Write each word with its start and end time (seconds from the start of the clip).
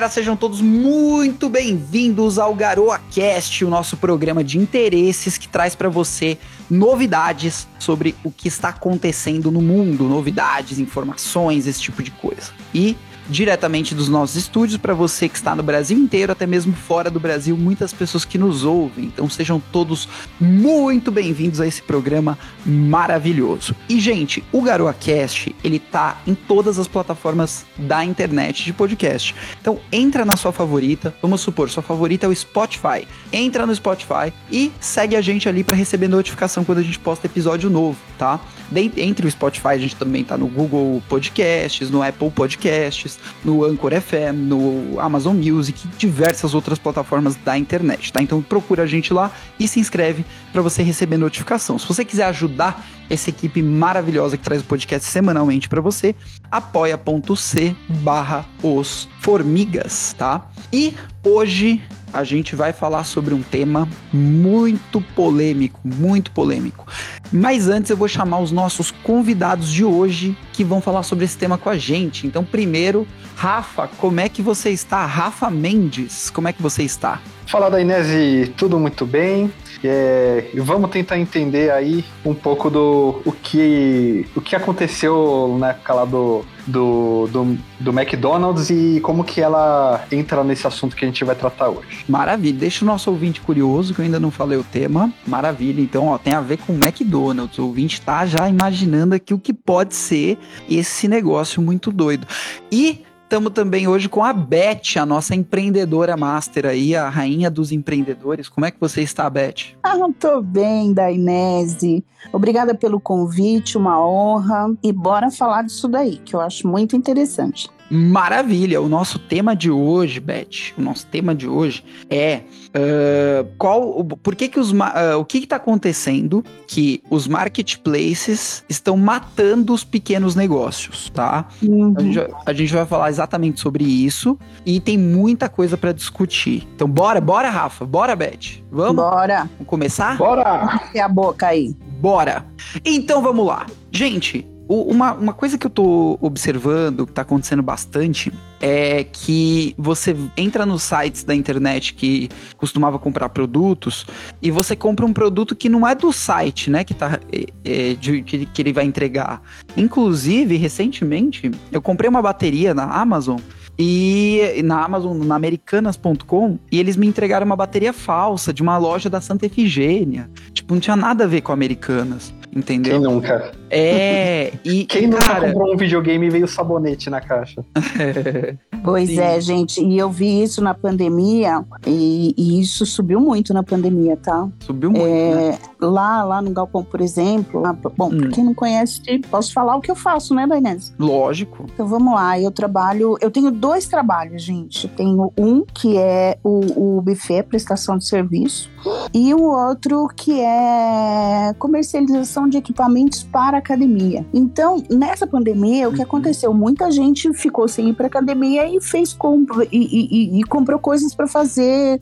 galera, 0.00 0.14
sejam 0.14 0.34
todos 0.34 0.62
muito 0.62 1.46
bem-vindos 1.50 2.38
ao 2.38 2.54
Garoa 2.54 2.98
Cast, 3.10 3.66
o 3.66 3.68
nosso 3.68 3.98
programa 3.98 4.42
de 4.42 4.56
interesses 4.56 5.36
que 5.36 5.46
traz 5.46 5.74
para 5.74 5.90
você 5.90 6.38
novidades 6.70 7.68
sobre 7.78 8.14
o 8.24 8.30
que 8.30 8.48
está 8.48 8.70
acontecendo 8.70 9.50
no 9.50 9.60
mundo, 9.60 10.04
novidades, 10.04 10.78
informações, 10.78 11.66
esse 11.66 11.82
tipo 11.82 12.02
de 12.02 12.10
coisa. 12.12 12.50
E 12.74 12.96
diretamente 13.30 13.94
dos 13.94 14.08
nossos 14.08 14.36
estúdios 14.36 14.76
para 14.76 14.92
você 14.92 15.28
que 15.28 15.36
está 15.36 15.54
no 15.54 15.62
Brasil 15.62 15.96
inteiro, 15.96 16.32
até 16.32 16.46
mesmo 16.46 16.74
fora 16.74 17.08
do 17.08 17.20
Brasil, 17.20 17.56
muitas 17.56 17.92
pessoas 17.92 18.24
que 18.24 18.36
nos 18.36 18.64
ouvem. 18.64 19.04
Então 19.04 19.30
sejam 19.30 19.62
todos 19.72 20.08
muito 20.40 21.12
bem-vindos 21.12 21.60
a 21.60 21.66
esse 21.66 21.80
programa 21.80 22.36
maravilhoso. 22.66 23.74
E 23.88 24.00
gente, 24.00 24.42
o 24.52 24.60
GaroaCast, 24.60 25.54
ele 25.62 25.78
tá 25.78 26.20
em 26.26 26.34
todas 26.34 26.78
as 26.78 26.88
plataformas 26.88 27.64
da 27.78 28.04
internet 28.04 28.64
de 28.64 28.72
podcast. 28.72 29.34
Então 29.60 29.78
entra 29.92 30.24
na 30.24 30.36
sua 30.36 30.52
favorita, 30.52 31.14
vamos 31.22 31.40
supor, 31.40 31.70
sua 31.70 31.82
favorita 31.82 32.26
é 32.26 32.28
o 32.28 32.34
Spotify. 32.34 33.06
Entra 33.32 33.64
no 33.64 33.74
Spotify 33.74 34.32
e 34.50 34.72
segue 34.80 35.14
a 35.14 35.20
gente 35.20 35.48
ali 35.48 35.62
para 35.62 35.76
receber 35.76 36.08
notificação 36.08 36.64
quando 36.64 36.78
a 36.78 36.82
gente 36.82 36.98
posta 36.98 37.26
episódio 37.26 37.70
novo, 37.70 37.98
tá? 38.18 38.40
Entre 38.74 39.26
o 39.26 39.30
Spotify, 39.30 39.68
a 39.68 39.78
gente 39.78 39.96
também 39.96 40.22
tá 40.22 40.36
no 40.36 40.46
Google 40.46 41.02
Podcasts, 41.08 41.90
no 41.90 42.02
Apple 42.02 42.30
Podcasts, 42.30 43.18
no 43.44 43.64
Anchor 43.64 43.92
FM, 44.00 44.36
no 44.36 45.00
Amazon 45.00 45.36
Music 45.36 45.86
e 45.86 45.96
diversas 45.96 46.54
outras 46.54 46.78
plataformas 46.78 47.36
da 47.36 47.58
internet, 47.58 48.12
tá? 48.12 48.22
Então 48.22 48.40
procura 48.40 48.84
a 48.84 48.86
gente 48.86 49.12
lá 49.12 49.32
e 49.58 49.66
se 49.66 49.80
inscreve 49.80 50.24
para 50.52 50.62
você 50.62 50.82
receber 50.82 51.16
notificação. 51.16 51.78
Se 51.78 51.86
você 51.86 52.04
quiser 52.04 52.24
ajudar 52.26 52.86
essa 53.08 53.30
equipe 53.30 53.60
maravilhosa 53.60 54.36
que 54.36 54.44
traz 54.44 54.62
o 54.62 54.64
podcast 54.64 55.08
semanalmente 55.08 55.68
para 55.68 55.80
você, 55.80 56.14
apoia.c 56.50 57.74
barra 57.88 58.46
os 58.62 59.08
formigas, 59.20 60.14
tá? 60.16 60.48
E 60.72 60.94
hoje 61.24 61.82
a 62.12 62.24
gente 62.24 62.56
vai 62.56 62.72
falar 62.72 63.04
sobre 63.04 63.34
um 63.34 63.42
tema 63.42 63.88
muito 64.12 65.00
polêmico, 65.14 65.80
muito 65.84 66.30
polêmico. 66.30 66.86
Mas 67.32 67.68
antes 67.68 67.90
eu 67.90 67.96
vou 67.96 68.08
chamar 68.08 68.40
os 68.40 68.50
nossos 68.50 68.90
convidados 68.90 69.70
de 69.70 69.84
hoje 69.84 70.36
que 70.52 70.64
vão 70.64 70.80
falar 70.80 71.02
sobre 71.02 71.24
esse 71.24 71.36
tema 71.36 71.56
com 71.56 71.70
a 71.70 71.76
gente. 71.76 72.26
Então, 72.26 72.44
primeiro, 72.44 73.06
Rafa, 73.36 73.88
como 73.98 74.20
é 74.20 74.28
que 74.28 74.42
você 74.42 74.70
está? 74.70 75.06
Rafa 75.06 75.50
Mendes, 75.50 76.30
como 76.30 76.48
é 76.48 76.52
que 76.52 76.62
você 76.62 76.82
está? 76.82 77.20
Fala 77.46 77.68
da 77.68 77.80
Inês, 77.80 78.50
tudo 78.56 78.78
muito 78.78 79.04
bem. 79.06 79.52
É, 79.82 80.50
vamos 80.56 80.90
tentar 80.90 81.18
entender 81.18 81.70
aí 81.70 82.04
um 82.24 82.34
pouco 82.34 82.68
do 82.68 83.22
o 83.24 83.32
que, 83.32 84.26
o 84.36 84.40
que 84.40 84.54
aconteceu 84.54 85.56
na 85.58 85.70
época 85.70 85.94
lá 85.94 86.04
do, 86.04 86.44
do, 86.66 87.26
do, 87.28 87.58
do, 87.80 87.90
McDonald's 87.90 88.70
e 88.70 89.00
como 89.00 89.24
que 89.24 89.40
ela 89.40 90.04
entra 90.12 90.44
nesse 90.44 90.66
assunto 90.66 90.94
que 90.94 91.04
a 91.04 91.08
gente 91.08 91.24
vai 91.24 91.34
tratar 91.34 91.70
hoje. 91.70 92.04
Maravilha, 92.08 92.58
deixa 92.58 92.84
o 92.84 92.86
nosso 92.86 93.10
ouvinte 93.10 93.40
curioso, 93.40 93.94
que 93.94 94.00
eu 94.00 94.04
ainda 94.04 94.20
não 94.20 94.30
falei 94.30 94.58
o 94.58 94.64
tema. 94.64 95.12
Maravilha, 95.26 95.80
então 95.80 96.08
ó, 96.08 96.18
tem 96.18 96.34
a 96.34 96.40
ver 96.40 96.58
com 96.58 96.74
o 96.74 96.76
McDonald's. 96.76 97.58
O 97.58 97.66
ouvinte 97.66 98.00
tá 98.02 98.26
já 98.26 98.48
imaginando 98.48 99.14
aqui 99.14 99.32
o 99.32 99.38
que 99.38 99.52
pode 99.52 99.94
ser 99.94 100.38
esse 100.68 101.08
negócio 101.08 101.62
muito 101.62 101.90
doido. 101.90 102.26
E 102.70 103.02
Estamos 103.30 103.52
também 103.52 103.86
hoje 103.86 104.08
com 104.08 104.24
a 104.24 104.32
Beth, 104.32 104.98
a 104.98 105.06
nossa 105.06 105.36
empreendedora 105.36 106.16
master 106.16 106.66
aí, 106.66 106.96
a 106.96 107.08
rainha 107.08 107.48
dos 107.48 107.70
empreendedores. 107.70 108.48
Como 108.48 108.66
é 108.66 108.72
que 108.72 108.80
você 108.80 109.02
está, 109.02 109.30
Beth? 109.30 109.76
Ah, 109.84 109.94
tô 110.18 110.42
bem, 110.42 110.92
Dainese. 110.92 112.04
Obrigada 112.32 112.74
pelo 112.74 112.98
convite, 112.98 113.78
uma 113.78 114.04
honra. 114.04 114.74
E 114.82 114.92
bora 114.92 115.30
falar 115.30 115.62
disso 115.62 115.86
daí, 115.86 116.16
que 116.16 116.34
eu 116.34 116.40
acho 116.40 116.66
muito 116.66 116.96
interessante. 116.96 117.70
Maravilha! 117.90 118.80
O 118.80 118.88
nosso 118.88 119.18
tema 119.18 119.56
de 119.56 119.68
hoje, 119.68 120.20
Beth, 120.20 120.72
o 120.78 120.80
nosso 120.80 121.04
tema 121.06 121.34
de 121.34 121.48
hoje 121.48 121.84
é 122.08 122.42
uh, 122.68 123.48
qual, 123.58 124.04
por 124.04 124.36
que 124.36 124.48
que 124.48 124.60
os, 124.60 124.70
uh, 124.70 125.18
o 125.18 125.24
que 125.24 125.38
está 125.38 125.56
acontecendo 125.56 126.44
que 126.68 127.02
os 127.10 127.26
marketplaces 127.26 128.64
estão 128.68 128.96
matando 128.96 129.74
os 129.74 129.82
pequenos 129.82 130.36
negócios, 130.36 131.10
tá? 131.10 131.48
Uhum. 131.60 131.92
A, 131.96 132.02
gente, 132.02 132.18
a, 132.46 132.52
gente, 132.52 132.72
vai 132.72 132.86
falar 132.86 133.10
exatamente 133.10 133.58
sobre 133.58 133.82
isso 133.82 134.38
e 134.64 134.78
tem 134.78 134.96
muita 134.96 135.48
coisa 135.48 135.76
para 135.76 135.90
discutir. 135.90 136.68
Então, 136.76 136.88
bora, 136.88 137.20
bora, 137.20 137.50
Rafa, 137.50 137.84
bora, 137.84 138.14
Beth, 138.14 138.62
vamos? 138.70 138.96
Bora. 138.96 139.50
Vamos 139.54 139.66
começar? 139.66 140.16
Bora! 140.16 140.80
E 140.94 141.00
a 141.00 141.08
boca 141.08 141.48
aí. 141.48 141.74
Bora! 142.00 142.44
Então, 142.84 143.20
vamos 143.20 143.44
lá. 143.44 143.66
Gente, 143.90 144.46
uma, 144.70 145.12
uma 145.14 145.32
coisa 145.32 145.58
que 145.58 145.66
eu 145.66 145.70
tô 145.70 146.16
observando, 146.20 147.06
que 147.06 147.12
tá 147.12 147.22
acontecendo 147.22 147.62
bastante, 147.62 148.32
é 148.60 149.02
que 149.02 149.74
você 149.76 150.14
entra 150.36 150.64
nos 150.64 150.84
sites 150.84 151.24
da 151.24 151.34
internet 151.34 151.94
que 151.94 152.28
costumava 152.56 152.98
comprar 152.98 153.28
produtos 153.30 154.06
e 154.40 154.50
você 154.50 154.76
compra 154.76 155.04
um 155.04 155.12
produto 155.12 155.56
que 155.56 155.68
não 155.68 155.86
é 155.86 155.94
do 155.94 156.12
site, 156.12 156.70
né? 156.70 156.84
Que, 156.84 156.94
tá, 156.94 157.18
é, 157.32 157.46
é, 157.64 157.94
de, 157.94 158.22
que, 158.22 158.62
ele 158.62 158.72
vai 158.72 158.84
entregar. 158.84 159.42
Inclusive, 159.76 160.56
recentemente, 160.56 161.50
eu 161.72 161.82
comprei 161.82 162.08
uma 162.08 162.22
bateria 162.22 162.72
na 162.72 162.84
Amazon 162.84 163.40
e 163.76 164.60
na 164.62 164.84
Amazon, 164.84 165.16
na 165.24 165.34
americanas.com, 165.34 166.58
e 166.70 166.78
eles 166.78 166.96
me 166.96 167.06
entregaram 167.06 167.46
uma 167.46 167.56
bateria 167.56 167.92
falsa 167.92 168.52
de 168.52 168.62
uma 168.62 168.76
loja 168.76 169.08
da 169.08 169.20
Santa 169.20 169.46
Efigênia. 169.46 170.30
Tipo, 170.52 170.74
não 170.74 170.80
tinha 170.80 170.96
nada 170.96 171.24
a 171.24 171.26
ver 171.26 171.40
com 171.40 171.50
Americanas, 171.50 172.32
entendeu? 172.54 173.00
Quem 173.00 173.00
nunca? 173.00 173.52
É, 173.70 174.52
e. 174.64 174.84
Quem 174.90 175.06
nunca 175.06 175.24
cara... 175.24 175.46
comprou 175.48 175.74
um 175.74 175.76
videogame 175.76 176.26
e 176.26 176.30
veio 176.30 176.48
sabonete 176.48 177.08
na 177.08 177.20
caixa? 177.20 177.64
pois 178.82 179.08
Sim. 179.08 179.20
é, 179.20 179.40
gente, 179.40 179.82
e 179.82 179.98
eu 179.98 180.10
vi 180.10 180.42
isso 180.42 180.62
na 180.62 180.74
pandemia, 180.74 181.64
e, 181.86 182.34
e, 182.36 182.60
isso 182.60 182.84
subiu 182.84 183.20
muito 183.20 183.54
na 183.54 183.62
pandemia, 183.62 184.16
tá? 184.16 184.48
Subiu 184.60 184.90
muito. 184.90 185.06
É, 185.06 185.50
né? 185.52 185.58
Lá, 185.80 186.24
lá 186.24 186.42
no 186.42 186.50
Galpão, 186.50 186.84
por 186.84 187.00
exemplo, 187.00 187.60
lá, 187.60 187.72
bom, 187.72 188.10
hum. 188.12 188.30
quem 188.30 188.44
não 188.44 188.54
conhece, 188.54 189.00
posso 189.30 189.52
falar 189.52 189.76
o 189.76 189.80
que 189.80 189.90
eu 189.90 189.96
faço, 189.96 190.34
né, 190.34 190.46
Dainese? 190.46 190.92
Lógico. 190.98 191.66
Então 191.72 191.86
vamos 191.86 192.14
lá, 192.14 192.38
eu 192.38 192.50
trabalho, 192.50 193.16
eu 193.20 193.30
tenho 193.30 193.50
dois 193.50 193.86
trabalhos, 193.86 194.42
gente. 194.42 194.88
Tenho 194.88 195.32
um 195.38 195.64
que 195.64 195.96
é 195.96 196.38
o, 196.42 196.96
o 196.98 197.02
buffet, 197.02 197.42
prestação 197.44 197.96
de 197.96 198.06
serviço, 198.06 198.70
e 199.14 199.32
o 199.34 199.42
outro 199.42 200.08
que 200.14 200.40
é 200.40 201.54
comercialização 201.58 202.48
de 202.48 202.58
equipamentos 202.58 203.22
para 203.22 203.58
academia. 203.58 204.26
Então, 204.32 204.82
nessa 204.90 205.26
pandemia, 205.26 205.88
o 205.88 205.92
que 205.92 205.98
uhum. 205.98 206.04
aconteceu? 206.04 206.52
Muita 206.52 206.90
gente 206.90 207.32
ficou 207.34 207.68
sem 207.68 207.90
ir 207.90 207.94
para 207.94 208.06
academia 208.06 208.68
e 208.68 208.80
fez 208.80 209.12
compra 209.12 209.64
e, 209.70 209.78
e, 209.78 210.40
e 210.40 210.42
comprou 210.44 210.78
coisas 210.78 211.14
para 211.14 211.26
fazer 211.26 212.00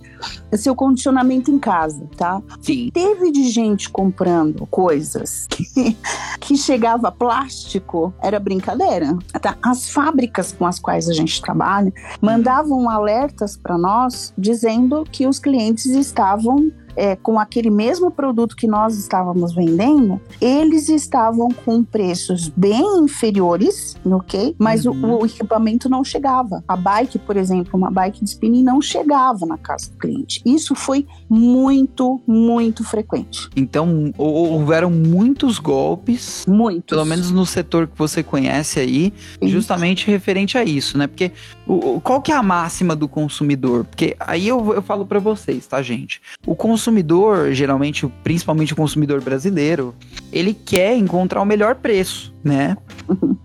seu 0.54 0.74
condicionamento 0.74 1.50
em 1.50 1.58
casa, 1.58 2.08
tá? 2.16 2.40
Sim. 2.60 2.90
Teve 2.92 3.30
de 3.30 3.50
gente 3.50 3.90
comprando 3.90 4.66
coisas 4.66 5.46
que, 5.50 5.96
que 6.40 6.56
chegava 6.56 7.12
plástico, 7.12 8.12
era 8.22 8.40
brincadeira. 8.40 9.16
Tá? 9.40 9.56
As 9.62 9.90
fábricas 9.90 10.52
com 10.52 10.66
as 10.66 10.78
quais 10.78 11.08
a 11.08 11.12
gente 11.12 11.40
trabalha 11.40 11.58
trabalho, 11.58 11.92
mandavam 12.20 12.88
alertas 12.88 13.56
para 13.56 13.76
nós 13.76 14.32
dizendo 14.38 15.04
que 15.10 15.26
os 15.26 15.38
clientes 15.38 15.86
estavam 15.86 16.67
é, 16.98 17.14
com 17.14 17.38
aquele 17.38 17.70
mesmo 17.70 18.10
produto 18.10 18.56
que 18.56 18.66
nós 18.66 18.98
estávamos 18.98 19.54
vendendo, 19.54 20.20
eles 20.40 20.88
estavam 20.88 21.48
com 21.64 21.84
preços 21.84 22.48
bem 22.48 22.82
inferiores, 22.98 23.94
ok? 24.04 24.56
Mas 24.58 24.84
uhum. 24.84 25.14
o, 25.14 25.22
o, 25.22 25.26
equipamento 25.26 25.88
não 25.88 26.02
chegava. 26.02 26.64
A 26.66 26.74
bike, 26.74 27.20
por 27.20 27.36
exemplo, 27.36 27.78
uma 27.78 27.88
bike 27.88 28.24
de 28.24 28.30
spinning 28.30 28.64
não 28.64 28.82
chegava 28.82 29.46
na 29.46 29.56
casa 29.56 29.92
do 29.92 29.96
cliente. 29.96 30.42
Isso 30.44 30.74
foi 30.74 31.06
muito, 31.30 32.20
muito 32.26 32.82
frequente. 32.82 33.48
Então, 33.54 34.12
houveram 34.18 34.90
muitos 34.90 35.60
golpes. 35.60 36.44
Muitos. 36.48 36.96
Pelo 36.96 37.06
menos 37.06 37.30
no 37.30 37.46
setor 37.46 37.86
que 37.86 37.96
você 37.96 38.24
conhece 38.24 38.80
aí, 38.80 39.12
isso. 39.40 39.52
justamente 39.52 40.10
referente 40.10 40.58
a 40.58 40.64
isso, 40.64 40.98
né? 40.98 41.06
Porque 41.06 41.30
o, 41.64 42.00
qual 42.00 42.20
que 42.20 42.32
é 42.32 42.34
a 42.34 42.42
máxima 42.42 42.96
do 42.96 43.06
consumidor? 43.06 43.84
Porque 43.84 44.16
aí 44.18 44.48
eu, 44.48 44.74
eu 44.74 44.82
falo 44.82 45.06
para 45.06 45.20
vocês, 45.20 45.64
tá, 45.64 45.80
gente? 45.80 46.20
O 46.44 46.56
consumidor 46.56 46.87
consumidor, 46.88 47.52
geralmente, 47.52 48.10
principalmente 48.24 48.72
o 48.72 48.76
consumidor 48.76 49.20
brasileiro, 49.20 49.94
ele 50.32 50.54
quer 50.54 50.96
encontrar 50.96 51.42
o 51.42 51.44
melhor 51.44 51.74
preço, 51.74 52.34
né? 52.48 52.76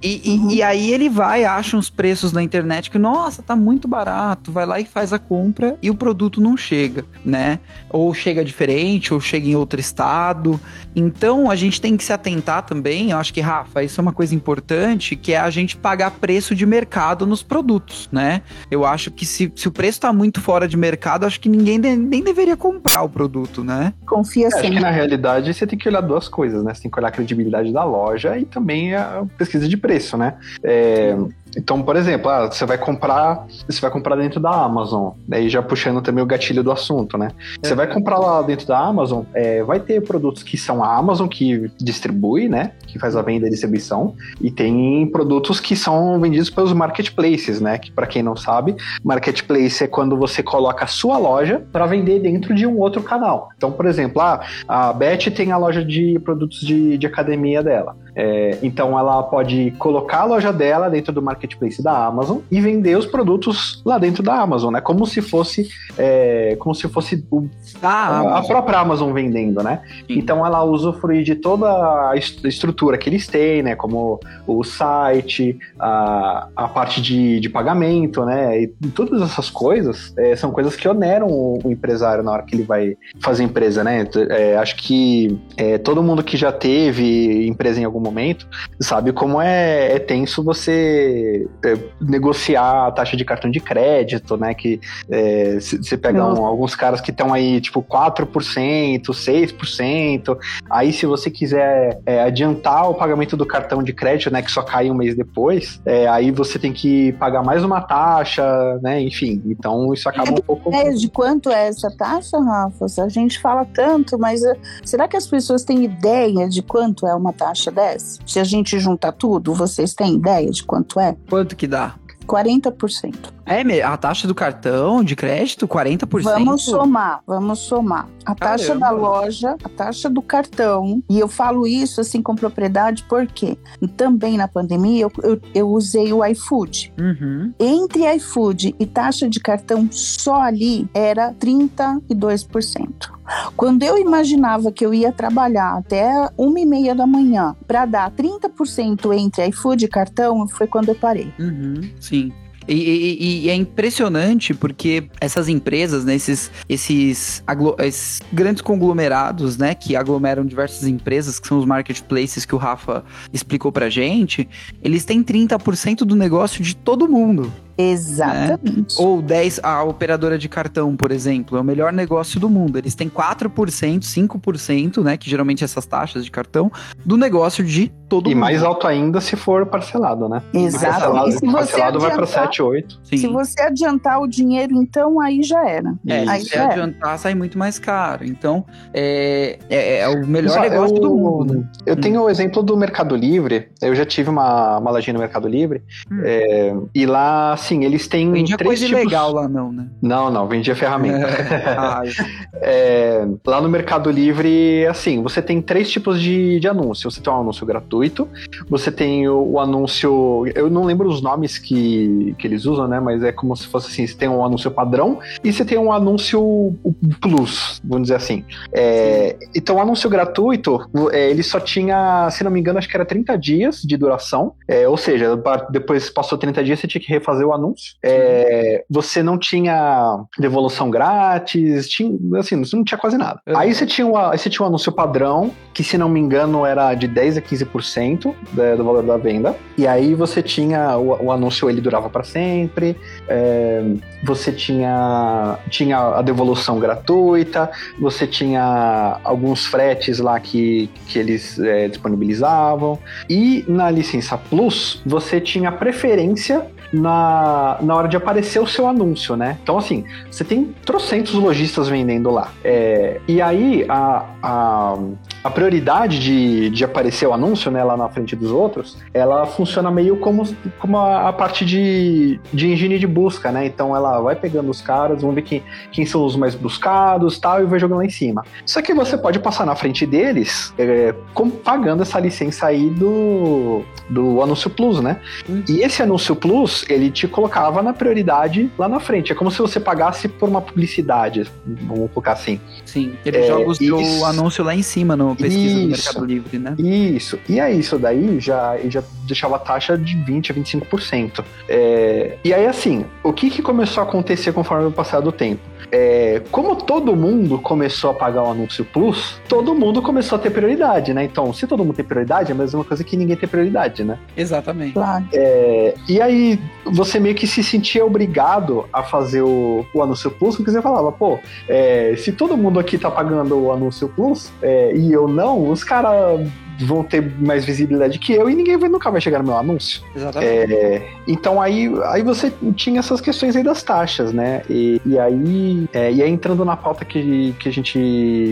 E, 0.01 0.21
uhum. 0.25 0.49
e, 0.49 0.55
e, 0.55 0.63
aí 0.63 0.91
ele 0.91 1.09
vai, 1.09 1.43
acha 1.43 1.75
uns 1.75 1.89
preços 1.89 2.31
na 2.31 2.41
internet 2.41 2.89
que, 2.89 2.97
nossa, 2.97 3.41
tá 3.41 3.55
muito 3.55 3.87
barato, 3.87 4.51
vai 4.51 4.65
lá 4.65 4.79
e 4.79 4.85
faz 4.85 5.11
a 5.11 5.19
compra 5.19 5.77
e 5.81 5.89
o 5.89 5.95
produto 5.95 6.39
não 6.39 6.55
chega, 6.55 7.05
né? 7.23 7.59
Ou 7.89 8.13
chega 8.13 8.43
diferente, 8.43 9.13
ou 9.13 9.19
chega 9.19 9.47
em 9.47 9.55
outro 9.55 9.79
estado. 9.79 10.59
Então 10.95 11.51
a 11.51 11.55
gente 11.55 11.81
tem 11.81 11.97
que 11.97 12.03
se 12.03 12.13
atentar 12.13 12.63
também, 12.63 13.11
eu 13.11 13.17
acho 13.17 13.33
que, 13.33 13.41
Rafa, 13.41 13.83
isso 13.83 13.99
é 13.99 14.01
uma 14.01 14.13
coisa 14.13 14.33
importante, 14.33 15.15
que 15.15 15.33
é 15.33 15.37
a 15.37 15.49
gente 15.49 15.75
pagar 15.75 16.11
preço 16.11 16.55
de 16.55 16.65
mercado 16.65 17.25
nos 17.25 17.43
produtos, 17.43 18.07
né? 18.11 18.41
Eu 18.71 18.85
acho 18.85 19.11
que 19.11 19.25
se, 19.25 19.51
se 19.55 19.67
o 19.67 19.71
preço 19.71 20.01
tá 20.01 20.13
muito 20.13 20.39
fora 20.39 20.67
de 20.67 20.77
mercado, 20.77 21.25
acho 21.25 21.39
que 21.39 21.49
ninguém 21.49 21.79
de, 21.79 21.95
nem 21.95 22.23
deveria 22.23 22.55
comprar 22.55 23.03
o 23.03 23.09
produto, 23.09 23.63
né? 23.63 23.93
Confia 24.05 24.49
sim. 24.49 24.55
É, 24.55 24.59
acho 24.59 24.71
que 24.71 24.79
na 24.79 24.91
realidade 24.91 25.53
você 25.53 25.67
tem 25.67 25.77
que 25.77 25.87
olhar 25.89 26.01
duas 26.01 26.27
coisas, 26.27 26.63
né? 26.63 26.73
Você 26.73 26.83
tem 26.83 26.91
que 26.91 26.99
olhar 26.99 27.09
a 27.09 27.11
credibilidade 27.11 27.73
da 27.73 27.83
loja 27.83 28.37
e 28.37 28.45
também 28.45 28.92
a 28.95 29.25
pesquisa 29.37 29.67
de 29.67 29.77
preço, 29.77 30.17
né? 30.17 30.35
É, 30.63 31.15
Então, 31.57 31.81
por 31.81 31.95
exemplo, 31.95 32.29
ah, 32.29 32.51
você 32.51 32.65
vai 32.65 32.77
comprar, 32.77 33.45
você 33.67 33.79
vai 33.79 33.91
comprar 33.91 34.15
dentro 34.15 34.39
da 34.39 34.49
Amazon, 34.49 35.11
daí 35.27 35.49
já 35.49 35.61
puxando 35.61 36.01
também 36.01 36.23
o 36.23 36.27
gatilho 36.27 36.63
do 36.63 36.71
assunto, 36.71 37.17
né? 37.17 37.29
Você 37.61 37.75
vai 37.75 37.87
comprar 37.87 38.17
lá 38.17 38.41
dentro 38.41 38.67
da 38.67 38.79
Amazon, 38.79 39.23
é, 39.33 39.63
vai 39.63 39.79
ter 39.79 40.01
produtos 40.01 40.43
que 40.43 40.57
são 40.57 40.83
a 40.83 40.95
Amazon 40.95 41.27
que 41.27 41.71
distribui, 41.79 42.49
né? 42.49 42.71
Que 42.87 42.99
faz 42.99 43.15
a 43.15 43.21
venda 43.21 43.47
e 43.47 43.49
distribuição, 43.49 44.15
e 44.41 44.49
tem 44.51 45.07
produtos 45.07 45.59
que 45.59 45.75
são 45.75 46.19
vendidos 46.19 46.49
pelos 46.49 46.73
marketplaces, 46.73 47.61
né? 47.61 47.77
Que 47.77 47.91
para 47.91 48.07
quem 48.07 48.23
não 48.23 48.35
sabe, 48.35 48.75
marketplace 49.03 49.83
é 49.83 49.87
quando 49.87 50.17
você 50.17 50.41
coloca 50.41 50.85
a 50.85 50.87
sua 50.87 51.17
loja 51.17 51.63
para 51.71 51.85
vender 51.85 52.19
dentro 52.19 52.53
de 52.53 52.65
um 52.65 52.79
outro 52.79 53.03
canal. 53.03 53.49
Então, 53.55 53.71
por 53.71 53.85
exemplo, 53.85 54.21
ah, 54.21 54.41
a 54.67 54.93
Beth 54.93 55.31
tem 55.35 55.51
a 55.51 55.57
loja 55.57 55.83
de 55.83 56.19
produtos 56.19 56.61
de, 56.61 56.97
de 56.97 57.07
academia 57.07 57.61
dela. 57.61 57.95
É, 58.15 58.59
então 58.61 58.97
ela 58.97 59.23
pode 59.23 59.71
colocar 59.79 60.21
a 60.21 60.25
loja 60.25 60.53
dela 60.53 60.87
dentro 60.89 61.11
do 61.11 61.21
marketplace 61.21 61.42
da 61.83 62.05
Amazon 62.05 62.39
e 62.51 62.59
vender 62.61 62.97
os 62.97 63.05
produtos 63.05 63.81
lá 63.85 63.97
dentro 63.97 64.23
da 64.23 64.39
Amazon, 64.39 64.73
né? 64.73 64.81
Como 64.81 65.05
se 65.05 65.21
fosse 65.21 65.67
é, 65.97 66.55
como 66.59 66.73
se 66.73 66.87
fosse 66.87 67.25
o, 67.29 67.47
a, 67.81 68.39
a, 68.39 68.43
própria 68.43 68.79
Amazon 68.79 69.13
vendendo, 69.13 69.61
né? 69.61 69.81
Sim. 70.07 70.17
Então 70.17 70.45
ela 70.45 70.63
usufrui 70.63 71.23
de 71.23 71.35
toda 71.35 71.67
a 72.09 72.13
estrutura 72.15 72.97
que 72.97 73.09
eles 73.09 73.27
têm, 73.27 73.61
né? 73.61 73.75
Como 73.75 74.19
o 74.47 74.63
site, 74.63 75.57
a, 75.79 76.47
a 76.55 76.67
parte 76.67 77.01
de, 77.01 77.39
de 77.39 77.49
pagamento, 77.49 78.25
né? 78.25 78.61
E 78.63 78.67
todas 78.67 79.21
essas 79.21 79.49
coisas 79.49 80.13
é, 80.17 80.35
são 80.35 80.51
coisas 80.51 80.75
que 80.75 80.87
oneram 80.87 81.27
o, 81.27 81.59
o, 81.63 81.71
empresário 81.71 82.23
na 82.23 82.31
hora 82.31 82.43
que 82.43 82.55
ele 82.55 82.63
vai 82.63 82.95
fazer 83.19 83.43
empresa, 83.43 83.83
né? 83.83 84.07
É, 84.29 84.57
acho 84.57 84.75
que 84.77 85.39
é, 85.57 85.77
todo 85.77 86.03
mundo 86.03 86.23
que 86.23 86.37
já 86.37 86.51
teve 86.51 87.47
empresa 87.47 87.79
em 87.79 87.83
algum 87.83 87.99
momento, 87.99 88.47
sabe 88.79 89.11
como 89.11 89.41
é, 89.41 89.95
é 89.95 89.99
tenso 89.99 90.43
você 90.43 91.32
é, 91.63 91.77
negociar 92.01 92.87
a 92.87 92.91
taxa 92.91 93.15
de 93.17 93.25
cartão 93.25 93.49
de 93.49 93.59
crédito, 93.59 94.37
né? 94.37 94.53
Que 94.53 94.79
é, 95.09 95.59
você 95.59 95.97
pega 95.97 96.23
um, 96.23 96.45
alguns 96.45 96.75
caras 96.75 97.01
que 97.01 97.11
estão 97.11 97.33
aí, 97.33 97.59
tipo, 97.61 97.81
4%, 97.81 99.01
6%. 99.01 100.37
Aí, 100.69 100.93
se 100.93 101.05
você 101.05 101.29
quiser 101.29 101.99
é, 102.05 102.21
adiantar 102.21 102.89
o 102.89 102.95
pagamento 102.95 103.35
do 103.35 103.45
cartão 103.45 103.83
de 103.83 103.93
crédito, 103.93 104.31
né? 104.31 104.41
Que 104.41 104.51
só 104.51 104.61
cai 104.61 104.89
um 104.89 104.95
mês 104.95 105.15
depois, 105.15 105.81
é, 105.85 106.07
aí 106.07 106.31
você 106.31 106.57
tem 106.57 106.73
que 106.73 107.13
pagar 107.13 107.43
mais 107.43 107.63
uma 107.63 107.81
taxa, 107.81 108.43
né? 108.81 109.01
Enfim, 109.01 109.41
então 109.45 109.93
isso 109.93 110.07
acaba 110.09 110.31
um 110.31 110.35
pouco. 110.35 110.73
É, 110.73 110.91
de 110.91 111.09
quanto 111.09 111.49
é 111.49 111.67
essa 111.67 111.89
taxa, 111.91 112.39
Rafa? 112.39 112.85
A 113.03 113.09
gente 113.09 113.39
fala 113.39 113.65
tanto, 113.65 114.17
mas 114.17 114.41
uh, 114.41 114.55
será 114.83 115.07
que 115.07 115.17
as 115.17 115.27
pessoas 115.27 115.63
têm 115.63 115.83
ideia 115.83 116.47
de 116.47 116.61
quanto 116.61 117.07
é 117.07 117.15
uma 117.15 117.33
taxa 117.33 117.71
dessa? 117.71 118.19
Se 118.25 118.39
a 118.39 118.43
gente 118.43 118.79
juntar 118.79 119.11
tudo, 119.13 119.53
vocês 119.53 119.93
têm 119.93 120.15
ideia 120.15 120.49
de 120.49 120.63
quanto 120.63 120.99
é? 120.99 121.15
Quanto 121.29 121.55
que 121.55 121.67
dá? 121.67 121.95
40%. 122.25 123.33
É, 123.45 123.81
a 123.81 123.97
taxa 123.97 124.27
do 124.27 124.35
cartão 124.35 125.03
de 125.03 125.15
crédito, 125.15 125.67
40%? 125.67 126.23
Vamos 126.23 126.63
somar, 126.63 127.21
vamos 127.27 127.59
somar. 127.59 128.07
A 128.25 128.33
Caramba. 128.33 128.57
taxa 128.57 128.75
da 128.75 128.89
loja, 128.89 129.55
a 129.63 129.69
taxa 129.69 130.09
do 130.09 130.21
cartão. 130.21 131.03
E 131.09 131.19
eu 131.19 131.27
falo 131.27 131.67
isso 131.67 131.99
assim 131.99 132.21
com 132.21 132.35
propriedade 132.35 133.03
porque 133.09 133.57
também 133.97 134.37
na 134.37 134.47
pandemia 134.47 135.03
eu, 135.03 135.11
eu, 135.23 135.41
eu 135.53 135.69
usei 135.69 136.13
o 136.13 136.25
iFood. 136.25 136.93
Uhum. 136.99 137.53
Entre 137.59 138.15
iFood 138.15 138.75
e 138.79 138.85
taxa 138.85 139.29
de 139.29 139.39
cartão 139.39 139.87
só 139.91 140.41
ali 140.41 140.87
era 140.93 141.33
32%. 141.33 143.11
Quando 143.55 143.83
eu 143.83 143.97
imaginava 143.97 144.71
que 144.71 144.85
eu 144.85 144.93
ia 144.93 145.11
trabalhar 145.11 145.77
até 145.77 146.11
uma 146.37 146.59
e 146.59 146.65
meia 146.65 146.93
da 146.93 147.07
manhã 147.07 147.55
para 147.67 147.85
dar 147.85 148.11
30% 148.11 149.13
entre 149.17 149.47
iFood 149.47 149.85
e 149.85 149.87
cartão, 149.87 150.47
foi 150.47 150.67
quando 150.67 150.89
eu 150.89 150.95
parei. 150.95 151.33
Uhum, 151.39 151.81
sim. 151.99 152.31
E, 152.67 152.73
e, 152.73 153.45
e, 153.45 153.49
é 153.49 153.55
impressionante 153.55 154.53
porque 154.53 155.09
essas 155.19 155.49
empresas, 155.49 156.05
né, 156.05 156.15
esses, 156.15 156.51
esses, 156.67 157.43
esses, 157.79 158.21
grandes 158.31 158.61
conglomerados, 158.61 159.57
né, 159.57 159.73
que 159.75 159.95
aglomeram 159.95 160.45
diversas 160.45 160.87
empresas, 160.87 161.39
que 161.39 161.47
são 161.47 161.59
os 161.59 161.65
marketplaces 161.65 162.45
que 162.45 162.55
o 162.55 162.57
Rafa 162.57 163.03
explicou 163.31 163.71
pra 163.71 163.89
gente, 163.89 164.47
eles 164.81 165.05
têm 165.05 165.23
30% 165.23 165.99
do 165.99 166.15
negócio 166.15 166.63
de 166.63 166.75
todo 166.75 167.07
mundo. 167.07 167.51
Exatamente. 167.77 168.99
Né? 168.99 169.05
Ou 169.05 169.21
10, 169.21 169.59
a 169.63 169.83
operadora 169.83 170.37
de 170.37 170.47
cartão, 170.47 170.95
por 170.95 171.11
exemplo, 171.11 171.57
é 171.57 171.61
o 171.61 171.63
melhor 171.63 171.91
negócio 171.91 172.39
do 172.39 172.49
mundo. 172.49 172.77
Eles 172.77 172.95
têm 172.95 173.09
4%, 173.09 174.03
5%, 174.03 175.03
né? 175.03 175.17
Que 175.17 175.29
geralmente 175.29 175.63
essas 175.63 175.85
taxas 175.85 176.23
de 176.23 176.31
cartão, 176.31 176.71
do 177.05 177.17
negócio 177.17 177.63
de 177.63 177.91
todo 178.07 178.29
e 178.29 178.35
mundo. 178.35 178.37
E 178.37 178.41
mais 178.41 178.63
alto 178.63 178.87
ainda 178.87 179.19
se 179.19 179.35
for 179.35 179.65
parcelado, 179.65 180.29
né? 180.29 180.41
Exato. 180.53 180.85
Parcelado, 180.85 181.31
se 181.31 181.51
parcelado 181.51 181.99
vai 181.99 182.15
para 182.15 182.25
7, 182.25 182.61
8. 182.61 182.99
Sim. 183.03 183.17
Se 183.17 183.27
você 183.27 183.61
adiantar 183.61 184.21
o 184.21 184.27
dinheiro, 184.27 184.75
então 184.81 185.19
aí 185.19 185.41
já 185.41 185.67
era. 185.67 185.95
É, 186.05 186.27
aí 186.27 186.41
se 186.41 186.57
adiantar, 186.57 187.09
era. 187.09 187.17
sai 187.17 187.33
muito 187.33 187.57
mais 187.57 187.79
caro. 187.79 188.25
Então, 188.25 188.65
é, 188.93 189.57
é, 189.69 189.99
é 189.99 190.09
o 190.09 190.25
melhor 190.27 190.59
negócio 190.61 190.95
eu, 190.95 191.01
do 191.01 191.15
mundo. 191.15 191.67
Eu 191.85 191.95
hum. 191.95 192.01
tenho 192.01 192.21
o 192.21 192.29
exemplo 192.29 192.61
do 192.61 192.77
Mercado 192.77 193.15
Livre. 193.15 193.69
Eu 193.81 193.95
já 193.95 194.05
tive 194.05 194.29
uma, 194.29 194.77
uma 194.77 194.91
lojinha 194.91 195.13
no 195.13 195.19
Mercado 195.19 195.47
Livre. 195.47 195.81
Hum. 196.11 196.21
É, 196.23 196.75
e 196.93 197.05
lá 197.05 197.55
assim, 197.63 197.83
eles 197.83 198.07
têm 198.07 198.31
vendia 198.31 198.57
três 198.57 198.67
coisa 198.67 198.85
tipos... 198.85 199.03
legal 199.03 199.31
lá 199.31 199.47
não, 199.47 199.71
né? 199.71 199.87
Não, 200.01 200.29
não, 200.29 200.47
vendia 200.47 200.75
ferramenta. 200.75 201.27
é, 202.61 203.25
lá 203.45 203.61
no 203.61 203.69
Mercado 203.69 204.11
Livre, 204.11 204.85
assim, 204.87 205.23
você 205.23 205.41
tem 205.41 205.61
três 205.61 205.89
tipos 205.89 206.21
de, 206.21 206.59
de 206.59 206.67
anúncio. 206.67 207.09
Você 207.09 207.21
tem 207.21 207.31
um 207.31 207.39
anúncio 207.39 207.65
gratuito, 207.65 208.27
você 208.69 208.91
tem 208.91 209.27
o, 209.27 209.53
o, 209.53 209.59
anúncio... 209.59 210.45
Eu 210.53 210.69
não 210.69 210.83
lembro 210.83 211.07
os 211.09 211.21
nomes 211.21 211.57
que, 211.57 212.35
que 212.37 212.45
eles 212.45 212.65
usam, 212.65 212.87
né? 212.87 212.99
Mas 212.99 213.23
é 213.23 213.31
como 213.31 213.55
se 213.55 213.67
fosse 213.67 213.87
assim, 213.87 214.05
você 214.05 214.15
tem 214.15 214.27
um 214.27 214.43
anúncio 214.43 214.69
padrão 214.69 215.19
e 215.43 215.51
você 215.51 215.63
tem 215.63 215.77
um 215.77 215.91
anúncio 215.91 216.75
plus, 217.21 217.81
vamos 217.83 218.03
dizer 218.03 218.15
assim. 218.15 218.43
É, 218.73 219.37
então, 219.55 219.77
o 219.77 219.79
anúncio 219.79 220.09
gratuito, 220.09 220.89
é, 221.11 221.29
ele 221.29 221.43
só 221.43 221.59
tinha, 221.59 222.29
se 222.29 222.43
não 222.43 222.51
me 222.51 222.59
engano, 222.59 222.79
acho 222.79 222.89
que 222.89 222.95
era 222.95 223.05
30 223.05 223.37
dias 223.37 223.81
de 223.81 223.95
duração. 223.95 224.53
É, 224.67 224.87
ou 224.87 224.97
seja, 224.97 225.39
depois 225.69 226.09
passou 226.09 226.37
30 226.37 226.63
dias, 226.63 226.79
você 226.79 226.87
tinha 226.87 227.01
que 227.01 227.09
refazer 227.09 227.47
o 227.47 227.52
anúncio 227.53 227.95
é, 228.03 228.83
você 228.89 229.23
não 229.23 229.37
tinha 229.37 230.25
devolução 230.37 230.89
grátis, 230.89 231.87
tinha, 231.87 232.17
assim, 232.39 232.59
você 232.63 232.75
não 232.75 232.83
tinha 232.83 232.97
quase 232.97 233.17
nada. 233.17 233.41
Aí 233.47 233.73
você 233.73 233.85
tinha, 233.85 234.05
uma, 234.05 234.35
você 234.35 234.49
tinha 234.49 234.63
um 234.63 234.67
anúncio 234.67 234.91
padrão, 234.91 235.51
que 235.73 235.83
se 235.83 235.97
não 235.97 236.09
me 236.09 236.19
engano 236.19 236.65
era 236.65 236.93
de 236.93 237.07
10 237.07 237.37
a 237.37 237.41
15% 237.41 238.33
da, 238.51 238.75
do 238.75 238.83
valor 238.83 239.03
da 239.03 239.17
venda. 239.17 239.55
E 239.77 239.87
aí 239.87 240.13
você 240.13 240.41
tinha, 240.41 240.97
o, 240.97 241.25
o 241.25 241.31
anúncio 241.31 241.69
ele 241.69 241.81
durava 241.81 242.09
para 242.09 242.23
sempre, 242.23 242.97
é, 243.27 243.83
você 244.23 244.51
tinha, 244.51 245.57
tinha 245.69 245.97
a 245.97 246.21
devolução 246.21 246.79
gratuita, 246.79 247.71
você 247.99 248.27
tinha 248.27 249.19
alguns 249.23 249.65
fretes 249.65 250.19
lá 250.19 250.39
que, 250.39 250.89
que 251.07 251.17
eles 251.17 251.59
é, 251.59 251.87
disponibilizavam. 251.87 252.99
E 253.29 253.65
na 253.67 253.89
licença 253.89 254.37
Plus, 254.37 255.01
você 255.05 255.39
tinha 255.39 255.71
preferência 255.71 256.65
na, 256.93 257.77
na 257.81 257.95
hora 257.95 258.07
de 258.07 258.15
aparecer 258.15 258.59
o 258.59 258.67
seu 258.67 258.87
anúncio, 258.87 259.35
né? 259.35 259.57
Então, 259.63 259.77
assim, 259.77 260.05
você 260.29 260.43
tem 260.43 260.73
trocentos 260.85 261.33
lojistas 261.33 261.89
vendendo 261.89 262.29
lá. 262.29 262.51
É, 262.63 263.19
e 263.27 263.41
aí, 263.41 263.85
a, 263.89 264.25
a, 264.41 264.97
a 265.43 265.49
prioridade 265.49 266.19
de, 266.19 266.69
de 266.69 266.85
aparecer 266.85 267.27
o 267.27 267.33
anúncio, 267.33 267.69
né, 267.69 267.83
lá 267.83 267.97
na 267.97 268.07
frente 268.07 268.35
dos 268.35 268.49
outros, 268.49 268.97
ela 269.13 269.45
funciona 269.45 269.91
meio 269.91 270.17
como, 270.17 270.47
como 270.79 270.97
a, 270.97 271.27
a 271.27 271.33
parte 271.33 271.65
de, 271.65 272.39
de 272.53 272.71
engine 272.71 272.97
de 272.97 273.05
busca, 273.05 273.51
né? 273.51 273.65
Então, 273.65 273.95
ela 273.95 274.21
vai 274.21 274.35
pegando 274.35 274.71
os 274.71 274.81
caras, 274.81 275.21
vamos 275.21 275.35
ver 275.35 275.41
quem, 275.41 275.63
quem 275.91 276.05
são 276.05 276.23
os 276.23 276.35
mais 276.35 276.55
buscados 276.55 277.37
tal, 277.37 277.61
e 277.61 277.65
vai 277.65 277.79
jogando 277.79 277.97
lá 277.97 278.05
em 278.05 278.09
cima. 278.09 278.45
Só 278.65 278.81
que 278.81 278.93
você 278.93 279.17
pode 279.17 279.39
passar 279.39 279.65
na 279.65 279.75
frente 279.75 280.05
deles 280.05 280.73
é, 280.77 281.13
com, 281.33 281.49
pagando 281.49 282.03
essa 282.03 282.19
licença 282.19 282.67
aí 282.67 282.89
do, 282.89 283.81
do 284.09 284.41
Anúncio 284.41 284.69
Plus, 284.69 285.01
né? 285.01 285.19
E 285.67 285.81
esse 285.81 286.01
Anúncio 286.01 286.35
Plus, 286.35 286.85
ele 286.89 287.11
te 287.11 287.27
colocava 287.27 287.81
na 287.81 287.93
prioridade 287.93 288.71
lá 288.77 288.87
na 288.87 288.99
frente. 288.99 289.31
É 289.31 289.35
como 289.35 289.51
se 289.51 289.59
você 289.59 289.79
pagasse 289.79 290.27
por 290.29 290.47
uma 290.47 290.61
publicidade, 290.61 291.45
vamos 291.65 292.09
colocar 292.11 292.33
assim. 292.33 292.59
Sim, 292.85 293.13
ele 293.25 293.37
é, 293.37 293.47
joga 293.47 293.69
o 293.69 293.75
seu 293.75 294.25
anúncio 294.25 294.63
lá 294.63 294.73
em 294.73 294.81
cima 294.81 295.15
no 295.15 295.32
pesquisa 295.35 295.79
isso, 295.79 295.81
do 295.81 295.89
Mercado 295.89 296.25
Livre, 296.25 296.59
né? 296.59 296.75
Isso. 296.77 297.39
E 297.47 297.59
aí, 297.59 297.79
isso 297.79 297.97
daí 297.97 298.39
já, 298.39 298.77
já 298.87 299.03
deixava 299.25 299.55
a 299.55 299.59
taxa 299.59 299.97
de 299.97 300.15
20% 300.17 300.51
a 300.51 300.53
25%. 300.53 301.43
É, 301.67 302.37
e 302.43 302.53
aí, 302.53 302.65
assim, 302.65 303.05
o 303.23 303.33
que, 303.33 303.49
que 303.49 303.61
começou 303.61 304.03
a 304.03 304.07
acontecer 304.07 304.51
conforme 304.53 304.87
o 304.87 304.91
passar 304.91 305.19
do 305.19 305.31
tempo? 305.31 305.61
É, 305.91 306.41
como 306.51 306.75
todo 306.75 307.15
mundo 307.15 307.59
começou 307.59 308.11
a 308.11 308.13
pagar 308.13 308.43
o 308.43 308.51
anúncio 308.51 308.85
plus, 308.85 309.39
todo 309.47 309.73
mundo 309.73 310.01
começou 310.01 310.37
a 310.37 310.41
ter 310.41 310.49
prioridade, 310.49 311.13
né? 311.13 311.23
Então, 311.23 311.53
se 311.53 311.67
todo 311.67 311.83
mundo 311.83 311.95
tem 311.95 312.05
prioridade, 312.05 312.51
é 312.51 312.55
a 312.55 312.57
mesma 312.57 312.83
coisa 312.83 313.03
que 313.03 313.15
ninguém 313.15 313.35
tem 313.35 313.47
prioridade, 313.47 314.03
né? 314.03 314.17
Exatamente. 314.35 314.93
Claro. 314.93 315.25
É, 315.33 315.93
e 316.07 316.21
aí, 316.21 316.59
você 316.85 317.19
meio 317.19 317.35
que 317.35 317.47
se 317.47 317.63
sentia 317.63 318.05
obrigado 318.05 318.85
a 318.91 319.03
fazer 319.03 319.41
o, 319.41 319.85
o 319.93 320.01
anúncio 320.01 320.31
plus, 320.31 320.55
porque 320.55 320.71
você 320.71 320.81
falava, 320.81 321.11
pô, 321.11 321.39
é, 321.67 322.15
se 322.17 322.31
todo 322.31 322.57
mundo 322.57 322.79
aqui 322.79 322.97
tá 322.97 323.09
pagando 323.09 323.57
o 323.57 323.71
anúncio 323.71 324.07
plus 324.09 324.51
é, 324.61 324.95
e 324.95 325.11
eu 325.11 325.27
não, 325.27 325.69
os 325.69 325.83
caras 325.83 326.41
vão 326.79 327.03
ter 327.03 327.21
mais 327.39 327.65
visibilidade 327.65 328.19
que 328.19 328.33
eu 328.33 328.49
e 328.49 328.55
ninguém 328.55 328.77
vai, 328.77 328.89
nunca 328.89 329.11
vai 329.11 329.21
chegar 329.21 329.39
no 329.39 329.45
meu 329.45 329.57
anúncio. 329.57 330.01
Exatamente. 330.15 330.73
É, 330.73 331.09
então 331.27 331.61
aí, 331.61 331.89
aí 332.05 332.21
você 332.21 332.51
tinha 332.75 332.99
essas 332.99 333.21
questões 333.21 333.55
aí 333.55 333.63
das 333.63 333.83
taxas, 333.83 334.33
né? 334.33 334.63
E, 334.69 335.01
e 335.05 335.19
aí, 335.19 335.87
é, 335.93 336.11
e 336.11 336.21
aí 336.21 336.29
entrando 336.29 336.65
na 336.65 336.75
pauta 336.75 337.05
que, 337.05 337.53
que 337.59 337.69
a 337.69 337.71
gente 337.71 337.97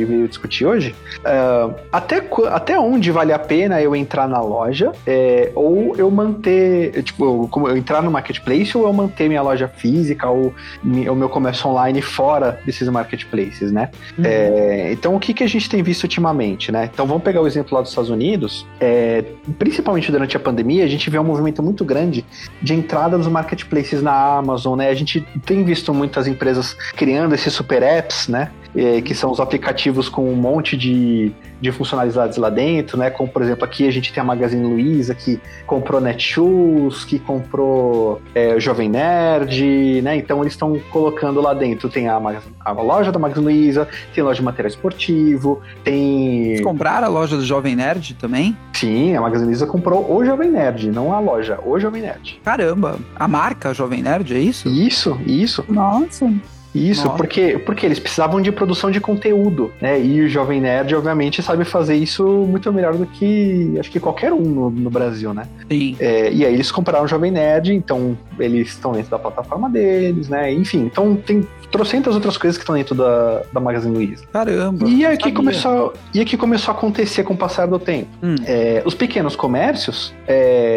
veio 0.06 0.28
discutir 0.28 0.66
hoje, 0.66 0.96
uh, 1.20 1.74
até, 1.92 2.24
até 2.50 2.80
onde 2.80 3.12
vale 3.12 3.34
a 3.34 3.40
pena 3.40 3.82
eu 3.82 3.96
entrar 3.96 4.28
na 4.28 4.42
loja 4.42 4.92
é, 5.06 5.52
ou 5.56 5.96
eu 5.98 6.10
manter, 6.12 7.04
tipo, 7.04 7.50
eu, 7.56 7.68
eu 7.68 7.78
entrar 7.78 8.02
no 8.02 8.12
marketplace 8.12 8.78
ou 8.78 8.86
eu 8.86 8.94
manter 8.94 9.28
minha 9.28 9.42
loja 9.42 9.68
física 9.68 10.30
ou 10.30 10.54
o 10.84 11.16
meu 11.16 11.30
comércio 11.30 11.70
online 11.70 12.02
fora 12.02 12.60
desses 12.66 12.88
marketplaces, 12.90 13.72
né? 13.72 13.90
Uhum. 14.18 14.26
É, 14.26 14.92
então 14.92 15.16
o 15.16 15.20
que, 15.20 15.34
que 15.34 15.44
a 15.44 15.48
gente 15.48 15.70
tem 15.70 15.82
visto 15.82 16.04
ultimamente, 16.04 16.72
né? 16.72 16.90
Então 16.92 17.06
vamos 17.06 17.24
pegar 17.24 17.42
o 17.42 17.48
exemplo 17.48 17.76
lá 17.76 17.82
dos 17.82 17.90
Estados 17.90 18.10
Unidos, 18.12 18.66
é, 18.80 19.24
principalmente 19.58 20.12
durante 20.12 20.38
a 20.38 20.40
pandemia, 20.40 20.84
a 20.84 20.88
gente 20.88 21.10
vê 21.10 21.18
um 21.18 21.24
movimento 21.24 21.62
muito 21.64 21.84
grande 21.84 22.26
de 22.62 22.74
entrada 22.74 23.18
dos 23.18 23.28
marketplaces 23.28 24.02
na 24.02 24.14
Amazon, 24.14 24.78
né? 24.78 24.90
A 24.90 24.94
gente 24.94 25.22
tem 25.46 25.64
visto 25.64 25.94
muitas 25.94 26.28
empresas 26.28 26.74
criando 26.96 27.34
esses 27.34 27.54
super 27.54 27.82
apps, 27.82 28.28
né? 28.28 28.52
É, 28.74 29.02
que 29.02 29.14
são 29.14 29.32
os 29.32 29.40
aplicativos 29.42 30.08
com 30.08 30.32
um 30.32 30.36
monte 30.36 30.78
de, 30.78 31.34
de 31.60 31.72
funcionalidades 31.74 32.38
lá 32.38 32.50
dentro, 32.50 32.98
né? 32.98 33.10
Como, 33.10 33.30
por 33.30 33.42
exemplo, 33.42 33.66
aqui 33.66 33.86
a 33.86 33.92
gente 33.92 34.14
tem 34.14 34.22
a 34.22 34.24
Magazine 34.24 34.64
Luiza, 34.66 35.14
que 35.14 35.42
comprou 35.68 36.00
Netshoes, 36.00 37.04
que 37.04 37.20
comprou 37.20 38.22
é, 38.34 38.58
Jovem 38.62 38.88
Nerd, 38.88 40.02
né? 40.02 40.16
Então 40.16 40.40
eles 40.42 40.54
estão 40.54 40.80
colocando 40.90 41.42
lá 41.42 41.54
dentro, 41.54 41.90
tem 41.90 42.08
a, 42.08 42.16
a 42.64 42.72
loja 42.72 43.12
da 43.12 43.20
Magazine 43.20 43.46
Luiza, 43.46 43.88
tem 44.16 44.24
loja 44.24 44.40
de 44.40 44.46
material 44.46 44.70
esportivo, 44.70 45.62
tem... 45.84 46.52
Eles 46.52 46.62
compraram 46.62 47.08
a 47.08 47.10
loja 47.10 47.36
do 47.36 47.46
Jovem 47.46 47.76
Nerd 47.76 48.14
também? 48.14 48.56
Sim, 48.72 49.16
a 49.16 49.22
Magazine 49.22 49.48
Luiza 49.48 49.68
comprou 49.68 50.16
o 50.16 50.24
Jovem 50.24 50.50
Nerd, 50.50 50.90
não 50.92 51.14
a 51.14 51.20
loja, 51.20 51.60
o 51.66 51.78
Jovem 51.78 52.04
Nerd. 52.04 52.40
Caramba, 52.44 52.98
a 53.16 53.28
marca 53.28 53.74
Jovem 53.74 54.02
Nerd, 54.02 54.34
é 54.34 54.40
isso? 54.40 54.70
Isso, 54.70 55.20
isso. 55.26 55.66
Nossa... 55.68 56.32
Isso, 56.74 57.10
porque, 57.12 57.60
porque 57.66 57.86
eles 57.86 58.00
precisavam 58.00 58.42
de 58.42 58.52
produção 58.52 58.90
de 58.90 59.00
conteúdo, 59.00 59.72
né? 59.82 60.02
E 60.02 60.22
o 60.22 60.30
Jovem 60.30 60.62
Nerd, 60.62 60.96
obviamente, 60.96 61.42
sabe 61.42 61.66
fazer 61.66 61.96
isso 61.96 62.24
muito 62.26 62.72
melhor 62.72 62.96
do 62.96 63.06
que 63.06 63.76
acho 63.80 63.92
que 63.92 64.00
qualquer 64.00 64.32
um 64.32 64.42
no, 64.42 64.70
no 64.70 64.90
Brasil, 64.90 65.34
né? 65.34 65.48
Sim. 65.70 65.96
É, 66.00 66.32
e 66.32 66.46
aí 66.46 66.54
eles 66.54 66.72
compraram 66.72 67.06
o 67.06 67.08
Jovem 67.08 67.32
Nerd, 67.32 67.74
então 67.74 68.18
eles 68.40 68.70
estão 68.70 68.94
dentro 68.94 69.12
da 69.12 69.20
plataforma 69.20 69.70
deles, 69.70 70.30
né? 70.30 70.52
Enfim, 70.54 70.80
então 70.80 71.16
tem 71.16 71.46
trocentas 71.72 72.14
outras 72.14 72.38
coisas 72.38 72.58
que 72.58 72.64
estão 72.64 72.76
dentro 72.76 72.94
da, 72.94 73.44
da 73.52 73.60
Magazine 73.60 73.96
Luiza. 73.96 74.26
Caramba. 74.32 74.88
E 74.88 75.06
aqui, 75.06 75.32
começou, 75.32 75.94
e 76.14 76.20
aqui 76.20 76.38
começou 76.38 76.74
a 76.74 76.78
acontecer 76.78 77.24
com 77.24 77.34
o 77.34 77.38
passar 77.38 77.66
do 77.66 77.80
tempo. 77.80 78.10
Hum. 78.22 78.36
É, 78.46 78.84
os 78.86 78.94
pequenos 78.94 79.36
comércios 79.36 80.14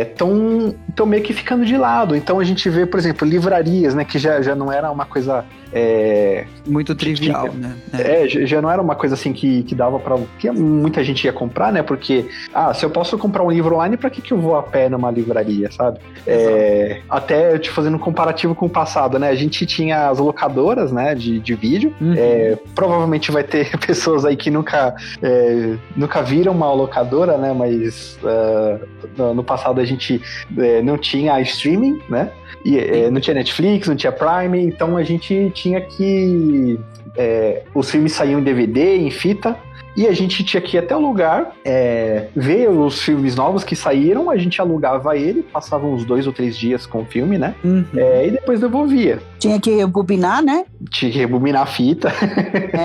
estão 0.08 0.74
é, 0.96 1.06
meio 1.06 1.22
que 1.22 1.32
ficando 1.32 1.66
de 1.66 1.76
lado. 1.76 2.14
Então 2.14 2.38
a 2.38 2.44
gente 2.44 2.70
vê, 2.70 2.86
por 2.86 2.98
exemplo, 2.98 3.26
livrarias, 3.26 3.94
né? 3.94 4.04
Que 4.04 4.18
já, 4.18 4.40
já 4.40 4.54
não 4.54 4.72
era 4.72 4.90
uma 4.90 5.04
coisa. 5.04 5.44
É, 5.74 6.46
Muito 6.66 6.94
trivial, 6.94 7.48
que, 7.48 7.56
né? 7.56 7.76
É, 7.92 8.28
já 8.28 8.62
não 8.62 8.70
era 8.70 8.80
uma 8.80 8.94
coisa 8.94 9.14
assim 9.14 9.32
que, 9.32 9.64
que 9.64 9.74
dava 9.74 9.98
para 9.98 10.16
que 10.38 10.48
muita 10.50 11.02
gente 11.02 11.24
ia 11.24 11.32
comprar, 11.32 11.72
né? 11.72 11.82
Porque, 11.82 12.26
ah, 12.54 12.72
se 12.72 12.84
eu 12.84 12.90
posso 12.90 13.18
comprar 13.18 13.42
um 13.42 13.50
livro 13.50 13.74
online, 13.74 13.96
para 13.96 14.08
que, 14.08 14.22
que 14.22 14.32
eu 14.32 14.38
vou 14.38 14.56
a 14.56 14.62
pé 14.62 14.88
numa 14.88 15.10
livraria, 15.10 15.70
sabe? 15.72 15.98
É, 16.26 17.00
até 17.10 17.58
te 17.58 17.70
fazendo 17.70 17.96
um 17.96 18.00
comparativo 18.00 18.54
com 18.54 18.66
o 18.66 18.70
passado, 18.70 19.18
né? 19.18 19.28
A 19.28 19.34
gente 19.34 19.66
tinha 19.66 20.08
as 20.08 20.18
locadoras 20.18 20.92
né, 20.92 21.14
de, 21.14 21.40
de 21.40 21.54
vídeo. 21.54 21.92
Uhum. 22.00 22.14
É, 22.16 22.56
provavelmente 22.74 23.32
vai 23.32 23.42
ter 23.42 23.76
pessoas 23.84 24.24
aí 24.24 24.36
que 24.36 24.50
nunca, 24.50 24.94
é, 25.20 25.76
nunca 25.96 26.22
viram 26.22 26.52
uma 26.52 26.72
locadora, 26.72 27.36
né, 27.36 27.52
mas 27.52 28.18
uh, 28.22 29.34
no 29.34 29.42
passado 29.42 29.80
a 29.80 29.84
gente 29.84 30.22
é, 30.56 30.82
não 30.82 30.96
tinha 30.96 31.40
streaming, 31.40 32.00
né, 32.08 32.30
e 32.64 32.78
é, 32.78 33.10
não 33.10 33.20
tinha 33.20 33.34
Netflix, 33.34 33.86
não 33.88 33.96
tinha 33.96 34.10
Prime, 34.10 34.58
então 34.58 34.96
a 34.96 35.02
gente 35.02 35.50
tinha 35.64 35.80
que... 35.80 36.78
É, 37.16 37.62
os 37.74 37.90
filmes 37.90 38.12
saíam 38.12 38.40
em 38.40 38.42
DVD, 38.42 38.96
em 38.96 39.10
fita, 39.10 39.56
e 39.96 40.06
a 40.06 40.12
gente 40.12 40.42
tinha 40.44 40.60
que 40.60 40.76
ir 40.76 40.80
até 40.80 40.96
o 40.96 41.00
lugar, 41.00 41.52
é, 41.64 42.28
ver 42.34 42.68
os 42.68 43.00
filmes 43.00 43.36
novos 43.36 43.62
que 43.62 43.76
saíram, 43.76 44.30
a 44.30 44.36
gente 44.36 44.60
alugava 44.60 45.16
ele, 45.16 45.42
passava 45.42 45.86
uns 45.86 46.04
dois 46.04 46.26
ou 46.26 46.32
três 46.32 46.56
dias 46.56 46.86
com 46.86 47.02
o 47.02 47.04
filme, 47.04 47.38
né? 47.38 47.54
Uhum. 47.64 47.84
É, 47.96 48.26
e 48.26 48.30
depois 48.32 48.60
devolvia. 48.60 49.20
Tinha 49.38 49.60
que 49.60 49.70
rebobinar, 49.70 50.42
né? 50.42 50.64
Tinha 50.90 51.12
que 51.12 51.18
rebobinar 51.18 51.62
a 51.62 51.66
fita. 51.66 52.08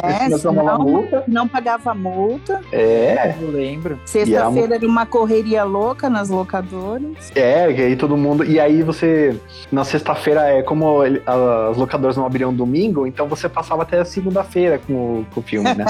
É, 0.04 0.30
senão 0.38 0.78
multa. 0.80 1.24
não 1.28 1.48
pagava 1.48 1.94
multa. 1.94 2.62
É. 2.72 3.36
Eu 3.42 3.52
lembro. 3.52 4.00
Sexta-feira 4.06 4.76
era 4.76 4.86
uma 4.86 5.06
correria 5.06 5.64
louca 5.64 6.10
nas 6.10 6.30
locadoras. 6.30 7.32
É, 7.34 7.72
e 7.72 7.82
aí 7.82 7.96
todo 7.96 8.18
mundo. 8.18 8.44
E 8.44 8.60
aí 8.60 8.84
você. 8.84 9.40
Na 9.72 9.84
sexta-feira, 9.84 10.42
é 10.50 10.62
como 10.62 11.02
as 11.02 11.78
locadoras 11.78 12.18
não 12.18 12.26
abriam 12.26 12.54
domingo, 12.54 13.08
então 13.08 13.28
você 13.28 13.48
passava 13.48 13.84
até 13.84 14.00
a 14.00 14.06
segunda-feira 14.06 14.80
com, 14.86 15.24
com 15.34 15.40
o 15.40 15.44
filme, 15.44 15.74
né? 15.74 15.86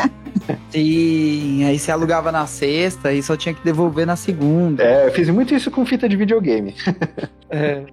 Sim, 0.69 0.99
aí 1.65 1.77
você 1.79 1.91
alugava 1.91 2.31
na 2.31 2.45
sexta 2.45 3.11
e 3.13 3.21
só 3.21 3.35
tinha 3.35 3.53
que 3.53 3.63
devolver 3.63 4.05
na 4.05 4.15
segunda. 4.15 4.83
É, 4.83 5.07
eu 5.07 5.11
fiz 5.11 5.29
muito 5.29 5.53
isso 5.53 5.69
com 5.71 5.85
fita 5.85 6.07
de 6.07 6.15
videogame. 6.15 6.75
É. 7.49 7.83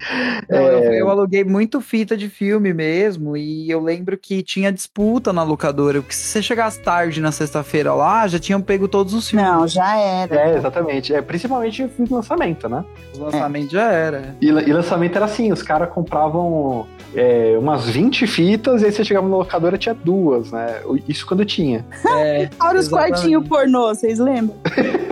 Não, 0.48 0.58
é... 0.58 0.86
Eu, 0.86 0.92
eu, 0.92 1.10
aluguei 1.10 1.42
muito 1.44 1.80
fita 1.80 2.16
de 2.16 2.28
filme 2.28 2.74
mesmo, 2.74 3.36
e 3.36 3.70
eu 3.70 3.80
lembro 3.80 4.16
que 4.18 4.42
tinha 4.42 4.70
disputa 4.70 5.32
na 5.32 5.42
locadora, 5.42 6.00
porque 6.00 6.14
se 6.14 6.26
você 6.26 6.42
chegasse 6.42 6.80
tarde 6.80 7.20
na 7.20 7.32
sexta-feira 7.32 7.94
lá, 7.94 8.26
já 8.26 8.38
tinham 8.38 8.60
pego 8.60 8.86
todos 8.86 9.14
os 9.14 9.28
filmes. 9.28 9.48
Não, 9.48 9.66
já 9.66 9.96
era. 9.96 10.34
É, 10.34 10.56
exatamente. 10.56 11.14
É, 11.14 11.22
principalmente 11.22 11.82
o 11.82 12.14
lançamento, 12.14 12.68
né? 12.68 12.84
O 13.16 13.24
lançamento 13.24 13.68
é. 13.68 13.70
já 13.70 13.92
era. 13.92 14.36
E, 14.40 14.46
e, 14.46 14.72
lançamento 14.72 15.16
era 15.16 15.24
assim, 15.24 15.50
os 15.52 15.62
caras 15.62 15.88
compravam 15.88 16.86
é, 17.14 17.56
umas 17.58 17.88
20 17.88 18.26
fitas, 18.26 18.82
e 18.82 18.86
aí 18.86 18.92
você 18.92 19.04
chegava 19.04 19.28
na 19.28 19.36
locadora 19.36 19.78
tinha 19.78 19.94
duas, 19.94 20.52
né? 20.52 20.80
Isso 21.08 21.26
quando 21.26 21.44
tinha. 21.44 21.84
É, 22.18 22.48
Fora 22.58 22.78
os 22.78 22.88
quartinhos 22.88 23.46
pornô, 23.48 23.88
vocês 23.88 24.18
lembram? 24.18 24.56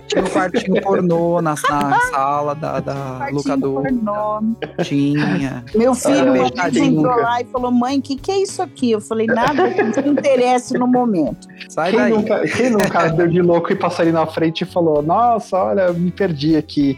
Tinha 0.07 0.23
o 0.23 0.27
um 0.27 0.29
quartinho 0.29 0.81
pornô 0.81 1.41
na, 1.41 1.55
na 1.69 1.99
sala 2.11 2.53
da, 2.53 2.79
da 2.79 3.29
locadora. 3.31 3.89
Pornô. 3.89 4.34
Tinha. 4.83 5.63
Meu 5.73 5.93
filho 5.93 6.33
ah, 6.57 6.69
entrou 6.69 7.15
lá 7.15 7.41
e 7.41 7.45
falou: 7.45 7.71
mãe, 7.71 7.99
o 7.99 8.01
que, 8.01 8.15
que 8.15 8.31
é 8.31 8.41
isso 8.41 8.61
aqui? 8.61 8.91
Eu 8.91 9.01
falei: 9.01 9.27
nada 9.27 9.69
que 9.69 9.91
te 9.91 10.07
interesse 10.07 10.77
no 10.77 10.87
momento. 10.87 11.47
Sai 11.69 11.91
quem 11.91 11.99
daí. 11.99 12.11
Nunca, 12.11 12.47
quem 12.47 12.69
nunca 12.69 13.07
deu 13.13 13.27
de 13.27 13.41
louco 13.41 13.71
e 13.71 13.75
passou 13.75 14.03
ali 14.03 14.11
na 14.11 14.25
frente 14.25 14.61
e 14.61 14.65
falou: 14.65 15.01
nossa, 15.01 15.57
olha, 15.57 15.91
me 15.93 16.11
perdi 16.11 16.55
aqui. 16.55 16.97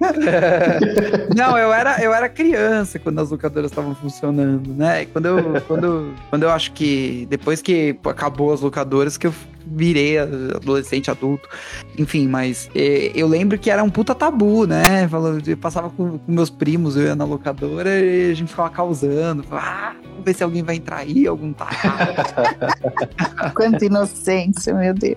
Não, 1.36 1.56
eu 1.58 1.72
era, 1.72 2.02
eu 2.02 2.12
era 2.12 2.28
criança 2.28 2.98
quando 2.98 3.20
as 3.20 3.30
locadoras 3.30 3.70
estavam 3.70 3.94
funcionando, 3.94 4.72
né? 4.74 5.06
Quando 5.06 5.26
eu, 5.26 5.60
quando, 5.62 6.14
quando 6.30 6.42
eu 6.42 6.50
acho 6.50 6.72
que 6.72 7.26
depois 7.28 7.62
que 7.62 7.98
acabou 8.04 8.52
as 8.52 8.60
locadoras 8.60 9.16
que 9.16 9.26
eu 9.26 9.34
virei 9.66 10.18
adolescente, 10.18 11.10
adulto, 11.10 11.48
enfim, 11.98 12.26
mas 12.28 12.70
é, 12.74 13.12
eu 13.14 13.26
lembro 13.26 13.58
que 13.58 13.70
era 13.70 13.82
um 13.82 13.90
puta 13.90 14.14
tabu, 14.14 14.66
né? 14.66 15.08
Eu 15.46 15.56
passava 15.56 15.90
com, 15.90 16.18
com, 16.18 16.32
meus 16.32 16.50
primos, 16.50 16.96
eu 16.96 17.04
ia 17.04 17.16
na 17.16 17.24
locadora 17.24 17.98
e 17.98 18.30
a 18.30 18.34
gente 18.34 18.48
ficava 18.50 18.70
causando, 18.70 19.44
ah, 19.50 19.94
vamos 20.02 20.24
ver 20.24 20.34
se 20.34 20.44
alguém 20.44 20.62
vai 20.62 20.76
entrar 20.76 20.98
aí, 20.98 21.26
algum 21.26 21.52
tá. 21.52 21.68
Quanta 23.54 23.84
inocência, 23.84 24.74
meu 24.74 24.94
Deus. 24.94 25.16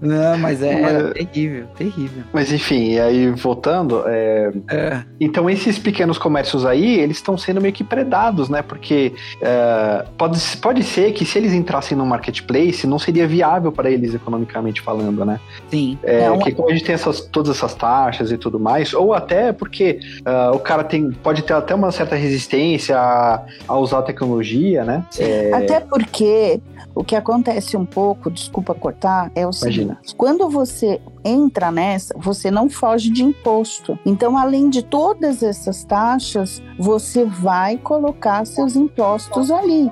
Não, 0.00 0.38
mas 0.38 0.62
é, 0.62 0.80
era 0.80 1.12
terrível, 1.12 1.66
terrível. 1.76 2.24
Mas 2.32 2.52
enfim, 2.52 2.98
aí 2.98 3.30
voltando, 3.30 4.04
é... 4.06 4.52
É. 4.68 5.02
então 5.20 5.48
esses 5.50 5.78
pequenos 5.78 6.18
comércios 6.18 6.64
aí, 6.64 6.98
eles 6.98 7.16
estão 7.16 7.36
sendo 7.36 7.60
meio 7.60 7.74
que 7.74 7.84
predados, 7.84 8.48
né? 8.48 8.62
Porque 8.62 9.12
é, 9.40 10.04
pode, 10.16 10.40
pode 10.58 10.82
ser 10.82 11.12
que 11.12 11.24
se 11.24 11.38
eles 11.38 11.52
entrassem 11.52 11.96
no 11.96 12.06
marketplace, 12.06 12.86
não 12.86 12.98
seria 12.98 13.26
viável 13.26 13.72
para 13.72 13.89
eles 13.92 14.14
economicamente 14.14 14.80
falando, 14.80 15.24
né? 15.24 15.40
Sim. 15.70 15.98
É, 16.02 16.24
é 16.24 16.30
porque 16.30 16.52
como 16.52 16.68
a 16.68 16.72
gente 16.72 16.84
tem 16.84 16.94
essas, 16.94 17.20
todas 17.20 17.56
essas 17.56 17.74
taxas 17.74 18.30
e 18.30 18.38
tudo 18.38 18.58
mais, 18.58 18.92
ou 18.94 19.12
até 19.12 19.52
porque 19.52 20.00
uh, 20.20 20.54
o 20.54 20.58
cara 20.58 20.84
tem, 20.84 21.10
pode 21.10 21.42
ter 21.42 21.54
até 21.54 21.74
uma 21.74 21.92
certa 21.92 22.16
resistência 22.16 22.98
a, 22.98 23.44
a 23.66 23.78
usar 23.78 23.98
a 23.98 24.02
tecnologia, 24.02 24.84
né? 24.84 25.04
É... 25.18 25.52
Até 25.52 25.80
porque 25.80 26.60
o 26.94 27.04
que 27.04 27.14
acontece 27.14 27.76
um 27.76 27.84
pouco, 27.84 28.30
desculpa 28.30 28.74
cortar, 28.74 29.30
é 29.34 29.46
o 29.46 29.50
Imagina. 29.50 29.94
seguinte: 29.94 30.14
quando 30.16 30.48
você 30.48 31.00
entra 31.24 31.70
nessa, 31.70 32.14
você 32.16 32.50
não 32.50 32.68
foge 32.68 33.10
de 33.10 33.22
imposto. 33.22 33.98
Então, 34.04 34.36
além 34.36 34.70
de 34.70 34.82
todas 34.82 35.42
essas 35.42 35.84
taxas, 35.84 36.62
você 36.78 37.24
vai 37.24 37.76
colocar 37.76 38.44
seus 38.46 38.76
impostos 38.76 39.50
ali. 39.50 39.90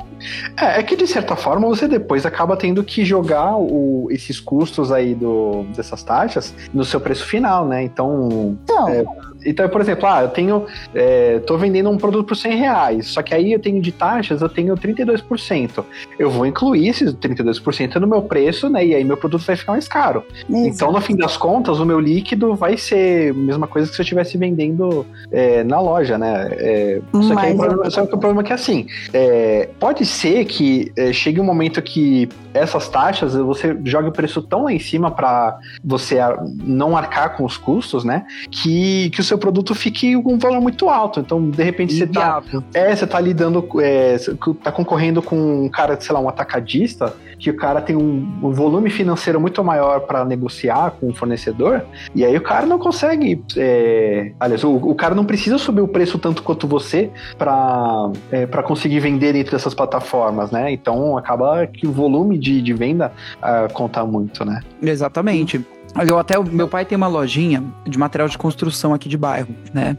É, 0.60 0.80
é 0.80 0.82
que 0.82 0.96
de 0.96 1.06
certa 1.06 1.36
forma 1.36 1.66
você 1.68 1.86
depois 1.86 2.26
acaba 2.26 2.56
tendo 2.56 2.82
que 2.82 3.04
jogar 3.04 3.56
o, 3.56 4.08
esses 4.10 4.40
custos 4.40 4.90
aí 4.90 5.14
do, 5.14 5.64
dessas 5.74 6.02
taxas 6.02 6.54
no 6.72 6.84
seu 6.84 7.00
preço 7.00 7.26
final, 7.26 7.66
né? 7.66 7.82
Então, 7.82 8.58
então 8.64 8.88
é, 8.88 9.04
então, 9.44 9.68
por 9.68 9.80
exemplo, 9.80 10.06
ah, 10.08 10.22
eu 10.22 10.28
tenho. 10.28 10.66
É, 10.94 11.38
tô 11.40 11.56
vendendo 11.56 11.90
um 11.90 11.96
produto 11.96 12.26
por 12.26 12.36
100 12.36 12.56
reais, 12.56 13.06
só 13.08 13.22
que 13.22 13.34
aí 13.34 13.52
eu 13.52 13.58
tenho 13.58 13.80
de 13.80 13.92
taxas, 13.92 14.42
eu 14.42 14.48
tenho 14.48 14.74
32%. 14.74 15.84
Eu 16.18 16.30
vou 16.30 16.46
incluir 16.46 16.88
esses 16.88 17.12
32% 17.14 17.96
no 17.96 18.06
meu 18.06 18.22
preço, 18.22 18.68
né? 18.68 18.84
E 18.84 18.94
aí 18.94 19.04
meu 19.04 19.16
produto 19.16 19.44
vai 19.44 19.56
ficar 19.56 19.72
mais 19.72 19.88
caro. 19.88 20.24
Então, 20.48 20.92
no 20.92 21.00
fim 21.00 21.16
das 21.16 21.36
contas, 21.36 21.78
o 21.78 21.84
meu 21.84 22.00
líquido 22.00 22.54
vai 22.54 22.76
ser 22.76 23.30
a 23.30 23.34
mesma 23.34 23.66
coisa 23.66 23.88
que 23.88 23.94
se 23.94 24.00
eu 24.00 24.04
estivesse 24.04 24.36
vendendo 24.36 25.06
é, 25.30 25.62
na 25.64 25.80
loja, 25.80 26.18
né? 26.18 26.48
É, 26.52 27.00
só, 27.12 27.36
que 27.36 27.46
aí, 27.46 27.56
só 27.90 28.06
que 28.06 28.14
o 28.14 28.18
problema 28.18 28.42
é 28.42 28.44
que 28.44 28.52
assim, 28.52 28.86
é, 29.12 29.68
pode 29.78 30.04
ser 30.04 30.44
que 30.44 30.92
é, 30.96 31.12
chegue 31.12 31.40
um 31.40 31.44
momento 31.44 31.80
que 31.80 32.28
essas 32.52 32.88
taxas 32.88 33.34
você 33.34 33.76
joga 33.84 34.08
o 34.08 34.12
preço 34.12 34.42
tão 34.42 34.64
lá 34.64 34.72
em 34.72 34.78
cima 34.78 35.10
para 35.10 35.58
você 35.84 36.18
não 36.64 36.96
arcar 36.96 37.36
com 37.36 37.44
os 37.44 37.56
custos, 37.56 38.04
né? 38.04 38.26
Que, 38.50 39.10
que 39.10 39.20
seu 39.28 39.38
produto 39.38 39.74
fique 39.74 40.20
com 40.22 40.34
um 40.34 40.38
valor 40.38 40.60
muito 40.60 40.88
alto. 40.88 41.20
Então, 41.20 41.50
de 41.50 41.62
repente, 41.62 41.94
você 41.94 42.06
tá, 42.06 42.42
é, 42.74 42.94
você 42.94 43.06
tá 43.06 43.20
lidando, 43.20 43.66
é, 43.80 44.16
tá 44.62 44.72
concorrendo 44.72 45.22
com 45.22 45.64
um 45.64 45.68
cara, 45.68 45.98
sei 46.00 46.14
lá, 46.14 46.20
um 46.20 46.28
atacadista 46.28 47.14
que 47.38 47.50
o 47.50 47.56
cara 47.56 47.80
tem 47.80 47.94
um, 47.94 48.26
um 48.42 48.50
volume 48.50 48.90
financeiro 48.90 49.40
muito 49.40 49.62
maior 49.62 50.00
para 50.00 50.24
negociar 50.24 50.92
com 50.98 51.08
o 51.08 51.14
fornecedor, 51.14 51.84
e 52.14 52.24
aí 52.24 52.36
o 52.36 52.40
cara 52.40 52.66
não 52.66 52.78
consegue. 52.78 53.42
É, 53.56 54.32
aliás, 54.40 54.64
o, 54.64 54.74
o, 54.74 54.94
cara 54.94 55.14
não 55.14 55.24
precisa 55.24 55.56
subir 55.56 55.80
o 55.80 55.88
preço 55.88 56.18
tanto 56.18 56.42
quanto 56.42 56.66
você 56.66 57.10
para 57.36 58.10
é, 58.32 58.46
conseguir 58.62 58.98
vender 58.98 59.32
dentro 59.32 59.52
dessas 59.52 59.74
plataformas, 59.74 60.50
né? 60.50 60.72
Então 60.72 61.16
acaba 61.16 61.66
que 61.66 61.86
o 61.86 61.92
volume 61.92 62.36
de, 62.38 62.60
de 62.60 62.74
venda 62.74 63.12
uh, 63.36 63.72
conta 63.72 64.04
muito, 64.04 64.44
né? 64.44 64.60
Exatamente. 64.82 65.64
Eu 66.06 66.18
até, 66.18 66.38
meu 66.38 66.68
pai 66.68 66.84
tem 66.84 66.96
uma 66.96 67.08
lojinha 67.08 67.64
de 67.86 67.98
material 67.98 68.28
de 68.28 68.38
construção 68.38 68.94
aqui 68.94 69.08
de 69.08 69.16
bairro, 69.16 69.54
né? 69.72 69.96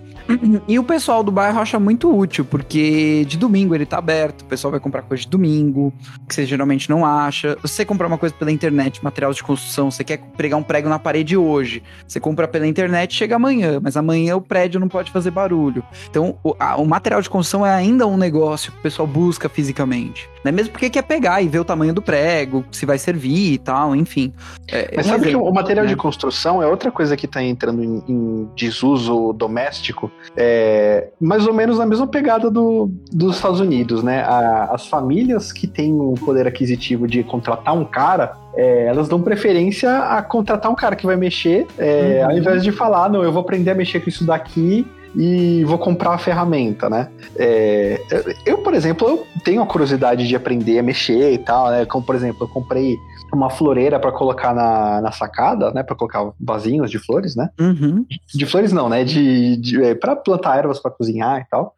E 0.68 0.78
o 0.78 0.84
pessoal 0.84 1.24
do 1.24 1.32
bairro 1.32 1.60
acha 1.60 1.80
muito 1.80 2.16
útil, 2.16 2.46
porque 2.46 3.26
de 3.26 3.38
domingo 3.38 3.74
ele 3.74 3.86
tá 3.86 3.98
aberto, 3.98 4.42
o 4.42 4.46
pessoal 4.46 4.72
vai 4.72 4.80
comprar 4.80 5.02
coisa 5.02 5.24
de 5.24 5.30
domingo, 5.30 5.92
que 6.28 6.36
você 6.36 6.46
geralmente 6.46 6.90
não 6.90 7.06
acha. 7.06 7.58
Você 7.62 7.84
comprar 7.84 8.08
uma 8.08 8.18
coisa 8.18 8.34
pela 8.36 8.52
internet, 8.52 9.04
material 9.04 9.34
de 9.34 9.44
construção, 9.44 9.90
você 9.90 10.04
quer 10.04 10.20
pregar 10.38 10.60
um 10.60 10.64
prego 10.64 10.88
na 10.88 11.00
parede 11.00 11.36
hoje, 11.36 11.84
você 12.08 12.20
compra 12.20 12.48
pela 12.48 12.68
internet, 12.68 13.14
chega 13.14 13.36
amanhã, 13.36 13.80
mas 13.82 13.98
amanhã 13.98 14.36
o 14.36 14.42
prédio 14.42 14.80
não 14.80 14.88
pode 14.88 15.12
fazer 15.12 15.32
barulho. 15.32 15.84
Então, 16.10 16.38
o, 16.44 16.56
a, 16.60 16.78
o 16.78 16.86
material 16.86 17.22
de 17.22 17.30
construção 17.30 17.66
é 17.66 17.74
ainda 17.74 18.06
um 18.06 18.18
negócio 18.18 18.72
que 18.72 18.78
o 18.78 18.82
pessoal 18.82 19.08
busca 19.08 19.50
fisicamente. 19.50 20.30
Né? 20.44 20.52
Mesmo 20.52 20.72
porque 20.72 20.90
quer 20.90 21.04
pegar 21.04 21.42
e 21.42 21.48
ver 21.48 21.60
o 21.60 21.66
tamanho 21.66 21.94
do 21.94 22.02
prego, 22.02 22.64
se 22.72 22.86
vai 22.86 22.98
servir 22.98 23.54
e 23.54 23.58
tal, 23.58 23.96
enfim. 23.96 24.34
É, 24.68 24.92
mas 24.96 25.06
sabe 25.06 25.30
que 25.30 25.36
o 25.36 25.52
material 25.52 25.86
de 25.86 25.96
construção 25.96 26.64
é 26.64 26.68
outra 26.68 26.92
coisa 26.92 27.18
que 27.18 27.26
está 27.26 27.44
entrando 27.44 27.84
em, 27.84 28.04
em, 28.08 28.50
desuso 28.56 29.34
doméstico, 29.34 30.12
é, 30.36 31.10
mais 31.20 31.46
ou 31.46 31.54
menos 31.54 31.78
na 31.78 31.86
mesma 31.86 32.08
pegada 32.08 32.50
do, 32.50 32.90
dos 33.12 33.36
Estados 33.36 33.60
Unidos, 33.60 34.04
né? 34.04 34.22
A, 34.22 34.70
as 34.74 34.88
famílias 34.88 35.52
que 35.52 35.68
têm 35.68 35.94
um 35.94 36.14
poder 36.14 36.48
aquisitivo 36.48 37.08
de 37.08 37.24
contratar 37.24 37.76
um 37.76 37.84
cara, 37.84 38.38
é, 38.56 38.86
elas 38.86 39.08
dão 39.10 39.22
preferência 39.22 40.00
a 40.00 40.22
contratar 40.22 40.72
um 40.72 40.76
cara 40.76 40.96
que 40.96 41.06
vai 41.06 41.16
mexer, 41.16 41.68
é, 41.78 42.22
uhum. 42.22 42.32
ao 42.32 42.38
invés 42.38 42.64
de 42.64 42.72
falar, 42.72 43.10
não, 43.10 43.24
eu 43.24 43.32
vou 43.32 43.42
aprender 43.42 43.72
a 43.72 43.76
mexer 43.76 44.00
com 44.00 44.10
isso 44.10 44.26
daqui 44.26 44.86
e 45.16 45.64
vou 45.66 45.78
comprar 45.78 46.14
a 46.14 46.18
ferramenta, 46.18 46.90
né? 46.90 47.10
É, 47.36 48.02
eu, 48.46 48.60
por 48.60 48.74
exemplo, 48.74 49.08
eu 49.08 49.28
tenho 49.44 49.62
a 49.62 49.66
curiosidade 49.66 50.28
de 50.28 50.36
aprender 50.36 50.80
a 50.80 50.84
mexer 50.84 51.34
e 51.34 51.38
tal, 51.38 51.70
né? 51.70 51.86
Como, 51.86 52.06
por 52.06 52.16
exemplo, 52.16 52.44
eu 52.44 52.48
comprei 52.48 52.98
uma 53.34 53.50
floreira 53.50 54.00
para 54.00 54.12
colocar 54.12 54.54
na, 54.54 55.02
na 55.02 55.12
sacada, 55.12 55.72
né? 55.72 55.84
Para 55.84 55.96
colocar 55.96 56.32
vasinhos 56.40 56.90
de 56.90 57.00
flores, 57.00 57.36
né? 57.36 57.50
Uhum. 57.60 58.06
De 58.34 58.46
flores 58.46 58.72
não, 58.72 58.90
né? 58.90 59.04
De, 59.04 59.58
de 59.58 59.84
é, 59.84 59.96
para 59.96 60.16
plantar 60.16 60.58
ervas 60.58 60.80
para 60.80 60.92
cozinhar 60.92 61.42
e 61.42 61.46
tal. 61.50 61.76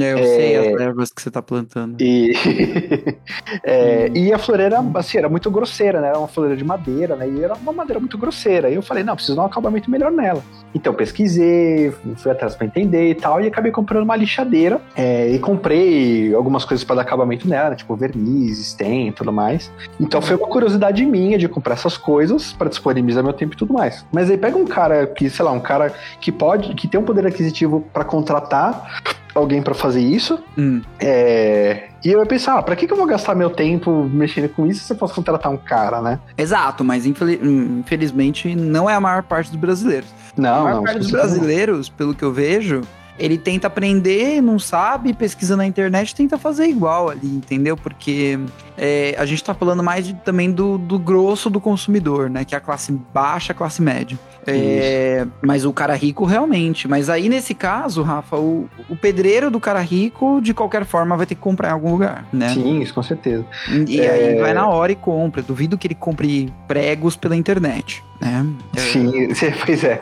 É, 0.00 0.12
eu 0.12 0.18
é, 0.18 0.22
sei 0.22 0.56
as 0.56 0.80
ervas 0.80 1.10
que 1.10 1.22
você 1.22 1.30
tá 1.30 1.42
plantando. 1.42 2.00
E, 2.00 2.32
é, 3.64 4.10
hum. 4.10 4.16
e 4.16 4.32
a 4.32 4.38
floreira, 4.38 4.78
assim, 4.94 5.18
era 5.18 5.28
muito 5.28 5.50
grosseira, 5.50 6.00
né? 6.00 6.08
Era 6.08 6.18
uma 6.18 6.28
floreira 6.28 6.56
de 6.56 6.64
madeira, 6.64 7.16
né? 7.16 7.28
E 7.28 7.42
era 7.42 7.54
uma 7.54 7.72
madeira 7.72 7.98
muito 7.98 8.18
grosseira. 8.18 8.70
E 8.70 8.74
eu 8.74 8.82
falei, 8.82 9.02
não, 9.02 9.14
preciso 9.14 9.36
dar 9.36 9.42
um 9.42 9.46
acabamento 9.46 9.90
melhor 9.90 10.10
nela. 10.10 10.42
Então 10.74 10.92
pesquisei, 10.92 11.90
fui 12.16 12.30
atrás 12.30 12.54
para 12.54 12.66
entender 12.66 13.10
e 13.10 13.14
tal, 13.14 13.40
e 13.40 13.46
acabei 13.46 13.72
comprando 13.72 14.04
uma 14.04 14.16
lixadeira. 14.16 14.80
É, 14.94 15.30
e 15.30 15.38
comprei 15.38 16.34
algumas 16.34 16.64
coisas 16.64 16.84
para 16.84 16.96
dar 16.96 17.02
acabamento 17.02 17.48
nela, 17.48 17.70
né? 17.70 17.76
tipo 17.76 17.96
verniz, 17.96 18.58
stem 18.58 19.08
e 19.08 19.12
tudo 19.12 19.32
mais. 19.32 19.70
Então 19.98 20.20
foi 20.20 20.36
uma 20.36 20.46
curiosidade 20.46 20.85
minha 21.06 21.38
de 21.38 21.48
comprar 21.48 21.74
essas 21.74 21.96
coisas 21.96 22.52
para 22.52 22.68
disponibilizar 22.68 23.24
meu 23.24 23.32
tempo 23.32 23.54
e 23.54 23.56
tudo 23.56 23.72
mais. 23.72 24.04
Mas 24.12 24.30
aí 24.30 24.36
pega 24.36 24.56
um 24.56 24.66
cara 24.66 25.06
que, 25.06 25.28
sei 25.28 25.44
lá, 25.44 25.52
um 25.52 25.60
cara 25.60 25.92
que 26.20 26.30
pode, 26.30 26.74
que 26.74 26.86
tem 26.86 27.00
um 27.00 27.04
poder 27.04 27.26
aquisitivo 27.26 27.84
para 27.92 28.04
contratar 28.04 29.02
alguém 29.34 29.62
para 29.62 29.74
fazer 29.74 30.00
isso. 30.00 30.38
Hum. 30.56 30.80
É, 30.98 31.88
e 32.04 32.10
eu 32.10 32.20
ia 32.20 32.26
pensar, 32.26 32.58
ah, 32.58 32.62
pra 32.62 32.74
que, 32.74 32.86
que 32.86 32.92
eu 32.92 32.96
vou 32.96 33.06
gastar 33.06 33.34
meu 33.34 33.50
tempo 33.50 34.04
mexendo 34.04 34.48
com 34.48 34.66
isso 34.66 34.84
se 34.84 34.92
eu 34.92 34.96
posso 34.96 35.14
contratar 35.14 35.52
um 35.52 35.56
cara, 35.56 36.00
né? 36.00 36.18
Exato, 36.36 36.82
mas 36.82 37.04
infelizmente 37.06 38.54
não 38.54 38.88
é 38.88 38.94
a 38.94 39.00
maior 39.00 39.22
parte 39.22 39.50
dos 39.50 39.60
brasileiros. 39.60 40.08
Não, 40.36 40.60
a 40.60 40.62
maior 40.62 40.76
não. 40.76 40.84
parte 40.84 40.98
dos 40.98 41.10
brasileiros, 41.10 41.88
pelo 41.88 42.14
que 42.14 42.22
eu 42.22 42.32
vejo, 42.32 42.82
ele 43.18 43.38
tenta 43.38 43.66
aprender, 43.66 44.42
não 44.42 44.58
sabe, 44.58 45.12
pesquisa 45.12 45.56
na 45.56 45.66
internet, 45.66 46.14
tenta 46.14 46.36
fazer 46.38 46.66
igual 46.66 47.08
ali, 47.08 47.28
entendeu? 47.28 47.76
Porque 47.76 48.38
é, 48.76 49.14
a 49.18 49.24
gente 49.24 49.42
tá 49.42 49.54
falando 49.54 49.82
mais 49.82 50.06
de, 50.06 50.14
também 50.14 50.50
do, 50.50 50.76
do 50.76 50.98
grosso 50.98 51.48
do 51.48 51.60
consumidor, 51.60 52.28
né? 52.28 52.44
Que 52.44 52.54
é 52.54 52.58
a 52.58 52.60
classe 52.60 52.92
baixa, 52.92 53.52
a 53.52 53.54
classe 53.54 53.80
média. 53.80 54.18
É, 54.46 55.26
mas 55.42 55.64
o 55.64 55.72
cara 55.72 55.94
rico 55.94 56.24
realmente. 56.24 56.86
Mas 56.86 57.10
aí 57.10 57.28
nesse 57.28 57.54
caso, 57.54 58.02
Rafa, 58.02 58.36
o, 58.36 58.68
o 58.88 58.96
pedreiro 58.96 59.50
do 59.50 59.58
cara 59.58 59.80
rico, 59.80 60.40
de 60.40 60.54
qualquer 60.54 60.84
forma, 60.84 61.16
vai 61.16 61.26
ter 61.26 61.34
que 61.34 61.40
comprar 61.40 61.70
em 61.70 61.72
algum 61.72 61.90
lugar, 61.90 62.24
né? 62.32 62.50
Sim, 62.50 62.80
isso 62.80 62.94
com 62.94 63.02
certeza. 63.02 63.44
E 63.88 64.00
é... 64.00 64.10
aí 64.10 64.40
vai 64.40 64.54
na 64.54 64.68
hora 64.68 64.92
e 64.92 64.96
compra. 64.96 65.42
Duvido 65.42 65.76
que 65.76 65.86
ele 65.88 65.94
compre 65.94 66.52
pregos 66.68 67.16
pela 67.16 67.34
internet. 67.34 68.04
Né? 68.20 68.46
Sim, 68.76 69.28
pois 69.66 69.84
é. 69.84 70.00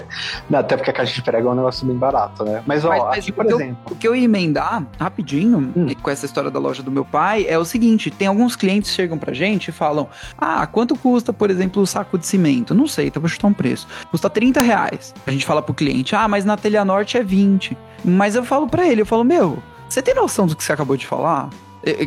Não, 0.49 0.61
até 0.61 0.77
porque 0.77 0.91
a 0.91 0.93
caixa 0.93 1.15
de 1.15 1.23
prego 1.23 1.49
é 1.49 1.51
um 1.51 1.55
negócio 1.55 1.87
bem 1.87 1.97
barato, 1.97 2.45
né? 2.45 2.63
Mas, 2.67 2.85
ó, 2.85 2.91
mas, 2.91 3.03
mas 3.03 3.04
aqui, 3.13 3.33
por 3.33 3.47
exemplo. 3.47 3.77
O 3.91 3.95
que 3.95 4.07
eu 4.07 4.15
ia 4.15 4.25
emendar 4.25 4.87
rapidinho 4.99 5.73
hum. 5.77 5.87
com 6.03 6.11
essa 6.11 6.27
história 6.27 6.51
da 6.51 6.59
loja 6.59 6.83
do 6.83 6.91
meu 6.91 7.05
pai 7.05 7.47
é 7.49 7.59
o 7.59 7.65
seguinte: 7.65 8.11
tem 8.11 8.29
alguns 8.29 8.57
clientes 8.57 8.91
que 8.91 8.97
chegam 8.97 9.19
pra 9.19 9.33
gente 9.33 9.69
e 9.69 9.73
falam: 9.73 10.09
Ah, 10.39 10.67
quanto 10.67 10.97
custa, 10.97 11.33
por 11.33 11.51
exemplo, 11.51 11.83
o 11.83 11.87
saco 11.87 12.19
de 12.19 12.27
cimento? 12.27 12.75
Não 12.75 12.87
sei, 12.87 13.09
então 13.09 13.21
vou 13.21 13.29
chutar 13.29 13.49
um 13.49 13.53
preço. 13.53 13.87
Custa 14.11 14.31
30 14.31 14.61
reais. 14.61 15.15
A 15.27 15.31
gente 15.31 15.45
fala 15.45 15.63
pro 15.63 15.75
cliente, 15.75 16.15
ah, 16.15 16.29
mas 16.29 16.45
na 16.45 16.57
telha 16.57 16.85
norte 16.85 17.17
é 17.17 17.23
20. 17.23 17.77
Mas 18.05 18.35
eu 18.35 18.45
falo 18.45 18.69
para 18.69 18.87
ele, 18.87 19.01
eu 19.01 19.07
falo, 19.07 19.25
meu, 19.25 19.63
você 19.89 20.03
tem 20.03 20.15
noção 20.15 20.47
do 20.47 20.55
que 20.55 20.63
você 20.63 20.73
acabou 20.73 20.97
de 20.97 21.07
falar? 21.07 21.49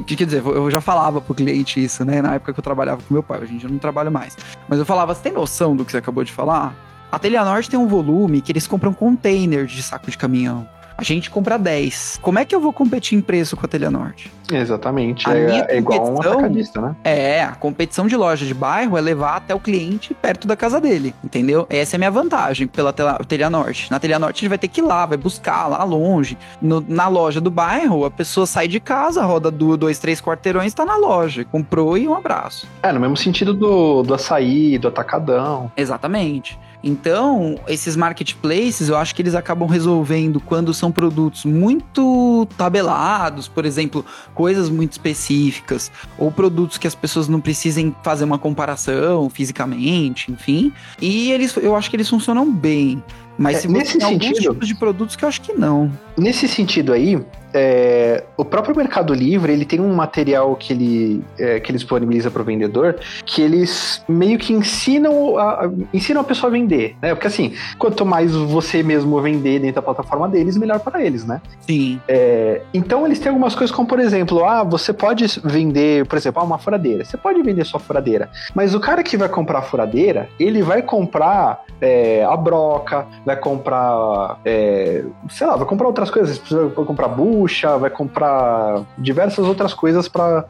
Quer 0.05 0.25
dizer, 0.25 0.43
eu 0.43 0.71
já 0.71 0.81
falava 0.81 1.21
pro 1.21 1.35
cliente 1.35 1.83
isso, 1.83 2.03
né? 2.03 2.21
Na 2.21 2.35
época 2.35 2.51
que 2.51 2.59
eu 2.59 2.63
trabalhava 2.63 3.01
com 3.01 3.13
meu 3.13 3.21
pai, 3.21 3.41
hoje 3.41 3.53
em 3.53 3.57
dia 3.57 3.67
eu 3.67 3.71
não 3.71 3.77
trabalho 3.77 4.11
mais. 4.11 4.35
Mas 4.67 4.79
eu 4.79 4.85
falava, 4.85 5.13
você 5.13 5.21
tem 5.21 5.31
noção 5.31 5.75
do 5.75 5.85
que 5.85 5.91
você 5.91 5.97
acabou 5.97 6.23
de 6.23 6.31
falar? 6.31 6.75
A 7.11 7.19
Telha 7.19 7.45
Norte 7.45 7.69
tem 7.69 7.79
um 7.79 7.87
volume 7.87 8.41
que 8.41 8.51
eles 8.51 8.67
compram 8.67 8.91
container 8.91 9.65
de 9.65 9.81
saco 9.81 10.09
de 10.09 10.17
caminhão. 10.17 10.67
A 10.97 11.03
gente 11.03 11.29
compra 11.29 11.59
10. 11.59 12.19
Como 12.23 12.39
é 12.39 12.45
que 12.45 12.55
eu 12.55 12.59
vou 12.59 12.73
competir 12.73 13.15
em 13.15 13.21
preço 13.21 13.55
com 13.55 13.65
a 13.65 13.69
Telha 13.69 13.91
Norte? 13.91 14.31
Exatamente. 14.51 15.29
É, 15.29 15.75
é, 15.75 15.77
igual 15.77 16.11
um 16.11 16.19
atacadista, 16.19 16.81
né? 16.81 16.95
É, 17.03 17.43
a 17.43 17.51
competição 17.51 18.07
de 18.07 18.15
loja 18.15 18.45
de 18.45 18.53
bairro 18.53 18.97
é 18.97 19.01
levar 19.01 19.35
até 19.35 19.53
o 19.53 19.59
cliente 19.59 20.15
perto 20.15 20.47
da 20.47 20.55
casa 20.55 20.81
dele, 20.81 21.13
entendeu? 21.23 21.67
Essa 21.69 21.95
é 21.95 21.97
a 21.97 21.99
minha 21.99 22.09
vantagem 22.09 22.65
pela 22.65 22.91
Telha 22.91 23.47
Norte. 23.47 23.91
Na 23.91 23.99
Telha 23.99 24.17
Norte 24.17 24.43
ele 24.43 24.49
vai 24.49 24.57
ter 24.57 24.69
que 24.69 24.81
ir 24.81 24.83
lá, 24.83 25.05
vai 25.05 25.17
buscar 25.17 25.67
lá 25.67 25.83
longe. 25.83 26.35
No, 26.59 26.83
na 26.87 27.07
loja 27.07 27.39
do 27.39 27.51
bairro, 27.51 28.03
a 28.03 28.09
pessoa 28.09 28.47
sai 28.47 28.67
de 28.67 28.79
casa, 28.79 29.23
roda 29.23 29.51
dois, 29.51 29.99
três 29.99 30.19
quarteirões, 30.19 30.73
tá 30.73 30.83
na 30.83 30.97
loja. 30.97 31.45
Comprou 31.45 31.95
e 31.95 32.07
um 32.07 32.15
abraço. 32.15 32.67
É, 32.81 32.91
no 32.91 32.99
mesmo 32.99 33.17
sentido 33.17 33.53
do, 33.53 34.01
do 34.01 34.15
açaí, 34.15 34.79
do 34.79 34.87
atacadão. 34.87 35.71
Exatamente. 35.77 36.57
Então, 36.83 37.59
esses 37.67 37.95
marketplaces, 37.95 38.89
eu 38.89 38.97
acho 38.97 39.15
que 39.15 39.21
eles 39.21 39.35
acabam 39.35 39.67
resolvendo 39.67 40.39
quando 40.39 40.73
são 40.73 40.91
produtos 40.91 41.43
muito 41.43 42.47
tabelados, 42.57 43.47
por 43.47 43.65
exemplo, 43.65 44.05
coisas 44.33 44.69
muito 44.69 44.93
específicas, 44.93 45.91
ou 46.17 46.31
produtos 46.31 46.77
que 46.77 46.87
as 46.87 46.95
pessoas 46.95 47.27
não 47.27 47.41
precisem 47.41 47.95
fazer 48.03 48.23
uma 48.23 48.37
comparação 48.37 49.29
fisicamente, 49.29 50.31
enfim. 50.31 50.71
E 51.01 51.31
eles, 51.31 51.55
eu 51.57 51.75
acho 51.75 51.89
que 51.89 51.95
eles 51.95 52.09
funcionam 52.09 52.51
bem. 52.51 53.03
Mas 53.37 53.57
é, 53.57 53.59
se 53.61 53.67
nesse 53.67 53.97
tem 53.97 54.07
sentido, 54.07 54.23
alguns 54.23 54.39
tipos 54.39 54.67
de 54.67 54.75
produtos 54.75 55.15
que 55.15 55.23
eu 55.23 55.29
acho 55.29 55.41
que 55.41 55.53
não. 55.53 55.91
Nesse 56.17 56.47
sentido 56.47 56.91
aí, 56.91 57.23
é, 57.53 58.23
o 58.35 58.43
próprio 58.43 58.75
Mercado 58.75 59.13
Livre 59.13 59.51
ele 59.51 59.65
tem 59.65 59.79
um 59.79 59.93
material 59.93 60.55
que 60.55 60.73
ele, 60.73 61.23
é, 61.37 61.59
que 61.59 61.71
ele 61.71 61.77
disponibiliza 61.77 62.29
para 62.29 62.41
o 62.41 62.45
vendedor 62.45 62.97
que 63.25 63.41
eles 63.41 64.03
meio 64.07 64.37
que 64.37 64.53
ensinam 64.53 65.37
a, 65.37 65.69
ensinam 65.93 66.21
a 66.21 66.23
pessoa 66.23 66.49
a 66.49 66.53
vender, 66.53 66.95
né? 67.01 67.13
Porque 67.13 67.27
assim, 67.27 67.53
quanto 67.77 68.05
mais 68.05 68.33
você 68.33 68.83
mesmo 68.83 69.19
vender 69.21 69.59
dentro 69.59 69.75
da 69.75 69.81
plataforma 69.81 70.27
deles, 70.27 70.57
melhor 70.57 70.79
para 70.79 71.03
eles, 71.03 71.25
né? 71.25 71.41
Sim. 71.61 71.99
É, 72.07 72.61
então 72.73 73.05
eles 73.05 73.19
têm 73.19 73.29
algumas 73.29 73.55
coisas 73.55 73.75
como, 73.75 73.87
por 73.87 73.99
exemplo, 73.99 74.43
ah, 74.43 74.63
você 74.63 74.93
pode 74.93 75.25
vender, 75.43 76.05
por 76.05 76.17
exemplo, 76.17 76.41
ah, 76.41 76.45
uma 76.45 76.57
furadeira. 76.57 77.03
Você 77.03 77.17
pode 77.17 77.41
vender 77.41 77.65
sua 77.65 77.79
furadeira, 77.79 78.29
mas 78.53 78.73
o 78.73 78.79
cara 78.79 79.03
que 79.03 79.17
vai 79.17 79.29
comprar 79.29 79.59
a 79.59 79.61
furadeira, 79.61 80.29
ele 80.39 80.61
vai 80.61 80.81
comprar 80.81 81.63
é, 81.81 82.23
a 82.23 82.35
broca, 82.35 83.05
vai 83.25 83.35
comprar, 83.35 84.39
é, 84.43 85.03
sei 85.29 85.47
lá, 85.47 85.55
vai 85.55 85.67
comprar 85.67 85.87
outras 85.87 86.09
coisas, 86.09 86.41
vai 86.49 86.85
comprar 86.85 87.07
bucha, 87.07 87.37
vai 87.79 87.89
comprar 87.89 88.83
diversas 88.97 89.45
outras 89.45 89.73
coisas 89.73 90.07
para 90.07 90.45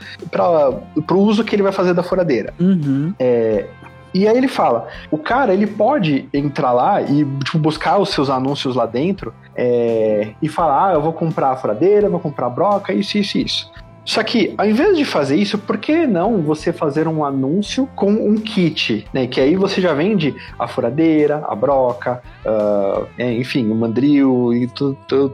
o 1.12 1.20
uso 1.20 1.44
que 1.44 1.56
ele 1.56 1.64
vai 1.64 1.72
fazer 1.72 1.94
da 1.94 2.04
furadeira. 2.04 2.54
Uhum. 2.60 3.14
É, 3.20 3.66
E 4.14 4.28
aí 4.28 4.38
ele 4.38 4.48
fala, 4.48 4.88
o 5.12 5.18
cara 5.18 5.54
ele 5.54 5.68
pode 5.68 6.28
entrar 6.34 6.72
lá 6.72 7.02
e 7.02 7.26
tipo, 7.44 7.60
buscar 7.60 7.98
os 8.00 8.10
seus 8.10 8.30
anúncios 8.30 8.76
lá 8.76 8.86
dentro 8.86 9.34
é, 9.56 10.34
e 10.42 10.48
falar, 10.48 10.90
ah, 10.90 10.94
eu 10.94 11.02
vou 11.02 11.14
comprar 11.14 11.52
a 11.52 11.56
furadeira, 11.56 12.10
vou 12.10 12.20
comprar 12.20 12.48
a 12.48 12.50
broca, 12.50 12.94
isso, 12.94 13.18
isso, 13.18 13.38
isso. 13.38 13.72
Só 14.08 14.24
que, 14.24 14.54
ao 14.58 14.66
invés 14.66 14.98
de 14.98 15.04
fazer 15.04 15.36
isso, 15.36 15.58
por 15.58 15.78
que 15.78 16.08
não 16.08 16.42
você 16.42 16.72
fazer 16.72 17.10
um 17.10 17.26
anúncio 17.26 17.90
com 17.94 18.10
um 18.10 18.36
kit, 18.36 19.06
né? 19.14 19.28
Que 19.28 19.42
aí 19.42 19.58
você 19.58 19.82
já 19.82 19.94
vende 19.94 20.34
a 20.58 20.66
furadeira, 20.66 21.44
a 21.46 21.54
broca, 21.54 22.22
uh, 22.46 23.06
é, 23.18 23.34
enfim, 23.34 23.70
o 23.70 23.76
mandril 23.76 24.54
e 24.54 24.66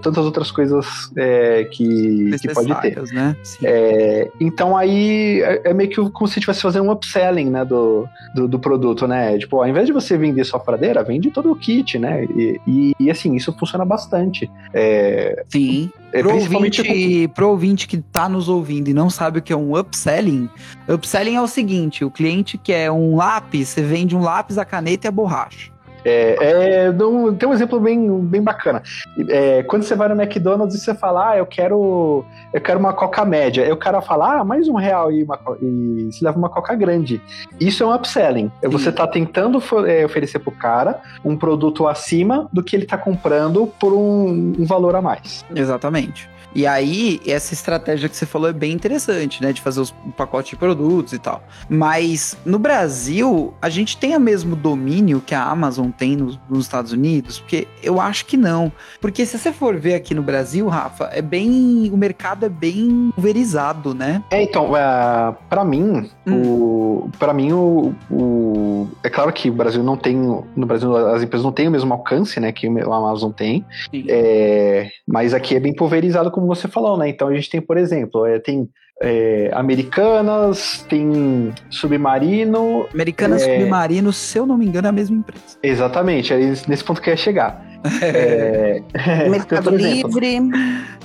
tantas 0.02 0.26
outras 0.26 0.50
coisas 0.50 1.12
é, 1.16 1.66
que, 1.66 2.36
que 2.42 2.52
pode 2.52 2.74
ter. 2.82 3.00
Né? 3.14 3.36
É, 3.64 4.32
então 4.40 4.76
aí 4.76 5.44
é, 5.44 5.70
é, 5.70 5.74
meio 5.74 5.92
que 5.92 6.10
como 6.10 6.28
se 6.28 6.40
estivesse 6.40 6.64
fazendo 6.64 6.86
um 6.88 6.92
upselling, 6.92 7.52
né, 7.52 7.64
do, 7.64 8.10
do, 8.34 8.48
do, 8.48 8.58
produto, 8.58 9.08
né? 9.08 9.38
Tipo, 9.38 9.62
ao 9.62 9.68
invés 9.68 9.86
de 9.86 9.94
você 9.94 10.18
vender 10.18 10.46
só 10.46 10.58
a 10.58 10.60
furadeira, 10.60 11.04
vende 11.04 11.30
todo 11.30 11.52
o 11.52 11.56
kit, 11.56 12.00
né? 12.00 12.26
E, 12.26 12.60
e, 12.66 12.96
e 13.00 13.12
assim, 13.12 13.36
isso 13.36 13.54
funciona 13.54 13.86
bastante. 13.86 14.50
É, 14.74 15.44
Sim. 15.48 15.92
É, 16.14 16.22
pro, 16.22 16.36
ouvinte, 16.36 16.84
com... 16.84 17.34
pro 17.34 17.50
ouvinte 17.50 17.88
que 17.88 17.98
tá 17.98 18.30
nos 18.30 18.48
ouvindo 18.48 18.88
e 18.88 18.94
não 18.94 19.10
sabe 19.10 19.40
o 19.40 19.42
que 19.42 19.52
é 19.52 19.58
um 19.58 19.76
upselling, 19.76 20.48
upselling 20.88 21.36
é 21.36 21.42
o 21.42 21.48
seguinte: 21.48 22.06
o 22.06 22.12
cliente 22.12 22.56
quer 22.56 22.92
um 22.92 23.16
lápis, 23.16 23.70
você 23.70 23.82
vende 23.82 24.16
um 24.16 24.22
lápis, 24.22 24.60
a 24.60 24.64
caneta 24.64 25.08
e 25.08 25.10
a 25.10 25.12
borracha. 25.12 25.73
É, 26.06 26.38
é, 26.40 26.92
tem 27.38 27.50
um 27.50 27.54
exemplo 27.54 27.80
bem, 27.80 28.20
bem 28.22 28.42
bacana. 28.42 28.82
É, 29.30 29.64
quando 29.64 29.84
você 29.84 29.96
vai 29.96 30.10
no 30.10 30.22
McDonald's 30.22 30.76
e 30.76 30.80
você 30.80 30.94
fala, 30.94 31.32
ah, 31.32 31.38
eu 31.38 31.46
quero, 31.46 32.26
eu 32.54 32.62
quero 32.62 32.80
uma 32.80 32.94
coca 32.94 33.24
média. 33.26 33.64
Aí 33.64 33.72
o 33.72 33.78
cara 33.78 34.02
fala, 34.02 34.40
ah, 34.40 34.44
mais 34.44 34.68
um 34.68 34.76
real 34.76 35.12
e, 35.12 35.24
uma, 35.24 35.40
e 35.62 36.10
você 36.12 36.26
leva 36.26 36.38
uma 36.38 36.50
coca 36.50 36.76
grande. 36.76 37.22
Isso 37.60 37.84
é 37.84 37.86
um 37.88 37.94
upselling. 37.94 38.52
Sim. 38.62 38.70
Você 38.70 38.90
está 38.90 39.08
tentando 39.08 39.62
é, 39.88 40.06
oferecer 40.06 40.40
para 40.40 40.50
o 40.50 40.56
cara 40.56 41.02
um 41.24 41.38
produto 41.38 41.88
acima 41.88 42.48
do 42.52 42.64
que 42.64 42.76
ele 42.76 42.84
está 42.84 42.98
comprando 42.98 43.68
por 43.80 43.94
um, 43.94 44.54
um 44.60 44.66
valor 44.66 44.96
a 44.96 45.02
mais. 45.02 45.46
Exatamente. 45.56 46.30
E 46.56 46.68
aí, 46.68 47.20
essa 47.26 47.54
estratégia 47.54 48.08
que 48.08 48.16
você 48.16 48.26
falou 48.26 48.50
é 48.50 48.54
bem 48.54 48.72
interessante, 48.72 49.42
né? 49.42 49.52
De 49.52 49.62
fazer 49.62 49.82
os 49.82 49.92
pacotes 50.16 50.52
de 50.52 50.56
produtos 50.56 51.14
e 51.14 51.20
tal. 51.20 51.44
Mas 51.70 52.38
no 52.46 52.60
Brasil, 52.60 53.54
a 53.62 53.70
gente 53.70 53.98
tem 53.98 54.16
o 54.16 54.20
mesmo 54.20 54.56
domínio 54.56 55.22
que 55.26 55.34
a 55.34 55.44
Amazon 55.44 55.90
tem 55.90 56.16
nos, 56.16 56.40
nos 56.50 56.66
Estados 56.66 56.92
Unidos? 56.92 57.40
Porque 57.40 57.68
eu 57.82 58.00
acho 58.00 58.26
que 58.26 58.38
não. 58.38 58.72
Porque 59.02 59.26
se 59.26 59.38
você 59.38 59.52
for 59.52 59.78
ver 59.78 59.96
aqui 59.96 60.14
no 60.14 60.22
Brasil, 60.22 60.68
Rafa, 60.68 61.10
é 61.12 61.22
bem. 61.22 61.90
O 61.92 61.98
mercado 61.98 62.46
é 62.46 62.50
bem 62.50 63.12
pulverizado, 63.16 63.94
né? 63.94 64.24
É, 64.30 64.44
então, 64.44 64.72
uh, 64.72 65.36
para 65.50 65.64
mim, 65.66 66.10
hum. 66.28 66.42
o. 66.42 67.10
para 67.18 67.34
mim, 67.34 67.52
o, 67.52 67.94
o. 68.12 68.88
É 69.04 69.10
claro 69.10 69.32
que 69.34 69.50
o 69.50 69.54
Brasil 69.54 69.84
não 69.84 69.98
tem. 69.98 70.16
No 70.16 70.66
Brasil, 70.66 70.96
as 70.96 71.24
empresas 71.24 71.44
não 71.44 71.52
têm 71.52 71.68
o 71.68 71.72
mesmo 71.72 71.94
alcance, 71.94 72.40
né? 72.40 72.52
Que 72.52 72.68
a 72.68 72.96
Amazon 72.96 73.32
tem. 73.32 73.66
É, 74.08 74.90
mas 75.08 75.34
aqui 75.34 75.56
é 75.56 75.60
bem 75.60 75.74
pulverizado 75.74 76.32
como 76.32 76.43
como 76.44 76.56
você 76.56 76.68
falou, 76.68 76.98
né? 76.98 77.10
Então 77.10 77.30
a 77.30 77.34
gente 77.34 77.50
tem, 77.50 77.62
por 77.62 77.78
exemplo, 77.78 78.26
é, 78.26 78.38
tem 78.38 78.70
é, 79.02 79.50
Americanas, 79.54 80.86
tem 80.90 81.54
Submarino. 81.70 82.86
Americanas 82.94 83.42
é... 83.42 83.60
Submarino, 83.60 84.12
se 84.12 84.38
eu 84.38 84.46
não 84.46 84.58
me 84.58 84.66
engano, 84.66 84.88
é 84.88 84.90
a 84.90 84.94
mesma 84.94 85.16
empresa. 85.16 85.58
Exatamente, 85.64 86.34
é 86.34 86.38
nesse 86.38 86.84
ponto 86.84 87.02
que 87.02 87.10
eu 87.10 87.14
ia 87.14 87.18
chegar. 87.18 87.73
É... 88.02 88.82
Mercado 89.30 89.76
Livre. 89.76 90.40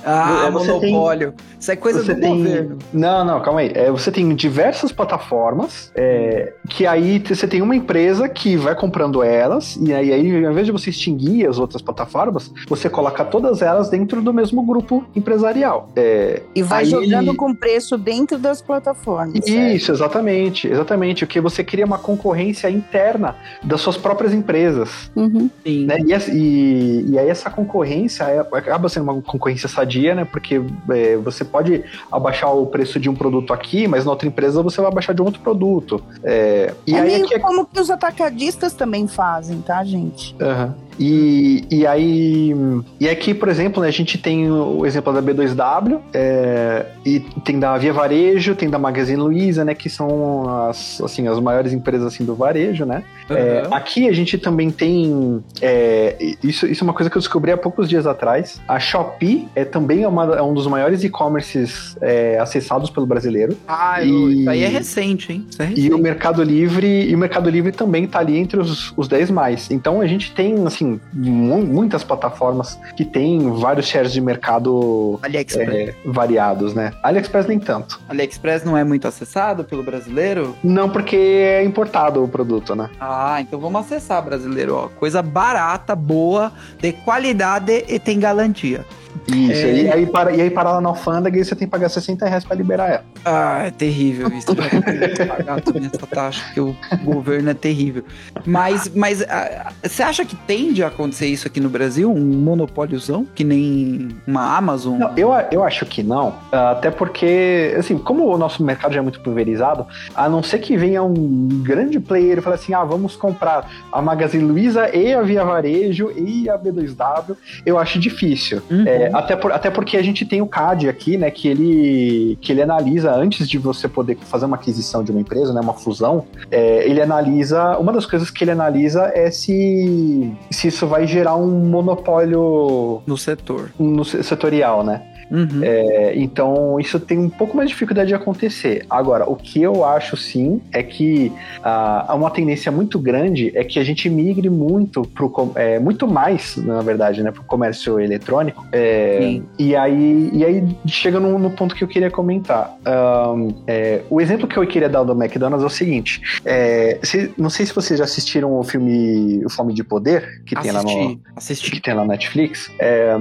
Ah, 0.05 0.45
é, 0.47 0.51
você 0.51 0.71
monopólio. 0.71 1.33
Tem, 1.33 1.45
Isso 1.59 1.71
é 1.71 1.75
coisa 1.75 2.03
do 2.03 2.19
tem, 2.19 2.37
governo. 2.37 2.77
Não, 2.93 3.25
não, 3.25 3.41
calma 3.41 3.59
aí. 3.61 3.71
É, 3.73 3.91
você 3.91 4.11
tem 4.11 4.33
diversas 4.33 4.91
plataformas 4.91 5.91
é, 5.95 6.53
que 6.69 6.85
aí 6.85 7.19
você 7.19 7.47
tem 7.47 7.61
uma 7.61 7.75
empresa 7.75 8.29
que 8.29 8.55
vai 8.55 8.75
comprando 8.75 9.21
elas 9.21 9.77
e 9.81 9.93
aí, 9.93 10.13
aí, 10.13 10.45
ao 10.45 10.51
invés 10.51 10.65
de 10.65 10.71
você 10.71 10.89
extinguir 10.89 11.47
as 11.47 11.59
outras 11.59 11.81
plataformas, 11.81 12.51
você 12.67 12.89
coloca 12.89 13.25
todas 13.25 13.61
elas 13.61 13.89
dentro 13.89 14.21
do 14.21 14.33
mesmo 14.33 14.61
grupo 14.63 15.03
empresarial. 15.15 15.89
É, 15.95 16.41
e 16.55 16.63
vai 16.63 16.85
jogando 16.85 17.35
com 17.35 17.53
preço 17.53 17.97
dentro 17.97 18.37
das 18.37 18.61
plataformas. 18.61 19.35
Isso, 19.45 19.87
certo? 19.87 19.91
exatamente. 19.91 20.67
Exatamente. 20.67 21.23
O 21.23 21.27
que 21.27 21.41
você 21.41 21.63
cria 21.63 21.85
uma 21.85 21.97
concorrência 21.97 22.69
interna 22.69 23.35
das 23.63 23.81
suas 23.81 23.97
próprias 23.97 24.33
empresas. 24.33 25.11
Uhum. 25.15 25.49
Né? 25.65 25.97
E, 25.99 26.31
e, 26.31 26.68
e, 27.07 27.19
aí 27.19 27.29
essa 27.29 27.49
concorrência 27.49 28.23
é, 28.23 28.39
acaba 28.39 28.89
sendo 28.89 29.03
uma 29.03 29.21
concorrência 29.21 29.69
sadia 29.69 29.99
dia, 29.99 30.15
né? 30.15 30.25
Porque 30.25 30.61
é, 30.89 31.17
você 31.17 31.43
pode 31.43 31.83
abaixar 32.11 32.55
o 32.55 32.65
preço 32.65 32.99
de 32.99 33.09
um 33.09 33.15
produto 33.15 33.53
aqui, 33.53 33.87
mas 33.87 34.05
na 34.05 34.11
outra 34.11 34.27
empresa 34.27 34.63
você 34.63 34.79
vai 34.79 34.89
abaixar 34.89 35.13
de 35.13 35.21
um 35.21 35.25
outro 35.25 35.41
produto. 35.41 36.01
É, 36.23 36.73
e 36.87 36.95
é 36.95 36.99
aí 36.99 37.21
meio 37.21 37.33
é 37.33 37.39
como 37.39 37.65
que 37.65 37.79
os 37.79 37.89
atacadistas 37.89 38.73
também 38.73 39.07
fazem, 39.07 39.61
tá, 39.61 39.83
gente? 39.83 40.35
Uhum. 40.39 40.88
E, 40.99 41.63
e 41.71 41.87
aí. 41.87 42.53
E 42.99 43.07
aqui, 43.07 43.33
por 43.33 43.47
exemplo, 43.47 43.81
né, 43.81 43.87
a 43.87 43.91
gente 43.91 44.17
tem 44.17 44.51
o 44.51 44.85
exemplo 44.85 45.13
da 45.13 45.21
B2W, 45.21 45.99
é, 46.13 46.85
e 47.05 47.21
tem 47.43 47.57
da 47.57 47.77
Via 47.77 47.93
Varejo, 47.93 48.53
tem 48.53 48.69
da 48.69 48.77
Magazine 48.77 49.17
Luiza, 49.17 49.63
né? 49.63 49.73
Que 49.73 49.89
são 49.89 50.67
as, 50.67 50.99
assim, 51.01 51.27
as 51.27 51.39
maiores 51.39 51.71
empresas 51.71 52.13
assim, 52.13 52.25
do 52.25 52.35
varejo, 52.35 52.85
né? 52.85 53.03
Uhum. 53.29 53.37
É, 53.37 53.67
aqui 53.71 54.09
a 54.09 54.13
gente 54.13 54.37
também 54.37 54.69
tem. 54.69 55.41
É, 55.61 56.15
isso, 56.43 56.67
isso 56.67 56.83
é 56.83 56.85
uma 56.85 56.93
coisa 56.93 57.09
que 57.09 57.17
eu 57.17 57.21
descobri 57.21 57.51
há 57.51 57.57
poucos 57.57 57.87
dias 57.87 58.05
atrás. 58.05 58.59
A 58.67 58.79
Shopee 58.79 59.47
é 59.55 59.63
também 59.63 60.05
uma, 60.05 60.35
é 60.35 60.41
um 60.41 60.53
dos 60.53 60.67
maiores 60.67 61.03
e-commerces 61.03 61.95
é, 62.01 62.37
acessados 62.39 62.89
pelo 62.89 63.05
brasileiro. 63.05 63.55
Ah, 63.67 64.03
e, 64.03 64.41
isso 64.41 64.49
aí 64.49 64.63
é 64.63 64.67
recente, 64.67 65.31
hein? 65.31 65.45
É 65.57 65.63
recente. 65.63 65.87
E 65.87 65.93
o 65.93 65.97
Mercado 65.97 66.43
Livre, 66.43 67.09
e 67.09 67.15
o 67.15 67.17
Mercado 67.17 67.49
Livre 67.49 67.71
também 67.71 68.05
tá 68.05 68.19
ali 68.19 68.37
entre 68.37 68.59
os, 68.59 68.93
os 68.97 69.07
10 69.07 69.31
mais. 69.31 69.71
Então 69.71 70.01
a 70.01 70.07
gente 70.07 70.33
tem, 70.33 70.65
assim, 70.65 70.88
muitas 71.13 72.03
plataformas 72.03 72.79
que 72.95 73.03
têm 73.03 73.51
vários 73.53 73.87
shares 73.87 74.13
de 74.13 74.21
mercado 74.21 75.19
é, 75.23 75.93
variados, 76.05 76.73
né? 76.73 76.93
AliExpress 77.03 77.47
nem 77.47 77.59
tanto. 77.59 77.99
AliExpress 78.07 78.63
não 78.63 78.77
é 78.77 78.83
muito 78.83 79.07
acessado 79.07 79.63
pelo 79.63 79.83
brasileiro? 79.83 80.55
Não, 80.63 80.89
porque 80.89 81.15
é 81.15 81.63
importado 81.63 82.23
o 82.23 82.27
produto, 82.27 82.75
né? 82.75 82.89
Ah, 82.99 83.41
então 83.41 83.59
vamos 83.59 83.81
acessar 83.81 84.23
brasileiro, 84.23 84.75
ó. 84.75 84.87
Coisa 84.87 85.21
barata, 85.21 85.95
boa, 85.95 86.51
de 86.79 86.93
qualidade 86.93 87.83
e 87.87 87.99
tem 87.99 88.19
garantia. 88.19 88.85
Isso, 89.27 89.65
é... 89.65 89.73
e, 89.73 89.91
aí 89.91 90.05
para, 90.05 90.31
e 90.31 90.41
aí 90.41 90.49
para 90.49 90.71
lá 90.71 90.81
na 90.81 90.89
alfândega 90.89 91.37
e 91.37 91.43
você 91.43 91.55
tem 91.55 91.67
que 91.67 91.71
pagar 91.71 91.89
60 91.89 92.25
reais 92.27 92.43
para 92.43 92.55
liberar 92.55 92.89
ela. 92.89 93.03
Ah, 93.23 93.63
é 93.67 93.71
terrível 93.71 94.29
isso. 94.29 94.47
pagar 95.27 95.61
toda 95.61 95.85
essa 95.85 96.07
taxa, 96.07 96.43
porque 96.45 96.59
o 96.59 96.75
governo 97.03 97.49
é 97.49 97.53
terrível. 97.53 98.03
Mas, 98.45 98.89
mas 98.93 99.21
ah, 99.23 99.71
você 99.83 100.03
acha 100.03 100.25
que 100.25 100.35
tende 100.35 100.83
a 100.83 100.87
acontecer 100.87 101.27
isso 101.27 101.47
aqui 101.47 101.59
no 101.59 101.69
Brasil? 101.69 102.11
Um 102.11 102.19
monopóliozão? 102.19 103.25
Que 103.35 103.43
nem 103.43 104.09
uma 104.25 104.57
Amazon? 104.57 104.97
Não, 104.97 105.17
eu, 105.17 105.31
eu 105.51 105.63
acho 105.63 105.85
que 105.85 106.01
não. 106.03 106.35
Até 106.51 106.91
porque, 106.91 107.75
assim, 107.77 107.97
como 107.97 108.25
o 108.25 108.37
nosso 108.37 108.63
mercado 108.63 108.93
já 108.93 108.99
é 108.99 109.03
muito 109.03 109.19
pulverizado, 109.21 109.85
a 110.15 110.27
não 110.29 110.41
ser 110.41 110.59
que 110.59 110.77
venha 110.77 111.03
um 111.03 111.61
grande 111.63 111.99
player 111.99 112.37
e 112.37 112.41
fale 112.41 112.55
assim: 112.55 112.73
ah, 112.73 112.83
vamos 112.83 113.15
comprar 113.15 113.69
a 113.91 114.01
Magazine 114.01 114.43
Luiza 114.43 114.95
e 114.95 115.13
a 115.13 115.21
Via 115.21 115.43
Varejo 115.43 116.11
e 116.15 116.49
a 116.49 116.57
B2W, 116.57 117.35
eu 117.65 117.77
acho 117.77 117.99
difícil. 117.99 118.61
Uhum. 118.69 118.87
É, 118.87 118.98
até, 119.07 119.35
por, 119.35 119.51
até 119.51 119.69
porque 119.69 119.97
a 119.97 120.01
gente 120.01 120.25
tem 120.25 120.41
o 120.41 120.47
CAD 120.47 120.89
aqui, 120.89 121.17
né, 121.17 121.31
que 121.31 121.47
ele, 121.47 122.37
que 122.41 122.51
ele 122.51 122.61
analisa, 122.61 123.13
antes 123.13 123.47
de 123.47 123.57
você 123.57 123.87
poder 123.87 124.17
fazer 124.17 124.45
uma 124.45 124.55
aquisição 124.55 125.03
de 125.03 125.11
uma 125.11 125.21
empresa, 125.21 125.53
né, 125.53 125.61
uma 125.61 125.73
fusão, 125.73 126.25
é, 126.51 126.87
ele 126.87 127.01
analisa, 127.01 127.77
uma 127.77 127.91
das 127.91 128.05
coisas 128.05 128.29
que 128.29 128.43
ele 128.43 128.51
analisa 128.51 129.11
é 129.13 129.31
se, 129.31 130.31
se 130.51 130.67
isso 130.67 130.87
vai 130.87 131.07
gerar 131.07 131.35
um 131.35 131.47
monopólio... 131.47 133.01
No 133.05 133.17
setor. 133.17 133.71
No 133.79 134.03
setorial, 134.03 134.83
né? 134.83 135.01
Uhum. 135.31 135.61
É, 135.63 136.13
então, 136.15 136.79
isso 136.79 136.99
tem 136.99 137.17
um 137.17 137.29
pouco 137.29 137.55
mais 137.55 137.69
de 137.69 137.73
dificuldade 137.73 138.07
de 138.07 138.15
acontecer. 138.15 138.85
Agora, 138.89 139.29
o 139.29 139.35
que 139.35 139.61
eu 139.61 139.85
acho 139.85 140.17
sim 140.17 140.61
é 140.71 140.81
que 140.81 141.31
ah, 141.63 142.05
há 142.07 142.15
uma 142.15 142.31
tendência 142.31 142.71
muito 142.71 142.97
grande 142.99 143.51
é 143.55 143.63
que 143.63 143.79
a 143.79 143.83
gente 143.83 144.09
migre 144.09 144.49
muito 144.49 145.03
pro, 145.03 145.51
é, 145.55 145.79
muito 145.79 146.07
mais, 146.07 146.57
na 146.57 146.81
verdade, 146.81 147.21
né, 147.21 147.31
para 147.31 147.41
o 147.41 147.45
comércio 147.45 147.99
eletrônico. 147.99 148.65
É, 148.71 149.39
e, 149.57 149.75
aí, 149.75 150.29
e 150.33 150.43
aí 150.43 150.77
chega 150.87 151.19
no, 151.19 151.37
no, 151.37 151.51
ponto 151.51 151.75
que 151.75 151.83
eu 151.83 151.87
queria 151.87 152.09
comentar. 152.09 152.75
Um, 152.85 153.53
é, 153.67 154.01
o 154.09 154.19
exemplo 154.19 154.47
que 154.47 154.57
eu 154.57 154.65
queria 154.65 154.89
dar 154.89 155.03
do 155.03 155.13
McDonald's 155.13 155.63
é 155.63 155.67
o 155.67 155.69
seguinte: 155.69 156.21
é, 156.43 156.99
se, 157.03 157.31
não 157.37 157.49
sei 157.49 157.65
se 157.65 157.73
vocês 157.73 157.97
já 157.97 158.05
assistiram 158.05 158.57
o 158.57 158.63
filme 158.63 159.43
O 159.45 159.49
Fome 159.49 159.73
de 159.73 159.83
Poder, 159.83 160.41
que 160.45 160.57
assisti, 160.57 160.61
tem 160.61 160.71
lá 160.71 160.83
no. 160.83 161.21
Assisti. 161.35 161.71
Que 161.71 161.81
tem 161.81 161.93
na 161.93 162.05
Netflix. 162.05 162.71
É, 162.79 163.15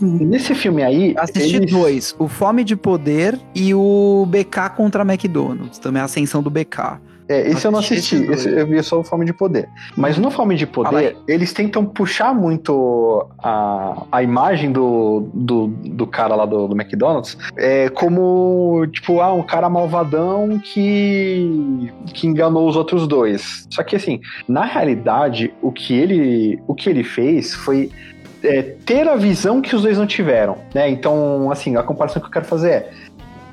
nesse 0.00 0.54
filme 0.54 0.82
aí. 0.82 1.14
Assisti 1.16 1.45
assisti 1.46 1.60
dois: 1.60 2.14
o 2.18 2.28
Fome 2.28 2.64
de 2.64 2.76
Poder 2.76 3.38
e 3.54 3.74
o 3.74 4.26
BK 4.28 4.70
contra 4.76 5.02
McDonald's. 5.02 5.78
Também 5.78 6.02
a 6.02 6.04
ascensão 6.04 6.42
do 6.42 6.50
BK. 6.50 7.00
É, 7.28 7.50
esse 7.50 7.66
eu 7.66 7.72
não 7.72 7.80
assisti, 7.80 8.16
esse 8.30 8.48
eu 8.48 8.66
vi 8.66 8.80
só 8.82 9.00
o 9.00 9.04
Fome 9.04 9.24
de 9.24 9.32
Poder. 9.32 9.68
Mas 9.96 10.16
no 10.16 10.30
Fome 10.30 10.54
de 10.54 10.66
Poder, 10.66 11.16
eles 11.26 11.52
tentam 11.52 11.84
puxar 11.84 12.32
muito 12.32 13.26
a, 13.42 14.04
a 14.12 14.22
imagem 14.22 14.70
do, 14.70 15.28
do, 15.34 15.66
do 15.66 16.06
cara 16.06 16.36
lá 16.36 16.46
do, 16.46 16.68
do 16.68 16.80
McDonald's 16.80 17.36
é, 17.56 17.88
como, 17.88 18.86
tipo, 18.92 19.20
ah, 19.20 19.32
um 19.32 19.42
cara 19.42 19.68
malvadão 19.68 20.60
que, 20.60 21.90
que 22.14 22.28
enganou 22.28 22.68
os 22.68 22.76
outros 22.76 23.08
dois. 23.08 23.66
Só 23.70 23.82
que, 23.82 23.96
assim, 23.96 24.20
na 24.48 24.64
realidade, 24.64 25.52
o 25.60 25.72
que 25.72 25.94
ele, 25.94 26.60
o 26.68 26.74
que 26.74 26.88
ele 26.88 27.02
fez 27.02 27.54
foi 27.54 27.90
é, 28.46 28.62
ter 28.62 29.08
a 29.08 29.16
visão 29.16 29.60
que 29.60 29.74
os 29.74 29.82
dois 29.82 29.98
não 29.98 30.06
tiveram, 30.06 30.56
né? 30.74 30.88
Então, 30.88 31.50
assim, 31.50 31.76
a 31.76 31.82
comparação 31.82 32.20
que 32.20 32.28
eu 32.28 32.32
quero 32.32 32.44
fazer 32.46 32.70
é 32.70 32.90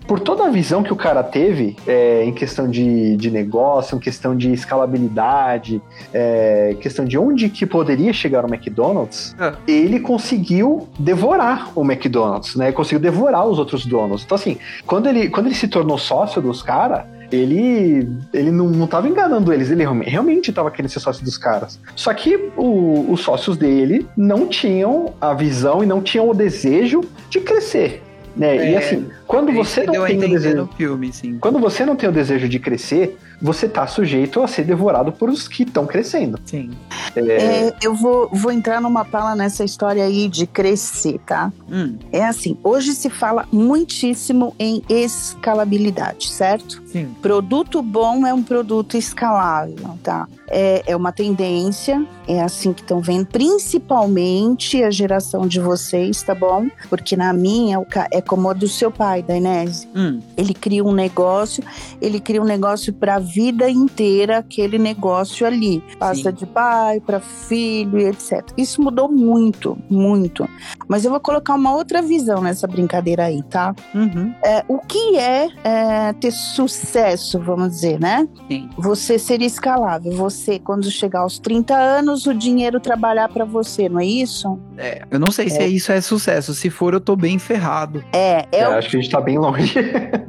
por 0.06 0.19
toda 0.19 0.45
a 0.45 0.49
visão 0.49 0.84
que 0.84 0.91
o 0.91 0.95
cara 0.97 1.23
teve 1.23 1.77
é, 1.88 2.25
em 2.25 2.34
questão 2.34 2.69
de, 2.69 3.15
de 3.15 3.32
negócio, 3.32 3.95
em 3.95 3.99
questão 3.99 4.36
de 4.36 4.51
escalabilidade, 4.51 5.82
é, 6.13 6.75
questão 6.82 7.06
de 7.06 7.17
onde 7.17 7.49
que 7.49 7.65
poderia 7.65 8.12
chegar 8.12 8.45
o 8.45 8.53
McDonald's, 8.53 9.34
É. 9.39 9.53
ele 9.65 9.99
conseguiu 10.01 10.89
devorar 10.99 11.71
o 11.73 11.84
McDonald's, 11.84 12.56
né? 12.56 12.71
Conseguiu 12.71 12.99
devorar 12.99 13.47
os 13.47 13.58
outros 13.58 13.86
donos. 13.86 14.23
Então, 14.23 14.36
assim, 14.36 14.58
quando 14.86 15.08
ele, 15.08 15.29
quando 15.29 15.47
ele 15.47 15.56
se 15.56 15.67
tornou 15.67 15.97
sócio 15.97 16.41
dos 16.41 16.62
caras, 16.62 17.06
ele, 17.34 18.08
ele 18.34 18.52
não, 18.52 18.69
não 18.69 18.86
tava 18.88 19.08
enganando 19.08 19.52
eles, 19.52 19.72
ele 19.72 19.82
realme- 19.82 20.06
realmente 20.06 20.50
estava 20.50 20.69
querendo 20.69 20.91
ser 20.91 21.00
sócio 21.00 21.24
dos 21.26 21.38
caras. 21.38 21.80
Só 21.96 22.13
que 22.13 22.52
o- 22.56 23.12
os 23.12 23.22
sócios 23.22 23.58
dele 23.58 24.08
não 24.15 24.48
tinham 24.48 25.13
a 25.19 25.34
visão 25.34 25.84
e 25.84 25.86
não 25.88 26.02
tinham 26.02 26.30
o 26.30 26.34
desejo 26.34 27.02
de 27.30 27.39
crescer. 27.39 28.02
Né? 28.36 28.72
E 28.72 28.74
É, 28.76 28.78
assim, 28.78 29.08
quando 29.28 29.52
É 29.52 29.54
você 29.54 29.84
não 29.86 30.06
tem 30.06 30.17
o 30.17 30.30
desejo. 30.30 30.56
no 30.58 30.67
filme, 30.67 31.13
sim. 31.13 31.38
Quando 31.39 31.60
você 31.60 31.86
não 31.86 31.96
tem 31.96 32.10
o 32.10 32.12
desejo 32.12 32.50
de 32.50 32.58
crescer, 32.60 33.17
você 33.41 33.67
tá 33.67 33.86
sujeito 33.86 34.41
a 34.41 34.48
ser 34.48 34.63
devorado 34.63 35.12
por 35.12 35.30
os 35.30 35.48
que 35.48 35.63
estão 35.63 35.86
crescendo. 35.86 36.39
Sim. 36.46 36.72
É, 37.15 37.74
eu 37.82 37.93
vou, 37.93 38.30
vou 38.32 38.52
entrar 38.52 38.80
numa 38.82 39.04
pala 39.06 39.36
nessa 39.36 39.63
história 39.63 40.04
aí 40.04 40.28
de 40.30 40.48
crescer, 40.48 41.19
tá? 41.26 41.52
Hum, 41.72 41.98
É 42.12 42.24
assim, 42.26 42.58
hoje 42.63 42.93
se 42.93 43.10
fala 43.10 43.46
muitíssimo 43.52 44.56
em 44.58 44.82
escalabilidade, 44.89 46.30
certo? 46.32 46.82
sim. 46.88 47.08
Produto 47.22 47.82
bom 47.82 48.26
é 48.26 48.34
um 48.34 48.43
produto 48.43 48.96
escalável, 48.98 49.98
tá? 50.04 50.28
É, 50.48 50.84
é 50.91 50.96
uma 50.96 51.12
tendência, 51.12 52.06
é 52.28 52.39
assim 52.41 52.72
que 52.72 52.82
estão 52.82 53.02
vendo, 53.02 53.26
principalmente 53.28 54.84
a 54.84 54.91
geração 54.91 55.48
de 55.48 55.60
vocês, 55.60 56.22
tá 56.22 56.36
bom? 56.36 56.67
Porque 56.89 57.15
na 57.17 57.34
minha 57.34 57.80
é 58.12 58.22
como 58.28 58.50
a 58.50 58.54
do 58.54 58.68
seu 58.68 58.92
pai, 58.92 59.22
da 59.22 59.36
Inés. 59.36 59.88
Hum, 59.96 60.20
Ele 60.38 60.54
cria 60.54 60.84
um 60.84 60.92
negócio, 60.94 61.64
ele 62.02 62.20
cria 62.20 62.42
um 62.42 62.46
negócio 62.46 62.92
para 62.94 63.16
a 63.16 63.20
vida 63.20 63.70
inteira, 63.70 64.40
aquele 64.40 64.78
negócio 64.78 65.46
ali. 65.46 65.84
Passa 66.00 66.30
Sim. 66.30 66.34
de 66.34 66.46
pai 66.46 67.00
para 67.00 67.20
filho 67.20 68.00
e 68.00 68.06
etc. 68.06 68.44
Isso 68.58 68.82
mudou 68.82 69.12
muito, 69.12 69.78
muito. 69.90 70.48
Mas 70.88 71.06
eu 71.06 71.12
vou 71.12 71.20
colocar 71.20 71.56
uma 71.56 71.74
outra 71.74 72.02
visão 72.02 72.42
nessa 72.42 72.68
brincadeira 72.68 73.26
aí, 73.26 73.42
tá? 73.44 73.76
uhum, 73.94 74.34
É, 74.44 74.64
o 74.68 74.80
que 74.80 75.18
é, 75.18 75.48
é, 75.64 76.14
ter 76.14 76.32
sucesso, 76.32 77.40
vamos 77.40 77.70
dizer, 77.72 78.00
né? 78.00 78.28
sim. 78.50 78.70
Você 78.78 79.18
ser 79.20 79.42
escalável. 79.42 80.12
Você, 80.14 80.60
quando 80.60 80.90
chegar 80.90 81.22
aos 81.22 81.40
30 81.40 81.76
anos, 81.76 82.26
o 82.26 82.34
dinheiro 82.34 82.80
trabalhar 82.80 83.30
para 83.30 83.46
você, 83.46 83.88
não 83.90 84.00
é 84.00 84.06
isso? 84.06 84.60
É, 84.78 85.04
eu 85.10 85.20
não 85.20 85.32
sei 85.32 85.50
se 85.50 85.60
é. 85.60 85.68
isso 85.68 85.92
é 85.92 86.02
sucesso. 86.02 86.54
Se 86.54 86.70
for, 86.70 86.94
eu 86.94 87.00
tô 87.02 87.16
bem 87.16 87.38
ferrado. 87.40 88.04
É, 88.13 88.45
é, 88.52 88.60
É, 88.60 88.69
o 88.69 88.73
acho 88.73 88.89
que 88.89 88.97
a 88.97 89.02
gente 89.02 89.12
tá 89.12 89.19
bem 89.19 89.38
longe. 89.38 89.73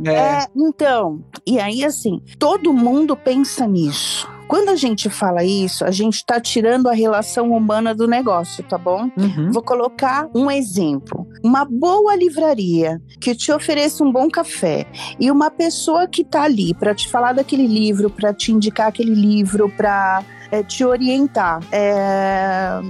É. 0.07 0.13
É, 0.13 0.47
então, 0.55 1.25
e 1.47 1.59
aí 1.59 1.83
assim, 1.83 2.21
todo 2.39 2.75
mundo 2.75 3.17
pensa 3.17 3.67
nisso. 3.67 4.29
Quando 4.47 4.69
a 4.69 4.77
gente 4.77 5.09
fala 5.09 5.43
isso, 5.43 5.85
a 5.85 5.91
gente 5.91 6.17
está 6.17 6.39
tirando 6.39 6.89
a 6.89 6.93
relação 6.93 7.51
humana 7.53 7.95
do 7.95 8.07
negócio, 8.07 8.63
tá 8.65 8.77
bom? 8.77 9.11
Uhum. 9.17 9.51
Vou 9.51 9.63
colocar 9.63 10.29
um 10.35 10.51
exemplo. 10.51 11.27
Uma 11.43 11.65
boa 11.65 12.15
livraria 12.15 13.01
que 13.21 13.35
te 13.35 13.51
ofereça 13.51 14.05
um 14.05 14.13
bom 14.13 14.29
café 14.29 14.87
e 15.19 15.31
uma 15.31 15.51
pessoa 15.51 16.07
que 16.07 16.23
tá 16.23 16.43
ali 16.43 16.75
para 16.75 16.95
te 16.95 17.09
falar 17.09 17.33
daquele 17.33 17.67
livro, 17.67 18.11
para 18.11 18.35
te 18.35 18.53
indicar 18.53 18.89
aquele 18.89 19.15
livro, 19.15 19.71
para 19.71 20.23
te 20.63 20.85
orientar. 20.85 21.61
É, 21.73 22.81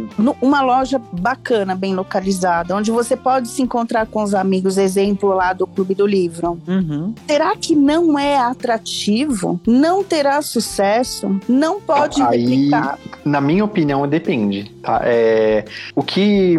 uma 0.40 0.62
loja 0.62 1.00
bacana, 1.12 1.74
bem 1.74 1.94
localizada, 1.94 2.74
onde 2.76 2.90
você 2.90 3.16
pode 3.16 3.48
se 3.48 3.62
encontrar 3.62 4.06
com 4.06 4.22
os 4.22 4.34
amigos, 4.34 4.76
exemplo 4.78 5.30
lá 5.30 5.52
do 5.52 5.66
Clube 5.66 5.94
do 5.94 6.06
Livro. 6.06 6.58
Uhum. 6.66 7.14
Será 7.26 7.56
que 7.56 7.74
não 7.74 8.18
é 8.18 8.36
atrativo? 8.36 9.60
Não 9.66 10.02
terá 10.02 10.40
sucesso? 10.42 11.38
Não 11.48 11.80
pode 11.80 12.20
Aí- 12.22 12.40
replicar? 12.40 12.98
Na 13.24 13.40
minha 13.40 13.64
opinião, 13.64 14.06
depende, 14.06 14.70
tá? 14.82 15.00
É, 15.04 15.64
o, 15.94 16.02
que, 16.02 16.56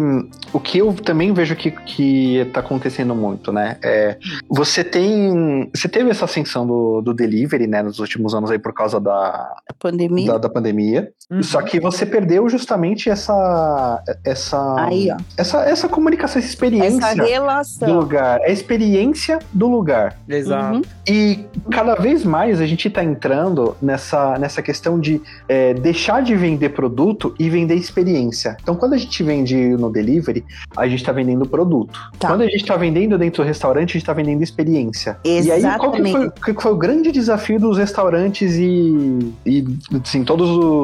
o 0.52 0.58
que 0.58 0.78
eu 0.78 0.92
também 0.94 1.32
vejo 1.32 1.54
que, 1.54 1.70
que 1.70 2.44
tá 2.52 2.60
acontecendo 2.60 3.14
muito, 3.14 3.52
né? 3.52 3.76
É, 3.82 4.16
você 4.48 4.82
tem. 4.82 5.70
Você 5.72 5.88
teve 5.88 6.10
essa 6.10 6.24
ascensão 6.24 6.66
do, 6.66 7.00
do 7.02 7.14
delivery, 7.14 7.66
né, 7.66 7.82
nos 7.82 8.00
últimos 8.00 8.34
anos 8.34 8.50
aí 8.50 8.58
por 8.58 8.72
causa 8.72 8.98
da, 8.98 9.56
pandemia? 9.78 10.32
da, 10.32 10.38
da 10.38 10.48
pandemia. 10.48 10.95
Uhum. 11.30 11.42
Só 11.42 11.60
que 11.60 11.80
você 11.80 12.06
perdeu 12.06 12.48
justamente 12.48 13.10
essa. 13.10 14.02
Essa, 14.24 14.86
Aí, 14.86 15.10
ó. 15.10 15.16
essa, 15.36 15.58
essa 15.62 15.88
comunicação, 15.88 16.38
essa 16.38 16.48
experiência 16.48 17.04
Essa 17.04 17.16
do 17.16 17.24
relação. 17.24 17.98
lugar. 17.98 18.40
É 18.42 18.50
a 18.50 18.52
experiência 18.52 19.38
do 19.52 19.68
lugar. 19.68 20.16
Exato. 20.28 20.76
Uhum. 20.76 20.82
E 21.08 21.44
cada 21.70 21.96
vez 21.96 22.24
mais 22.24 22.60
a 22.60 22.66
gente 22.66 22.86
está 22.86 23.02
entrando 23.02 23.76
nessa, 23.82 24.38
nessa 24.38 24.62
questão 24.62 25.00
de 25.00 25.20
é, 25.48 25.74
deixar 25.74 26.22
de 26.22 26.36
vender 26.36 26.70
produto 26.70 27.34
e 27.38 27.50
vender 27.50 27.74
experiência. 27.74 28.56
Então, 28.62 28.76
quando 28.76 28.92
a 28.92 28.98
gente 28.98 29.20
vende 29.22 29.56
no 29.56 29.90
delivery, 29.90 30.44
a 30.76 30.86
gente 30.86 31.00
está 31.00 31.10
vendendo 31.12 31.44
produto. 31.46 31.98
Tá. 32.18 32.28
Quando 32.28 32.42
a 32.42 32.46
gente 32.46 32.62
está 32.62 32.76
vendendo 32.76 33.18
dentro 33.18 33.42
do 33.42 33.46
restaurante, 33.46 33.90
a 33.90 33.92
gente 33.94 34.02
está 34.02 34.12
vendendo 34.12 34.42
experiência. 34.42 35.18
E 35.24 35.50
aí, 35.50 35.62
qual 35.76 35.90
que 35.90 35.98
foi, 35.98 36.10
Exatamente. 36.10 36.40
que 36.40 36.62
foi 36.62 36.72
o 36.72 36.76
grande 36.76 37.10
desafio 37.10 37.58
dos 37.58 37.78
restaurantes 37.78 38.54
e, 38.54 39.32
e 39.44 39.64
assim, 40.02 40.22
todos 40.22 40.48
os, 40.50 40.75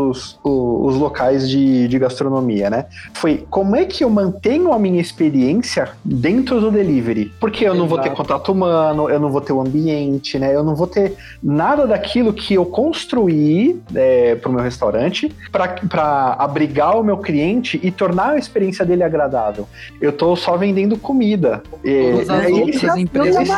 o- 0.45 0.87
os 0.87 0.97
locais 0.97 1.49
de, 1.49 1.87
de 1.89 1.99
gastronomia, 1.99 2.69
né? 2.71 2.87
Foi 3.15 3.45
como 3.51 3.77
é 3.77 3.85
que 3.85 4.03
eu 4.05 4.11
mantenho 4.11 4.73
a 4.73 4.79
minha 4.79 5.01
experiência 5.01 5.91
dentro 6.05 6.61
do 6.61 6.71
delivery? 6.71 7.33
Porque 7.41 7.65
eu 7.65 7.75
não 7.75 7.87
vou 7.87 7.99
ter 7.99 8.09
Exato. 8.09 8.17
contato 8.23 8.53
humano, 8.53 9.09
eu 9.11 9.21
não 9.21 9.31
vou 9.31 9.41
ter 9.41 9.53
o 9.53 9.61
ambiente, 9.61 10.39
né? 10.39 10.55
Eu 10.55 10.63
não 10.63 10.75
vou 10.75 10.87
ter 10.87 11.15
nada 11.43 11.87
daquilo 11.87 12.33
que 12.33 12.55
eu 12.55 12.65
construí 12.65 13.81
é, 13.95 14.35
para 14.37 14.49
o 14.51 14.53
meu 14.53 14.63
restaurante 14.63 15.33
para 15.51 16.37
abrigar 16.39 16.99
o 16.99 17.03
meu 17.03 17.19
cliente 17.19 17.79
e 17.83 17.91
tornar 17.91 18.31
a 18.31 18.39
experiência 18.39 18.85
dele 18.85 19.03
agradável. 19.03 19.67
Eu 20.01 20.13
tô 20.13 20.35
só 20.37 20.57
vendendo 20.57 20.97
comida. 20.97 21.63
E, 21.85 22.11
Todas 22.13 22.31
as 22.31 22.43
né, 22.45 22.51
e 22.51 22.53
outras 22.55 22.83
esse- 22.85 23.01
empresas. 23.01 23.49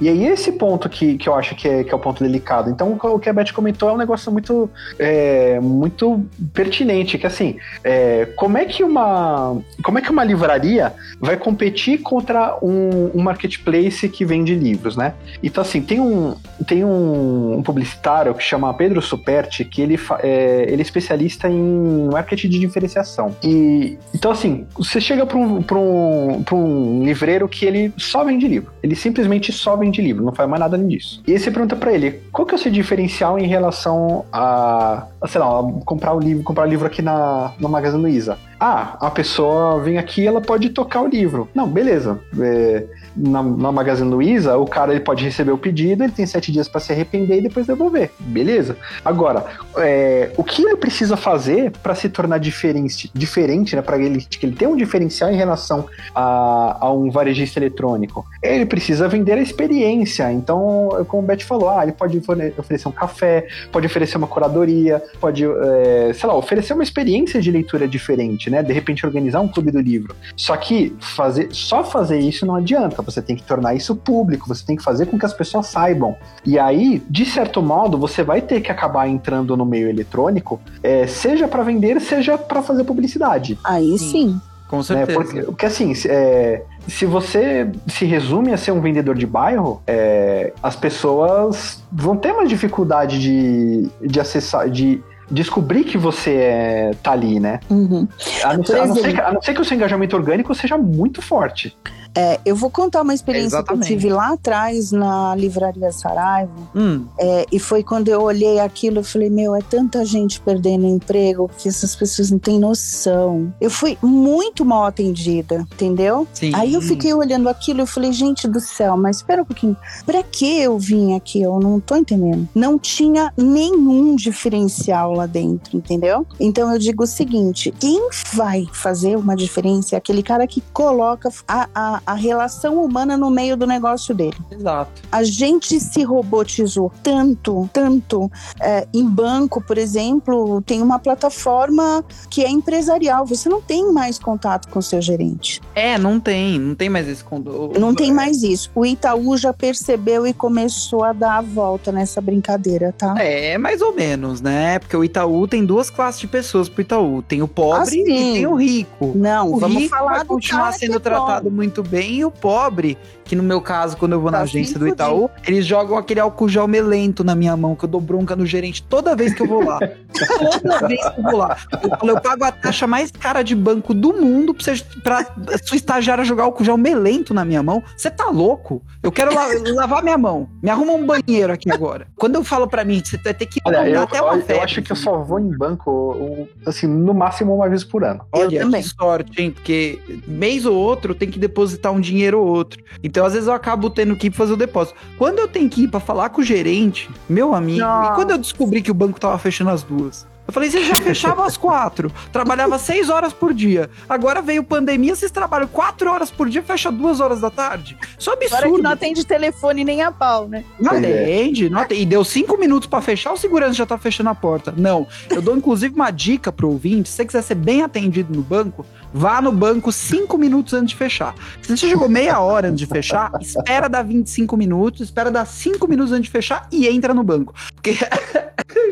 E 0.00 0.08
aí, 0.08 0.26
esse 0.26 0.52
ponto 0.52 0.88
que, 0.88 1.16
que 1.16 1.28
eu 1.28 1.34
acho 1.34 1.54
que 1.54 1.68
é, 1.68 1.84
que 1.84 1.92
é 1.92 1.94
o 1.96 1.98
ponto 1.98 2.22
delicado. 2.22 2.70
Então, 2.70 2.98
o 3.02 3.18
que 3.18 3.28
a 3.28 3.32
Beth 3.32 3.52
comentou 3.52 3.88
é 3.88 3.92
um 3.92 3.96
negócio 3.96 4.30
muito, 4.30 4.70
é, 4.98 5.58
muito 5.60 6.24
pertinente, 6.52 7.16
que 7.16 7.26
assim, 7.26 7.56
é, 7.82 8.26
como 8.36 8.58
é 8.58 8.64
que 8.64 8.84
uma 8.84 9.58
como 9.82 9.98
é 9.98 10.02
que 10.02 10.10
uma 10.10 10.24
livraria 10.24 10.92
vai 11.20 11.36
competir 11.36 12.02
contra 12.02 12.58
um, 12.62 13.10
um 13.14 13.22
marketplace 13.22 14.08
que 14.08 14.24
vende 14.24 14.54
livros, 14.54 14.96
né? 14.96 15.14
Então, 15.42 15.62
assim, 15.62 15.80
tem 15.80 16.00
um, 16.00 16.34
tem 16.66 16.84
um, 16.84 17.58
um 17.58 17.62
publicitário 17.62 18.34
que 18.34 18.42
chama 18.42 18.72
Pedro 18.74 19.00
Superti, 19.00 19.64
que 19.64 19.80
ele, 19.80 19.98
é, 20.20 20.66
ele 20.68 20.82
é 20.82 20.82
especialista 20.82 21.48
em 21.48 22.08
marketing 22.10 22.48
de 22.48 22.58
diferenciação. 22.58 23.34
E, 23.42 23.98
então, 24.14 24.30
assim, 24.30 24.66
você 24.76 25.00
chega 25.00 25.24
para 25.24 25.38
um, 25.38 25.64
um, 25.72 26.44
um 26.52 27.04
livreiro 27.04 27.48
que 27.48 27.64
ele 27.64 27.92
só 27.96 28.24
vende 28.24 28.46
livro. 28.46 28.72
Ele 28.82 28.94
simplesmente 28.94 29.52
só 29.52 29.76
vende 29.76 29.85
livro, 29.90 30.24
não 30.24 30.32
faz 30.32 30.48
mais 30.48 30.60
nada 30.60 30.76
além 30.76 30.88
disso. 30.88 31.22
E 31.26 31.32
aí 31.32 31.38
você 31.38 31.50
pergunta 31.50 31.76
para 31.76 31.92
ele, 31.92 32.20
qual 32.32 32.46
que 32.46 32.54
é 32.54 32.56
o 32.56 32.60
seu 32.60 32.70
diferencial 32.70 33.38
em 33.38 33.46
relação 33.46 34.24
a, 34.32 35.06
a, 35.20 35.28
sei 35.28 35.40
lá, 35.40 35.60
a 35.60 35.62
comprar 35.84 36.14
o 36.14 36.20
livro, 36.20 36.42
comprar 36.44 36.66
o 36.66 36.68
livro 36.68 36.86
aqui 36.86 37.02
na, 37.02 37.52
na 37.60 37.68
Magazine 37.68 38.02
Luiza? 38.02 38.38
Ah, 38.58 38.96
a 39.00 39.10
pessoa 39.10 39.80
vem 39.80 39.98
aqui 39.98 40.26
ela 40.26 40.40
pode 40.40 40.70
tocar 40.70 41.02
o 41.02 41.06
livro. 41.06 41.48
Não, 41.54 41.68
beleza. 41.68 42.18
É, 42.38 42.84
na, 43.16 43.42
na 43.42 43.72
Magazine 43.72 44.10
Luiza, 44.10 44.56
o 44.56 44.66
cara 44.66 44.92
ele 44.92 45.00
pode 45.00 45.24
receber 45.24 45.52
o 45.52 45.58
pedido, 45.58 46.04
ele 46.04 46.12
tem 46.12 46.26
sete 46.26 46.52
dias 46.52 46.68
para 46.68 46.80
se 46.80 46.92
arrepender 46.92 47.38
e 47.38 47.42
depois 47.42 47.66
devolver. 47.66 48.10
Beleza. 48.18 48.76
Agora, 49.04 49.44
é, 49.78 50.30
o 50.36 50.44
que 50.44 50.62
ele 50.62 50.76
precisa 50.76 51.16
fazer 51.16 51.70
para 51.82 51.94
se 51.94 52.08
tornar 52.08 52.38
diferente, 52.38 53.10
diferente 53.14 53.74
né, 53.74 53.82
para 53.82 53.98
ele, 53.98 54.20
que 54.20 54.44
ele 54.44 54.54
tenha 54.54 54.70
um 54.70 54.76
diferencial 54.76 55.30
em 55.30 55.36
relação 55.36 55.86
a, 56.14 56.78
a 56.80 56.92
um 56.92 57.10
varejista 57.10 57.58
eletrônico? 57.58 58.26
Ele 58.42 58.66
precisa 58.66 59.08
vender 59.08 59.32
a 59.32 59.42
experiência. 59.42 60.30
Então, 60.32 60.88
como 61.08 61.22
o 61.22 61.26
Beth 61.26 61.40
falou, 61.40 61.70
ah, 61.70 61.82
ele 61.82 61.92
pode 61.92 62.22
oferecer 62.58 62.88
um 62.88 62.92
café, 62.92 63.46
pode 63.72 63.86
oferecer 63.86 64.16
uma 64.16 64.26
curadoria, 64.26 65.02
pode, 65.20 65.44
é, 65.44 66.12
sei 66.12 66.28
lá, 66.28 66.36
oferecer 66.36 66.74
uma 66.74 66.82
experiência 66.82 67.40
de 67.40 67.50
leitura 67.50 67.88
diferente. 67.88 68.50
né? 68.50 68.62
De 68.62 68.72
repente 68.72 69.06
organizar 69.06 69.40
um 69.40 69.48
clube 69.48 69.70
do 69.70 69.80
livro. 69.80 70.14
Só 70.36 70.56
que 70.56 70.94
fazer, 71.00 71.48
só 71.52 71.82
fazer 71.84 72.18
isso 72.18 72.44
não 72.44 72.56
adianta. 72.56 73.02
Você 73.06 73.22
tem 73.22 73.34
que 73.36 73.42
tornar 73.42 73.74
isso 73.74 73.96
público, 73.96 74.46
você 74.46 74.64
tem 74.66 74.76
que 74.76 74.82
fazer 74.82 75.06
com 75.06 75.18
que 75.18 75.24
as 75.24 75.32
pessoas 75.32 75.66
saibam. 75.68 76.16
E 76.44 76.58
aí, 76.58 77.02
de 77.08 77.24
certo 77.24 77.62
modo, 77.62 77.96
você 77.96 78.22
vai 78.22 78.40
ter 78.42 78.60
que 78.60 78.70
acabar 78.70 79.08
entrando 79.08 79.56
no 79.56 79.64
meio 79.64 79.88
eletrônico, 79.88 80.60
é, 80.82 81.06
seja 81.06 81.48
para 81.48 81.62
vender, 81.62 82.00
seja 82.00 82.36
para 82.36 82.60
fazer 82.62 82.84
publicidade. 82.84 83.58
Aí 83.64 83.98
sim. 83.98 84.40
Com 84.68 84.78
Né? 84.78 84.82
certeza. 84.82 85.18
Porque, 85.20 85.42
porque 85.42 85.66
assim, 85.66 85.94
se- 85.94 86.08
é, 86.10 86.64
se 86.88 87.06
você 87.06 87.70
se 87.86 88.04
resume 88.04 88.52
a 88.52 88.56
ser 88.56 88.72
um 88.72 88.80
vendedor 88.80 89.14
de 89.14 89.24
bairro, 89.24 89.80
é, 89.86 90.52
as 90.60 90.74
pessoas 90.74 91.82
vão 91.92 92.16
ter 92.16 92.32
mais 92.32 92.48
dificuldade 92.48 93.20
de, 93.20 93.88
de 94.02 94.18
acessar, 94.20 94.68
de 94.68 95.00
descobrir 95.30 95.84
que 95.84 95.96
você 95.98 96.32
é, 96.34 96.90
tá 97.02 97.12
ali, 97.12 97.38
né? 97.40 97.60
Uhum. 97.70 98.06
A 98.44 98.56
não, 98.56 98.64
a 98.82 98.86
não 98.86 98.94
ser 98.96 99.20
a 99.20 99.32
não 99.32 99.42
ser 99.42 99.54
que 99.54 99.60
o 99.60 99.64
seu 99.64 99.76
engajamento 99.76 100.16
orgânico 100.16 100.54
seja 100.54 100.76
muito 100.78 101.20
forte. 101.22 101.76
É, 102.16 102.40
eu 102.44 102.56
vou 102.56 102.70
contar 102.70 103.02
uma 103.02 103.14
experiência 103.14 103.62
que 103.62 103.72
eu 103.72 103.80
tive 103.80 104.08
lá 104.08 104.32
atrás 104.32 104.90
na 104.90 105.34
livraria 105.36 105.92
Saraiva. 105.92 106.50
Hum, 106.74 107.04
É, 107.18 107.44
e 107.52 107.58
foi 107.58 107.82
quando 107.82 108.08
eu 108.08 108.22
olhei 108.22 108.58
aquilo, 108.58 109.00
eu 109.00 109.04
falei, 109.04 109.28
meu, 109.30 109.54
é 109.54 109.60
tanta 109.60 110.04
gente 110.04 110.40
perdendo 110.40 110.86
emprego 110.86 111.50
que 111.58 111.68
essas 111.68 111.94
pessoas 111.94 112.30
não 112.30 112.38
têm 112.38 112.58
noção. 112.58 113.52
Eu 113.60 113.70
fui 113.70 113.98
muito 114.02 114.64
mal 114.64 114.84
atendida, 114.84 115.66
entendeu? 115.72 116.26
sim. 116.32 116.52
Aí 116.54 116.74
eu 116.74 116.80
fiquei 116.80 117.12
olhando 117.12 117.48
aquilo 117.48 117.82
e 117.82 117.86
falei, 117.86 118.12
gente 118.12 118.48
do 118.48 118.60
céu, 118.60 118.96
mas 118.96 119.16
espera 119.16 119.42
um 119.42 119.44
pouquinho. 119.44 119.76
Pra 120.04 120.22
que 120.22 120.60
eu 120.60 120.78
vim 120.78 121.14
aqui? 121.14 121.42
Eu 121.42 121.58
não 121.60 121.78
tô 121.80 121.96
entendendo. 121.96 122.48
Não 122.54 122.78
tinha 122.78 123.32
nenhum 123.36 124.16
diferencial 124.16 125.12
lá 125.12 125.26
dentro, 125.26 125.76
entendeu? 125.76 126.26
Então 126.38 126.72
eu 126.72 126.78
digo 126.78 127.04
o 127.04 127.06
seguinte: 127.06 127.72
quem 127.78 128.08
vai 128.32 128.66
fazer 128.72 129.16
uma 129.16 129.34
diferença 129.36 129.94
é 129.94 129.98
aquele 129.98 130.22
cara 130.22 130.46
que 130.46 130.62
coloca 130.72 131.28
a, 131.46 131.68
a, 131.74 132.00
a 132.06 132.14
relação 132.14 132.82
humana 132.82 133.16
no 133.16 133.28
meio 133.30 133.56
do 133.56 133.66
negócio 133.66 134.14
dele. 134.14 134.36
Exato. 134.50 135.02
A 135.10 135.24
gente 135.24 135.80
se 135.80 136.02
robotizou 136.04 136.92
tanto, 137.02 137.68
tanto. 137.72 138.30
É, 138.60 138.86
em 138.94 139.04
banco, 139.04 139.60
por 139.60 139.76
exemplo, 139.76 140.62
tem 140.62 140.80
uma 140.80 140.98
plataforma 140.98 142.04
que 142.30 142.42
é 142.44 142.48
empresarial. 142.48 143.26
Você 143.26 143.48
não 143.48 143.60
tem 143.60 143.92
mais 143.92 144.18
contato 144.18 144.68
com 144.68 144.78
o 144.78 144.82
seu 144.82 145.02
gerente. 145.02 145.60
É, 145.74 145.98
não 145.98 146.20
tem, 146.20 146.58
não 146.58 146.74
tem 146.74 146.88
mais 146.88 147.08
esse 147.08 147.24
condo. 147.24 147.72
Não 147.78 147.94
tem 147.94 148.12
mais 148.12 148.42
isso. 148.42 148.70
O 148.74 148.86
Itaú 148.86 149.36
já 149.36 149.52
percebeu 149.52 150.26
e 150.26 150.32
começou 150.32 151.02
a 151.04 151.12
dar 151.12 151.38
a 151.38 151.40
volta 151.42 151.90
nessa 151.90 152.20
brincadeira, 152.20 152.94
tá? 152.96 153.14
É, 153.18 153.58
mais 153.58 153.80
ou 153.82 153.92
menos, 153.94 154.40
né? 154.40 154.78
Porque 154.78 154.96
o 154.96 155.02
Itaú 155.02 155.48
tem 155.48 155.64
duas 155.64 155.90
classes 155.90 156.20
de 156.20 156.28
pessoas 156.28 156.68
pro 156.68 156.82
Itaú. 156.82 157.22
Tem 157.22 157.42
o 157.42 157.48
pobre 157.48 157.80
Ah, 157.80 157.86
sim. 157.86 158.00
e 158.02 158.04
tem 158.34 158.46
o 158.46 158.54
rico. 158.54 159.12
Não, 159.14 159.52
O 159.52 159.58
vamos 159.58 159.78
rico 159.82 159.96
falar 159.96 160.16
vai 160.16 160.24
continuar 160.24 160.72
sendo 160.72 160.96
é 160.96 161.00
tratado 161.00 161.50
muito 161.50 161.82
bem 161.82 161.95
e 162.02 162.24
o 162.24 162.30
pobre, 162.30 162.96
que 163.24 163.34
no 163.36 163.42
meu 163.42 163.60
caso, 163.60 163.96
quando 163.96 164.12
eu 164.12 164.20
vou 164.20 164.30
na 164.30 164.38
Tá 164.38 164.44
agência 164.44 164.72
sem 164.72 164.78
do 164.80 164.88
Itaú, 164.88 165.30
eles 165.46 165.64
jogam 165.66 165.96
aquele 165.96 166.20
álcool 166.20 166.48
gel 166.48 166.66
melento 166.68 167.22
na 167.24 167.34
minha 167.34 167.56
mão, 167.56 167.74
que 167.74 167.84
eu 167.84 167.88
dou 167.88 168.00
bronca 168.00 168.34
no 168.36 168.46
gerente 168.46 168.82
toda 168.82 169.14
vez 169.16 169.34
que 169.34 169.42
eu 169.42 169.46
vou 169.46 169.64
lá. 169.64 169.78
toda 170.62 170.86
vez 170.88 171.00
que 171.08 171.18
eu 171.20 171.22
vou 171.22 171.36
lá. 171.36 171.56
Eu 171.82 171.88
falo, 171.90 172.10
eu 172.10 172.20
pago 172.20 172.44
a 172.44 172.52
taxa 172.52 172.86
mais 172.86 173.10
cara 173.10 173.42
de 173.42 173.54
banco 173.54 173.92
do 173.94 174.12
mundo 174.12 174.54
pra, 174.54 174.62
você, 174.74 174.82
pra 175.02 175.26
sua 175.64 175.76
estagiária 175.76 176.24
jogar 176.24 176.44
álcool 176.44 176.64
gel 176.64 176.76
melento 176.76 177.32
na 177.34 177.44
minha 177.44 177.62
mão. 177.62 177.82
Você 177.96 178.10
tá 178.10 178.26
louco? 178.30 178.82
Eu 179.02 179.10
quero 179.12 179.34
la- 179.34 179.46
lavar 179.74 180.02
minha 180.02 180.18
mão. 180.18 180.48
Me 180.62 180.70
arruma 180.70 180.92
um 180.92 181.04
banheiro 181.06 181.52
aqui 181.52 181.70
agora. 181.70 182.06
Quando 182.16 182.36
eu 182.36 182.44
falo 182.44 182.66
pra 182.68 182.84
mim, 182.84 183.02
você 183.04 183.16
vai 183.18 183.34
ter 183.34 183.46
que 183.46 183.60
Olha, 183.64 183.86
eu, 183.88 184.02
até 184.02 184.20
uma 184.20 184.34
eu, 184.36 184.42
febre. 184.42 184.62
acho 184.62 184.82
que 184.82 184.92
eu 184.92 184.96
só 184.96 185.18
vou 185.22 185.38
em 185.40 185.50
banco, 185.56 186.48
assim, 186.64 186.86
no 186.86 187.12
máximo 187.14 187.54
uma 187.54 187.68
vez 187.68 187.82
por 187.84 188.04
ano. 188.04 188.24
Eu 188.34 188.40
Olha, 188.46 188.60
também. 188.60 188.82
que 188.82 188.88
sorte, 188.88 189.42
hein? 189.42 189.50
Porque 189.50 189.98
mês 190.26 190.64
ou 190.66 190.74
outro 190.76 191.14
tem 191.14 191.28
que 191.30 191.38
depositar 191.38 191.75
um 191.90 192.00
dinheiro 192.00 192.40
ou 192.40 192.46
outro. 192.46 192.82
Então, 193.02 193.24
às 193.24 193.32
vezes, 193.32 193.48
eu 193.48 193.54
acabo 193.54 193.90
tendo 193.90 194.16
que 194.16 194.28
ir 194.28 194.32
fazer 194.32 194.52
o 194.52 194.56
depósito. 194.56 194.98
Quando 195.18 195.38
eu 195.38 195.48
tenho 195.48 195.68
que 195.68 195.84
ir 195.84 195.88
pra 195.88 196.00
falar 196.00 196.30
com 196.30 196.40
o 196.40 196.44
gerente, 196.44 197.08
meu 197.28 197.54
amigo, 197.54 197.80
Nossa. 197.80 198.12
e 198.12 198.14
quando 198.14 198.30
eu 198.30 198.38
descobri 198.38 198.82
que 198.82 198.90
o 198.90 198.94
banco 198.94 199.20
tava 199.20 199.38
fechando 199.38 199.70
as 199.70 199.82
duas? 199.82 200.26
Eu 200.46 200.52
falei, 200.52 200.70
vocês 200.70 200.86
já 200.86 200.94
fechavam 201.02 201.44
às 201.44 201.56
quatro, 201.56 202.12
trabalhava 202.32 202.78
seis 202.78 203.08
horas 203.08 203.32
por 203.32 203.52
dia. 203.52 203.90
Agora 204.08 204.40
veio 204.40 204.62
pandemia, 204.62 205.14
vocês 205.14 205.30
trabalham 205.30 205.66
quatro 205.68 206.10
horas 206.10 206.30
por 206.30 206.48
dia, 206.48 206.62
fecha 206.62 206.90
duas 206.90 207.20
horas 207.20 207.40
da 207.40 207.50
tarde. 207.50 207.96
Isso 208.18 208.30
é 208.30 208.32
Agora 208.32 208.48
que 208.48 208.56
absurdo. 208.56 208.82
não 208.82 208.90
atende 208.90 209.24
telefone 209.26 209.84
nem 209.84 210.02
a 210.02 210.10
pau, 210.10 210.48
né? 210.48 210.64
Não 210.78 210.92
é. 210.92 210.98
atende, 210.98 211.68
não 211.68 211.80
atende. 211.80 212.02
E 212.02 212.06
deu 212.06 212.24
cinco 212.24 212.56
minutos 212.56 212.88
pra 212.88 213.00
fechar, 213.00 213.32
o 213.32 213.36
segurança 213.36 213.74
já 213.74 213.86
tá 213.86 213.98
fechando 213.98 214.30
a 214.30 214.34
porta. 214.34 214.72
Não. 214.76 215.06
Eu 215.30 215.42
dou 215.42 215.56
inclusive 215.56 215.94
uma 215.94 216.10
dica 216.10 216.52
pro 216.52 216.68
ouvinte: 216.70 217.08
se 217.08 217.16
você 217.16 217.24
quiser 217.24 217.42
ser 217.42 217.54
bem 217.54 217.82
atendido 217.82 218.34
no 218.34 218.42
banco, 218.42 218.86
vá 219.12 219.40
no 219.40 219.50
banco 219.52 219.90
cinco 219.90 220.38
minutos 220.38 220.74
antes 220.74 220.90
de 220.90 220.96
fechar. 220.96 221.34
Se 221.62 221.76
você 221.76 221.88
chegou 221.88 222.08
meia 222.08 222.38
hora 222.40 222.68
antes 222.68 222.80
de 222.80 222.86
fechar, 222.86 223.32
espera 223.40 223.88
dar 223.88 224.02
25 224.02 224.56
minutos, 224.56 225.00
espera 225.02 225.30
dar 225.30 225.46
cinco 225.46 225.88
minutos 225.88 226.12
antes 226.12 226.24
de 226.24 226.30
fechar 226.30 226.68
e 226.70 226.86
entra 226.86 227.12
no 227.12 227.22
banco. 227.22 227.54
Porque 227.74 227.96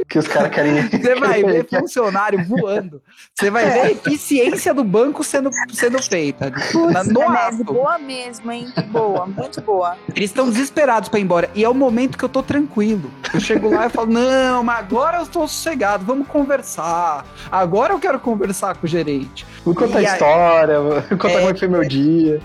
Que 0.09 0.19
os 0.19 0.29
caras 0.29 0.51
querem. 0.51 0.83
você 0.89 1.15
vai 1.15 1.43
ver 1.43 1.67
funcionário 1.71 2.45
voando. 2.47 3.01
Você 3.35 3.51
vai 3.51 3.65
ver 3.71 3.81
a 3.81 3.91
eficiência 3.91 4.75
do 4.75 4.85
banco 4.85 5.25
sendo, 5.25 5.51
sendo 5.73 6.03
feita. 6.03 6.51
Na- 6.51 7.03
no 7.05 7.13
Denise, 7.15 7.63
ato. 7.63 7.65
boa 7.65 7.99
mesmo, 7.99 8.53
hein? 8.53 8.73
Boa, 8.89 9.27
muito 9.27 9.61
boa. 9.63 9.97
Eles 10.15 10.31
estão 10.31 10.49
desesperados 10.51 11.09
pra 11.09 11.19
ir 11.19 11.23
embora. 11.23 11.51
E 11.55 11.65
é 11.65 11.69
o 11.69 11.75
momento 11.75 12.19
que 12.19 12.25
eu 12.25 12.29
tô 12.29 12.43
tranquilo. 12.43 13.11
Eu 13.33 13.41
chego 13.41 13.71
lá 13.75 13.87
e 13.87 13.89
falo: 13.89 14.11
Não, 14.13 14.63
mas 14.63 14.79
agora 14.81 15.19
eu 15.19 15.27
tô 15.27 15.41
sossegado, 15.49 16.05
vamos 16.05 16.29
conversar. 16.29 17.25
Agora 17.51 17.93
eu 17.95 17.99
quero 17.99 18.19
conversar 18.21 18.77
com 18.77 18.87
o 18.87 18.89
gerente. 18.89 19.47
Me 19.67 19.75
conta 19.75 19.99
a 19.99 20.03
E 20.03 20.07
aí- 20.07 20.13
história, 20.13 20.81
me 20.81 21.03
conta 21.17 21.29
É. 21.35 21.37
como 21.39 21.49
é 21.49 21.53
que 21.55 21.59
foi 21.61 21.69
meu 21.69 21.89
dia. 21.89 22.41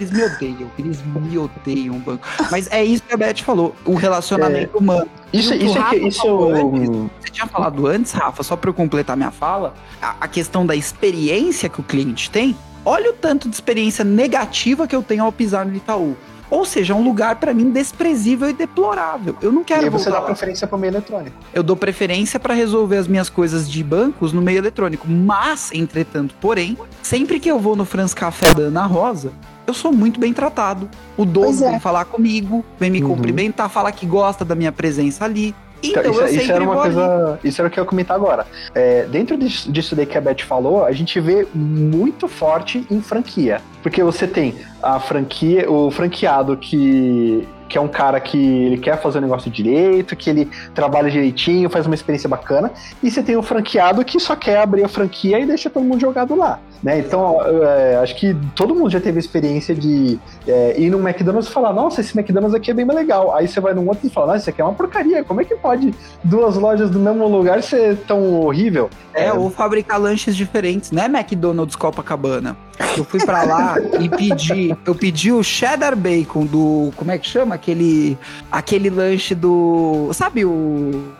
Eles 0.00 0.10
me 0.10 0.24
odeiam, 0.24 0.70
eles 0.78 1.02
me 1.04 1.38
odeiam, 1.38 1.98
banco. 2.00 2.26
Mas 2.50 2.70
é 2.72 2.84
isso 2.84 3.02
que 3.04 3.14
a 3.14 3.16
Beth 3.16 3.38
falou: 3.42 3.74
o 3.84 3.94
relacionamento 3.94 4.76
humano. 4.78 5.08
Isso, 5.32 5.52
E 5.52 5.56
o 5.56 5.58
que 5.58 5.64
o 5.64 5.68
isso 5.68 5.78
é 5.78 5.80
que. 5.80 5.84
Rafa 5.96 6.08
Isso. 6.08 6.18
falou 6.22 6.52
antes, 6.54 6.88
Você 7.20 7.30
tinha 7.30 7.46
falado 7.46 7.86
antes, 7.86 8.12
Rafa, 8.12 8.42
só 8.42 8.56
pra 8.56 8.70
eu 8.70 8.74
completar 8.74 9.16
minha 9.16 9.30
fala, 9.30 9.74
a, 10.00 10.16
a 10.20 10.28
questão 10.28 10.64
da 10.64 10.74
experiência 10.76 11.68
que 11.68 11.80
o 11.80 11.82
cliente 11.82 12.30
tem. 12.30 12.56
Olha 12.84 13.10
o 13.10 13.12
tanto 13.14 13.48
de 13.48 13.54
experiência 13.54 14.04
negativa 14.04 14.86
que 14.86 14.94
eu 14.94 15.02
tenho 15.02 15.24
ao 15.24 15.32
pisar 15.32 15.66
no 15.66 15.74
Itaú. 15.74 16.16
Ou 16.48 16.64
seja, 16.64 16.92
é 16.92 16.96
um 16.96 17.02
lugar 17.02 17.34
pra 17.36 17.52
mim 17.52 17.72
desprezível 17.72 18.48
e 18.48 18.52
deplorável. 18.52 19.34
Eu 19.42 19.50
não 19.50 19.62
E 19.62 19.64
quero 19.64 19.82
aí 19.82 19.90
você 19.90 20.08
dá 20.08 20.20
lá. 20.20 20.26
preferência 20.26 20.64
pro 20.68 20.78
meio 20.78 20.92
eletrônico. 20.92 21.36
Eu 21.52 21.64
dou 21.64 21.74
preferência 21.74 22.38
para 22.38 22.54
resolver 22.54 22.98
as 22.98 23.08
minhas 23.08 23.28
coisas 23.28 23.68
de 23.68 23.82
bancos 23.82 24.32
no 24.32 24.40
meio 24.40 24.58
eletrônico. 24.58 25.08
Mas, 25.08 25.72
entretanto, 25.72 26.36
porém, 26.40 26.78
sempre 27.02 27.40
que 27.40 27.50
eu 27.50 27.58
vou 27.58 27.74
no 27.74 27.84
France 27.84 28.14
Café 28.14 28.54
da 28.54 28.62
Ana 28.62 28.86
Rosa, 28.86 29.32
eu 29.66 29.74
sou 29.74 29.92
muito 29.92 30.18
bem 30.20 30.32
tratado. 30.32 30.88
O 31.16 31.24
dono 31.24 31.64
é. 31.64 31.70
vem 31.70 31.80
falar 31.80 32.04
comigo, 32.04 32.64
vem 32.78 32.90
me 32.90 33.02
Uhum. 33.02 33.10
cumprimentar, 33.14 33.68
falar 33.68 33.92
que 33.92 34.06
gosta 34.06 34.44
da 34.44 34.54
minha 34.54 34.72
presença 34.72 35.24
ali. 35.24 35.54
Então, 35.82 36.02
Então, 36.02 36.12
isso, 36.12 36.20
eu 36.22 36.42
isso 36.42 36.52
era 36.52 36.64
uma 36.64 36.72
vou 36.74 36.82
ali. 36.82 36.94
coisa. 36.94 37.40
Isso 37.44 37.60
era 37.60 37.68
o 37.68 37.70
que 37.70 37.78
eu 37.78 37.84
ia 37.84 37.88
comentar 37.88 38.16
agora. 38.16 38.46
É, 38.74 39.04
dentro 39.04 39.36
disso, 39.36 39.70
disso 39.70 39.94
daí 39.94 40.06
que 40.06 40.16
a 40.16 40.20
Beth 40.20 40.40
falou, 40.40 40.84
a 40.84 40.90
gente 40.92 41.20
vê 41.20 41.46
muito 41.54 42.26
forte 42.28 42.86
em 42.90 43.00
franquia. 43.02 43.60
Porque 43.82 44.02
você 44.02 44.26
tem 44.26 44.54
a 44.82 44.98
franquia, 44.98 45.70
o 45.70 45.90
franqueado 45.90 46.56
que. 46.56 47.46
Que 47.68 47.78
é 47.78 47.80
um 47.80 47.88
cara 47.88 48.20
que 48.20 48.38
ele 48.38 48.78
quer 48.78 49.00
fazer 49.00 49.18
o 49.18 49.20
negócio 49.20 49.50
direito, 49.50 50.14
que 50.14 50.30
ele 50.30 50.48
trabalha 50.74 51.10
direitinho, 51.10 51.68
faz 51.68 51.86
uma 51.86 51.94
experiência 51.94 52.28
bacana. 52.28 52.70
E 53.02 53.10
você 53.10 53.22
tem 53.22 53.36
o 53.36 53.42
franqueado 53.42 54.04
que 54.04 54.20
só 54.20 54.36
quer 54.36 54.58
abrir 54.58 54.84
a 54.84 54.88
franquia 54.88 55.38
e 55.40 55.46
deixa 55.46 55.68
todo 55.68 55.84
mundo 55.84 56.00
jogado 56.00 56.34
lá. 56.34 56.60
Né? 56.82 56.98
Então, 56.98 57.38
é, 57.64 57.96
acho 57.96 58.14
que 58.16 58.36
todo 58.54 58.74
mundo 58.74 58.90
já 58.90 59.00
teve 59.00 59.18
a 59.18 59.20
experiência 59.20 59.74
de 59.74 60.18
é, 60.46 60.78
ir 60.78 60.90
num 60.90 61.00
McDonald's 61.06 61.48
e 61.48 61.52
falar: 61.52 61.72
Nossa, 61.72 62.00
esse 62.00 62.16
McDonald's 62.16 62.54
aqui 62.54 62.70
é 62.70 62.74
bem 62.74 62.84
mais 62.84 62.98
legal. 62.98 63.34
Aí 63.34 63.48
você 63.48 63.60
vai 63.60 63.74
num 63.74 63.88
outro 63.88 64.06
e 64.06 64.10
fala: 64.10 64.28
Nossa, 64.28 64.38
isso 64.38 64.50
aqui 64.50 64.60
é 64.60 64.64
uma 64.64 64.74
porcaria. 64.74 65.24
Como 65.24 65.40
é 65.40 65.44
que 65.44 65.54
pode 65.56 65.94
duas 66.22 66.56
lojas 66.56 66.90
do 66.90 66.98
mesmo 66.98 67.26
lugar 67.26 67.62
ser 67.62 67.96
tão 68.06 68.40
horrível? 68.40 68.90
É, 69.14 69.32
ou 69.32 69.50
fabricar 69.50 69.98
lanches 69.98 70.36
diferentes, 70.36 70.92
né, 70.92 71.06
McDonald's 71.06 71.74
Copacabana? 71.74 72.56
Eu 72.96 73.04
fui 73.04 73.24
pra 73.24 73.42
lá 73.42 73.76
e 74.00 74.08
pedi, 74.08 74.76
eu 74.84 74.94
pedi 74.94 75.32
o 75.32 75.42
cheddar 75.42 75.96
bacon 75.96 76.44
do, 76.44 76.90
como 76.96 77.10
é 77.10 77.18
que 77.18 77.26
chama? 77.26 77.54
Aquele, 77.54 78.18
aquele 78.50 78.90
lanche 78.90 79.34
do, 79.34 80.10
sabe 80.12 80.44
o 80.44 81.14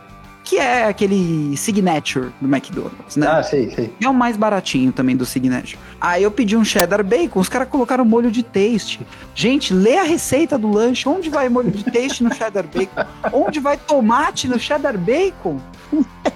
que 0.47 0.57
é 0.57 0.85
aquele 0.85 1.57
signature 1.57 2.31
do 2.39 2.47
McDonald's, 2.47 3.17
né? 3.17 3.27
Ah, 3.27 3.43
sei, 3.43 3.69
sei. 3.69 3.93
É 4.01 4.07
o 4.07 4.13
mais 4.13 4.37
baratinho 4.37 4.93
também 4.93 5.13
do 5.13 5.25
Signature. 5.25 5.77
Aí 5.99 6.23
eu 6.23 6.31
pedi 6.31 6.55
um 6.55 6.63
cheddar 6.63 7.03
bacon, 7.03 7.41
os 7.41 7.49
caras 7.49 7.67
colocaram 7.67 8.05
molho 8.05 8.31
de 8.31 8.43
taste. 8.43 9.01
Gente, 9.35 9.73
lê 9.73 9.97
a 9.97 10.03
receita 10.03 10.57
do 10.57 10.71
lanche. 10.71 11.09
Onde 11.09 11.29
vai 11.29 11.49
molho 11.49 11.69
de 11.69 11.83
taste 11.83 12.23
no 12.23 12.33
cheddar 12.33 12.63
bacon? 12.63 13.03
Onde 13.33 13.59
vai 13.59 13.75
tomate 13.75 14.47
no 14.47 14.57
cheddar 14.57 14.97
bacon? 14.97 15.59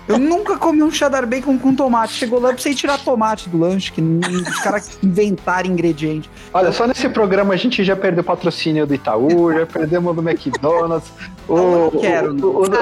Eu 0.08 0.18
nunca 0.18 0.58
comi 0.58 0.84
um 0.84 0.92
cheddar 0.92 1.26
bacon 1.26 1.58
com 1.58 1.74
tomate. 1.74 2.14
Chegou 2.14 2.40
lá 2.40 2.50
pra 2.50 2.58
você 2.58 2.74
tirar 2.74 2.98
tomate 2.98 3.50
do 3.50 3.58
lanche, 3.58 3.92
que 3.92 4.02
os 4.02 4.60
caras 4.60 4.98
inventaram 5.02 5.70
ingrediente. 5.70 6.30
Olha, 6.54 6.72
só 6.72 6.86
nesse 6.88 7.08
programa 7.10 7.54
a 7.54 7.58
gente 7.58 7.84
já 7.84 7.96
perdeu 7.96 8.24
patrocínio 8.24 8.86
do 8.86 8.94
Itaú, 8.94 9.54
já 9.54 9.66
perdemos 9.66 10.16
do 10.16 10.28
McDonald's. 10.28 11.12
o, 11.48 11.58
eu 11.58 11.92
não 11.94 12.02
quero. 12.02 12.34
O, 12.34 12.46
o, 12.46 12.62
o, 12.62 12.76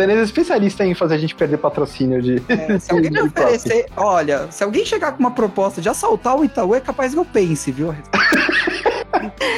é, 0.00 0.14
é 0.14 0.22
especialista 0.22 0.84
em 0.84 0.94
fazer 0.94 1.14
a 1.14 1.18
gente 1.18 1.34
perder 1.34 1.58
patrocínio 1.58 2.22
de. 2.22 2.42
É, 2.48 2.78
se 2.78 2.90
alguém 2.92 3.10
me 3.10 3.22
oferecer, 3.22 3.86
olha, 3.96 4.50
se 4.50 4.64
alguém 4.64 4.84
chegar 4.84 5.12
com 5.12 5.20
uma 5.20 5.32
proposta 5.32 5.80
de 5.80 5.88
assaltar 5.88 6.36
o 6.36 6.44
Itaú, 6.44 6.74
é 6.74 6.80
capaz 6.80 7.12
que 7.12 7.18
eu 7.18 7.24
pense, 7.24 7.70
viu? 7.70 7.94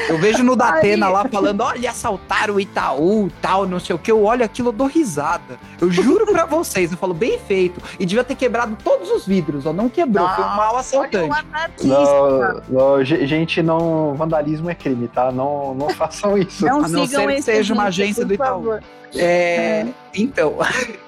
Eu 0.09 0.19
vejo 0.19 0.43
no 0.43 0.57
Datena 0.57 1.09
lá 1.09 1.27
falando, 1.29 1.63
olha, 1.63 1.91
assaltaram 1.91 2.55
o 2.55 2.61
Itaú, 2.61 3.31
tal, 3.41 3.67
não 3.67 3.81
sei 3.81 3.95
o 3.95 3.99
que. 3.99 4.11
Eu 4.11 4.25
olho 4.25 4.45
aquilo, 4.45 4.69
eu 4.69 4.73
dou 4.73 4.87
risada. 4.87 5.59
Eu 5.81 5.91
juro 5.91 6.27
pra 6.27 6.45
vocês, 6.45 6.93
eu 6.93 6.99
falo, 6.99 7.15
bem 7.15 7.39
feito. 7.39 7.81
E 7.99 8.07
devia 8.07 8.25
ter 8.25 8.35
quebrado 8.35 8.77
todos 8.83 9.11
os 9.11 9.27
vidros, 9.27 9.67
ó. 9.67 9.73
Não 9.73 9.89
quebrou, 9.89 10.29
foi 10.29 10.45
um 10.45 10.57
mal 10.57 10.77
assaltante. 10.77 11.45
Não, 11.83 12.63
não, 12.69 13.05
gente, 13.05 13.63
não. 13.63 14.15
Vandalismo 14.15 14.71
é 14.71 14.75
crime, 14.75 15.09
tá? 15.09 15.31
Não, 15.33 15.75
não 15.75 15.89
façam 15.91 16.37
isso. 16.37 16.65
Não 16.65 16.85
a 16.85 16.89
não 16.89 17.07
ser 17.07 17.27
que 17.27 17.43
seja 17.43 17.75
uma 17.75 17.85
agência 17.85 18.25
do 18.25 18.35
Itaú. 18.35 18.65
Favor. 18.65 18.83
É, 19.17 19.87
então. 20.15 20.57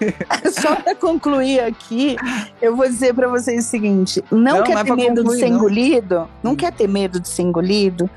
Só 0.53 0.77
para 0.77 0.95
concluir 0.95 1.61
aqui, 1.61 2.17
eu 2.61 2.77
vou 2.77 2.87
dizer 2.87 3.15
para 3.15 3.29
vocês 3.29 3.65
o 3.65 3.69
seguinte: 3.69 4.23
não, 4.31 4.59
não 4.59 4.63
quer 4.63 4.75
não 4.75 4.81
é 4.81 4.85
ter 4.85 4.97
medo 4.97 5.17
concluir, 5.17 5.37
de 5.37 5.41
ser 5.41 5.51
não. 5.51 5.57
engolido? 5.57 6.29
Não 6.43 6.53
hum. 6.53 6.57
quer 6.57 6.73
ter 6.73 6.89
medo 6.89 7.21
de 7.21 7.29
ser 7.29 7.43
engolido? 7.43 8.09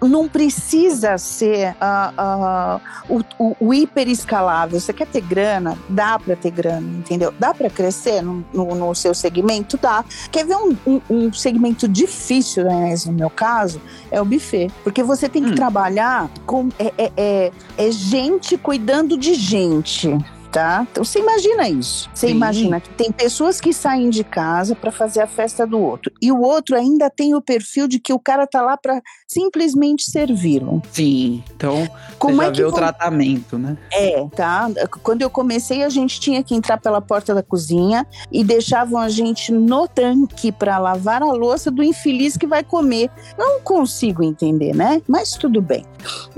não 0.00 0.28
precisa 0.28 1.18
ser 1.18 1.74
uh, 1.74 2.78
uh, 2.78 2.80
o, 3.08 3.44
o, 3.44 3.56
o 3.60 3.74
hiper 3.74 4.08
escalável. 4.08 4.78
Você 4.80 4.92
quer 4.92 5.06
ter 5.06 5.20
grana? 5.20 5.78
Dá 5.88 6.18
para 6.18 6.36
ter 6.36 6.50
grana, 6.50 6.86
entendeu? 6.98 7.32
Dá 7.38 7.52
para 7.54 7.70
crescer 7.70 8.22
no, 8.22 8.44
no, 8.52 8.74
no, 8.74 8.94
seu 8.94 9.14
segmento? 9.14 9.76
Dá. 9.76 10.04
Quer 10.30 10.46
ver 10.46 10.56
um, 10.56 10.76
um, 10.86 11.00
um 11.10 11.32
segmento 11.32 11.88
difícil, 11.88 12.64
né, 12.64 12.94
no 13.06 13.12
meu 13.12 13.30
caso? 13.30 13.80
É 14.14 14.20
o 14.20 14.24
buffet. 14.24 14.70
Porque 14.84 15.02
você 15.02 15.28
tem 15.28 15.42
que 15.42 15.50
hum. 15.50 15.54
trabalhar 15.56 16.30
com. 16.46 16.68
É, 16.78 16.92
é, 16.96 17.12
é, 17.16 17.52
é 17.76 17.90
gente 17.90 18.56
cuidando 18.56 18.84
cuidando 18.84 19.16
de 19.16 19.34
gente 19.34 20.16
tá? 20.54 20.86
Então 20.88 21.04
você 21.04 21.18
imagina 21.18 21.68
isso. 21.68 22.08
Você 22.14 22.28
Sim. 22.28 22.34
imagina 22.34 22.80
que 22.80 22.88
tem 22.90 23.10
pessoas 23.10 23.60
que 23.60 23.72
saem 23.72 24.08
de 24.08 24.22
casa 24.22 24.76
para 24.76 24.92
fazer 24.92 25.20
a 25.20 25.26
festa 25.26 25.66
do 25.66 25.80
outro 25.80 26.12
e 26.22 26.30
o 26.30 26.40
outro 26.40 26.76
ainda 26.76 27.10
tem 27.10 27.34
o 27.34 27.42
perfil 27.42 27.88
de 27.88 27.98
que 27.98 28.12
o 28.12 28.20
cara 28.20 28.46
tá 28.46 28.62
lá 28.62 28.76
para 28.76 29.02
simplesmente 29.26 30.04
servi-lo. 30.04 30.80
Sim. 30.92 31.42
Então, 31.56 31.88
como 32.20 32.40
é 32.40 32.52
que 32.52 32.58
vê 32.58 32.64
o 32.64 32.70
tratamento, 32.70 33.58
né? 33.58 33.76
É, 33.92 34.24
tá? 34.28 34.70
Quando 35.02 35.22
eu 35.22 35.28
comecei, 35.28 35.82
a 35.82 35.88
gente 35.88 36.20
tinha 36.20 36.40
que 36.40 36.54
entrar 36.54 36.78
pela 36.78 37.00
porta 37.00 37.34
da 37.34 37.42
cozinha 37.42 38.06
e 38.30 38.44
deixavam 38.44 39.00
a 39.00 39.08
gente 39.08 39.50
no 39.50 39.88
tanque 39.88 40.52
para 40.52 40.78
lavar 40.78 41.20
a 41.20 41.32
louça 41.32 41.68
do 41.68 41.82
infeliz 41.82 42.36
que 42.36 42.46
vai 42.46 42.62
comer. 42.62 43.10
Não 43.36 43.60
consigo 43.60 44.22
entender, 44.22 44.72
né? 44.72 45.02
Mas 45.08 45.32
tudo 45.32 45.60
bem. 45.60 45.84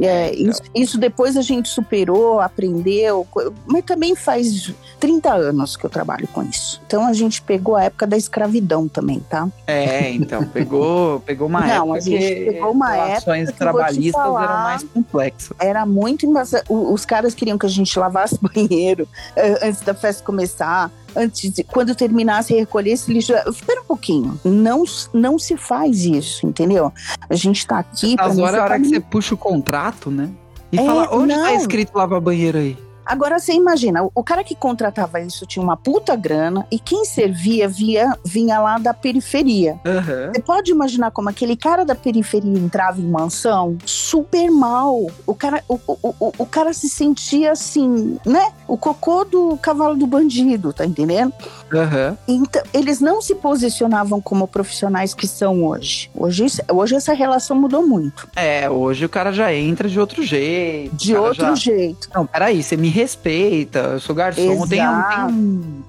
É, 0.01 0.33
então. 0.33 0.51
isso, 0.51 0.63
isso 0.75 0.99
depois 0.99 1.37
a 1.37 1.43
gente 1.43 1.69
superou, 1.69 2.41
aprendeu, 2.41 3.27
mas 3.67 3.85
também 3.85 4.06
também 4.07 4.15
faz 4.15 4.73
30 5.01 5.33
anos 5.33 5.77
que 5.77 5.85
eu 5.85 5.91
trabalho 5.91 6.29
com 6.29 6.43
isso. 6.43 6.81
Então 6.87 7.07
a 7.07 7.13
gente 7.13 7.43
pegou 7.43 7.75
a 7.75 7.85
época 7.85 8.07
da 8.07 8.17
escravidão 8.17 8.87
também, 8.87 9.21
tá? 9.21 9.49
É, 9.67 10.11
então, 10.11 10.45
pegou, 10.47 11.21
pegou 11.21 11.49
uma 11.49 11.61
Não, 11.61 11.95
época. 11.95 11.99
A 11.99 12.01
gente 12.01 12.35
que 12.35 12.51
pegou 12.53 12.71
uma 12.71 12.97
época. 12.97 13.53
trabalhistas 13.53 14.23
falar, 14.23 14.45
eram 14.45 14.63
mais 14.63 14.83
complexas. 14.85 15.57
Era 15.59 15.87
muito 15.87 16.25
embaçado. 16.25 16.65
Os 16.69 17.05
caras 17.05 17.35
queriam 17.35 17.59
que 17.59 17.67
a 17.67 17.71
gente 17.71 17.99
lavasse 17.99 18.39
banheiro 18.41 19.09
eh, 19.35 19.67
antes 19.67 19.81
da 19.81 19.95
festa 19.95 20.23
começar 20.23 20.91
antes 21.15 21.51
de, 21.51 21.65
quando 21.65 21.95
terminasse 21.95 22.55
recolher 22.55 22.91
esse 22.91 23.11
lixo. 23.11 23.33
Espera 23.49 23.81
um 23.81 23.85
pouquinho. 23.85 24.39
Não, 24.45 24.85
não 25.13 25.39
se 25.39 25.57
faz 25.57 26.05
isso, 26.05 26.47
entendeu? 26.47 26.93
A 27.29 27.35
gente 27.35 27.67
tá 27.67 27.79
aqui. 27.79 28.15
Às 28.19 28.39
horas, 28.39 28.61
a 28.61 28.65
hora 28.65 28.79
que 28.79 28.89
você 28.89 29.01
puxa 29.01 29.35
o 29.35 29.39
contrato, 29.39 30.11
né? 30.11 30.31
E 30.71 30.79
é, 30.79 30.85
fala, 30.85 31.09
onde 31.15 31.33
tá 31.33 31.39
não. 31.39 31.45
tá 31.45 31.55
escrito 31.55 31.97
lava 31.97 32.21
banheiro 32.21 32.59
aí? 32.59 32.86
Agora 33.07 33.39
você 33.39 33.53
imagina, 33.53 34.03
o 34.13 34.25
cara 34.25 34.43
que 34.43 34.57
contratava 34.57 35.21
isso 35.21 35.47
tinha 35.47 35.63
uma 35.63 35.77
puta 35.77 36.17
grana 36.17 36.67
e 36.73 36.79
quem 36.79 37.05
servia 37.05 37.69
via, 37.69 38.13
vinha 38.25 38.59
lá 38.59 38.79
da 38.79 38.93
periferia. 38.93 39.79
Uhum. 39.85 40.33
Você 40.35 40.43
pode 40.43 40.73
imaginar 40.73 41.13
como 41.13 41.29
aquele 41.29 41.57
cara 41.57 41.85
da 41.85 41.95
periferia 41.95 42.59
entrava 42.59 43.01
em 43.01 43.09
mansão 43.09 43.79
super 43.87 44.51
mal. 44.51 45.07
O 45.25 45.35
cara, 45.35 45.63
o, 45.69 45.79
o, 45.87 46.15
o, 46.19 46.33
o 46.39 46.47
cara 46.47 46.73
se 46.73 46.89
sentia 46.89 47.53
assim, 47.53 48.19
né? 48.27 48.53
O 48.67 48.77
cocô 48.77 49.25
do 49.25 49.57
cavalo 49.59 49.97
do 49.97 50.07
bandido, 50.07 50.73
tá 50.73 50.85
entendendo? 50.85 51.33
Uhum. 51.73 52.17
Então, 52.29 52.63
eles 52.73 53.01
não 53.01 53.21
se 53.21 53.35
posicionavam 53.35 54.21
como 54.21 54.47
profissionais 54.47 55.15
que 55.15 55.27
são 55.27 55.65
hoje. 55.65 56.11
Hoje, 56.15 56.47
hoje 56.71 56.95
essa 56.95 57.13
relação 57.13 57.57
mudou 57.57 57.87
muito. 57.87 58.29
É, 58.37 58.71
hoje 58.71 59.05
o 59.05 59.09
cara 59.09 59.33
já 59.33 59.53
entra 59.53 59.89
de 59.89 59.99
outro 59.99 60.23
jeito. 60.23 60.95
De 60.95 61.15
outro 61.17 61.45
já... 61.45 61.55
jeito. 61.55 62.09
Não, 62.15 62.27
peraí, 62.27 62.63
você 62.63 62.77
me 62.77 62.89
respeita, 62.89 63.79
eu 63.79 64.01
sou 64.01 64.15
garçom. 64.15 64.43
Tem, 64.43 64.51
um, 64.51 64.67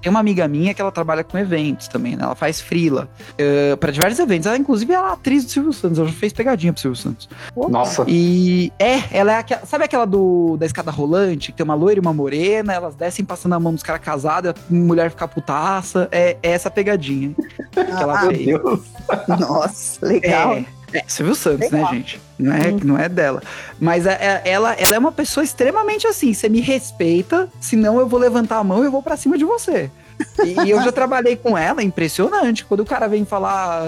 tem, 0.01 0.09
um, 0.09 0.09
uma 0.09 0.19
amiga 0.19 0.47
minha 0.47 0.73
que 0.73 0.81
ela 0.81 0.91
trabalha 0.91 1.23
com 1.23 1.37
eventos 1.37 1.87
também, 1.87 2.15
né? 2.15 2.23
Ela 2.23 2.35
faz 2.35 2.59
frila 2.59 3.03
uh, 3.03 3.33
eh, 3.37 3.75
para 3.75 3.91
diversos 3.91 4.19
eventos. 4.19 4.47
Ela, 4.47 4.57
inclusive, 4.57 4.93
ela 4.93 5.09
é 5.09 5.13
atriz 5.13 5.45
do 5.45 5.51
Silvio 5.51 5.73
Santos. 5.73 5.99
Ela 5.99 6.07
já 6.07 6.13
fez 6.13 6.33
pegadinha 6.33 6.73
pro 6.73 6.81
Silvio 6.81 6.99
Santos. 6.99 7.29
Nossa. 7.55 8.03
E 8.07 8.71
é, 8.79 9.03
ela 9.11 9.33
é 9.33 9.37
aquela. 9.37 9.65
Sabe 9.65 9.83
aquela 9.83 10.05
do, 10.05 10.57
da 10.57 10.65
escada 10.65 10.91
rolante, 10.91 11.51
que 11.51 11.57
tem 11.57 11.63
uma 11.63 11.75
loira 11.75 11.99
e 11.99 12.01
uma 12.01 12.13
morena, 12.13 12.73
elas 12.73 12.95
descem 12.95 13.23
passando 13.23 13.53
a 13.53 13.59
mão 13.59 13.73
dos 13.73 13.83
caras 13.83 14.01
casados, 14.01 14.51
a 14.51 14.55
mulher 14.69 15.09
fica 15.11 15.27
putaça. 15.67 16.07
É, 16.11 16.37
é 16.41 16.51
essa 16.51 16.71
pegadinha 16.71 17.35
que 17.71 17.79
ela 17.79 18.19
ah, 18.19 18.27
fez. 18.27 18.45
Meu 18.45 18.63
Deus. 18.63 18.81
Nossa, 19.39 20.05
legal. 20.05 20.53
É, 20.55 20.65
é, 20.93 21.03
Silvio 21.07 21.35
Santos, 21.35 21.69
né, 21.69 21.77
Legal. 21.77 21.91
né, 21.91 21.97
gente? 21.97 22.21
Não 22.39 22.53
é, 22.53 22.67
hum. 22.69 22.79
não 22.83 22.97
é 22.97 23.09
dela. 23.09 23.41
Mas 23.79 24.05
é, 24.05 24.13
é, 24.13 24.49
ela, 24.49 24.73
ela 24.73 24.95
é 24.95 24.99
uma 24.99 25.11
pessoa 25.11 25.43
extremamente 25.43 26.07
assim. 26.07 26.33
Você 26.33 26.47
me 26.47 26.61
respeita, 26.61 27.49
senão 27.59 27.99
eu 27.99 28.07
vou 28.07 28.19
levantar 28.19 28.57
a 28.57 28.63
mão 28.63 28.83
e 28.83 28.87
eu 28.87 28.91
vou 28.91 29.03
para 29.03 29.17
cima 29.17 29.37
de 29.37 29.43
você. 29.43 29.91
E, 30.45 30.69
eu 30.69 30.81
já 30.81 30.91
trabalhei 30.91 31.35
com 31.35 31.57
ela, 31.57 31.81
é 31.81 31.83
impressionante. 31.83 32.65
Quando 32.65 32.81
o 32.81 32.85
cara 32.85 33.07
vem 33.07 33.25
falar, 33.25 33.83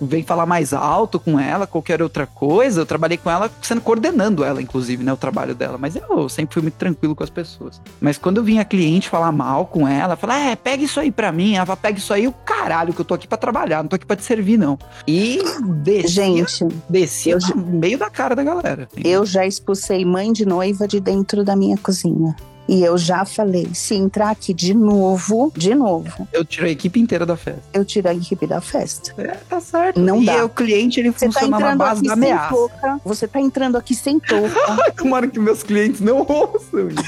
vem 0.00 0.22
falar 0.22 0.46
mais 0.46 0.72
alto 0.72 1.18
com 1.18 1.38
ela, 1.38 1.66
qualquer 1.66 2.02
outra 2.02 2.26
coisa, 2.26 2.82
eu 2.82 2.86
trabalhei 2.86 3.16
com 3.16 3.30
ela 3.30 3.50
sendo 3.62 3.80
coordenando 3.80 4.44
ela, 4.44 4.60
inclusive, 4.60 5.02
né, 5.02 5.12
o 5.12 5.16
trabalho 5.16 5.54
dela. 5.54 5.78
Mas 5.78 5.96
eu 5.96 6.28
sempre 6.28 6.54
fui 6.54 6.62
muito 6.62 6.74
tranquilo 6.74 7.14
com 7.14 7.24
as 7.24 7.30
pessoas. 7.30 7.80
Mas 8.00 8.18
quando 8.18 8.42
vinha 8.42 8.64
cliente 8.64 9.08
falar 9.08 9.32
mal 9.32 9.66
com 9.66 9.86
ela, 9.86 10.16
falar, 10.16 10.38
é, 10.38 10.56
pega 10.56 10.82
isso 10.82 11.00
aí 11.00 11.10
pra 11.10 11.32
mim, 11.32 11.56
ela 11.56 11.76
pega 11.76 11.98
isso 11.98 12.12
aí, 12.12 12.26
o 12.26 12.32
caralho, 12.32 12.92
que 12.92 13.00
eu 13.00 13.04
tô 13.04 13.14
aqui 13.14 13.26
para 13.26 13.38
trabalhar, 13.38 13.82
não 13.82 13.88
tô 13.88 13.96
aqui 13.96 14.06
para 14.06 14.16
te 14.16 14.24
servir, 14.24 14.58
não. 14.58 14.78
E 15.06 15.40
descia, 15.82 16.08
Gente, 16.08 16.64
descia 16.88 17.34
eu, 17.34 17.56
no 17.56 17.78
meio 17.78 17.98
da 17.98 18.10
cara 18.10 18.34
da 18.34 18.42
galera. 18.42 18.88
Eu 19.04 19.24
já 19.24 19.46
expulsei 19.46 20.04
mãe 20.04 20.32
de 20.32 20.44
noiva 20.46 20.86
de 20.86 21.00
dentro 21.00 21.44
da 21.44 21.56
minha 21.56 21.76
cozinha. 21.76 22.34
E 22.68 22.84
eu 22.84 22.98
já 22.98 23.24
falei, 23.24 23.68
se 23.72 23.94
entrar 23.94 24.30
aqui 24.30 24.52
de 24.52 24.74
novo, 24.74 25.50
de 25.56 25.74
novo. 25.74 26.28
Eu 26.32 26.44
tiro 26.44 26.66
a 26.66 26.68
equipe 26.70 27.00
inteira 27.00 27.24
da 27.24 27.36
festa. 27.36 27.62
Eu 27.72 27.82
tiro 27.84 28.08
a 28.08 28.14
equipe 28.14 28.46
da 28.46 28.60
festa. 28.60 29.14
É, 29.16 29.38
tá 29.48 29.58
certo. 29.58 29.98
Não 29.98 30.22
e 30.22 30.26
dá. 30.26 30.36
E 30.36 30.42
o 30.42 30.48
cliente, 30.50 31.00
ele 31.00 31.10
você 31.10 31.26
tá 31.26 31.32
funciona 31.32 31.58
tá 31.58 31.70
na 31.70 31.76
base 31.76 32.02
da 32.02 32.12
ameaça. 32.12 32.48
Touca, 32.50 33.00
você 33.02 33.26
tá 33.26 33.40
entrando 33.40 33.76
aqui 33.76 33.94
sem 33.94 34.20
touca. 34.20 34.92
Tomara 34.96 35.26
que 35.26 35.38
meus 35.40 35.62
clientes 35.62 36.02
não 36.02 36.18
ouçam 36.18 36.88
isso. 36.90 37.02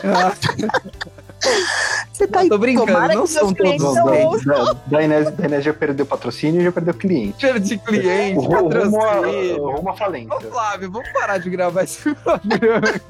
Você 2.12 2.26
tá 2.26 2.44
Tô 2.46 2.58
brincando, 2.58 3.14
não 3.14 3.26
são 3.26 3.52
todos 3.54 3.82
os 3.82 3.98
clientes. 3.98 4.44
Da 4.86 5.02
Inés, 5.02 5.30
da 5.30 5.46
Inés 5.46 5.64
já 5.64 5.72
perdeu 5.72 6.04
patrocínio 6.04 6.60
e 6.60 6.64
já 6.64 6.70
perdeu 6.70 6.92
cliente. 6.92 7.40
Perdi 7.40 7.78
cliente, 7.78 8.38
o, 8.38 8.48
patrocínio. 8.48 9.70
Rumo 9.70 9.88
a 9.88 9.96
falência. 9.96 10.36
Ô, 10.36 10.40
Flávio, 10.40 10.90
vamos 10.90 11.08
parar 11.12 11.38
de 11.38 11.48
gravar 11.48 11.84
esse 11.84 12.02
programa. 12.14 13.00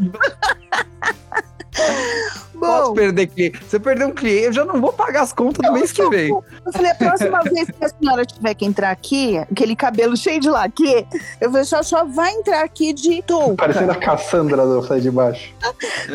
Bom, 2.61 2.67
Posso 2.67 2.93
perder 2.93 3.27
cliente. 3.27 3.65
Se 3.67 3.77
eu 3.77 3.81
perder 3.81 4.05
um 4.05 4.11
cliente, 4.11 4.45
eu 4.45 4.53
já 4.53 4.65
não 4.67 4.81
vou 4.81 4.93
pagar 4.93 5.23
as 5.23 5.33
contas 5.33 5.67
do 5.67 5.73
mês 5.73 5.91
que 5.93 6.07
vem. 6.11 6.29
Eu 6.31 6.73
falei, 6.73 6.91
a 6.91 6.95
próxima 6.95 7.41
vez 7.51 7.71
que 7.71 7.85
a 7.85 7.89
senhora 7.89 8.27
tiver 8.27 8.55
que 8.55 8.67
entrar 8.67 8.91
aqui, 8.91 9.39
aquele 9.39 9.75
cabelo 9.75 10.15
cheio 10.15 10.39
de 10.39 10.51
laque, 10.51 11.07
eu 11.41 11.51
falei, 11.51 11.65
só, 11.65 11.83
só 11.83 12.05
vai 12.05 12.33
entrar 12.33 12.63
aqui 12.63 12.93
de 12.93 13.23
touca. 13.23 13.55
Parecendo 13.57 13.93
a 13.93 13.95
Cassandra 13.95 14.67
do 14.67 14.87
Sai 14.87 15.01
de 15.01 15.11
Baixo. 15.11 15.55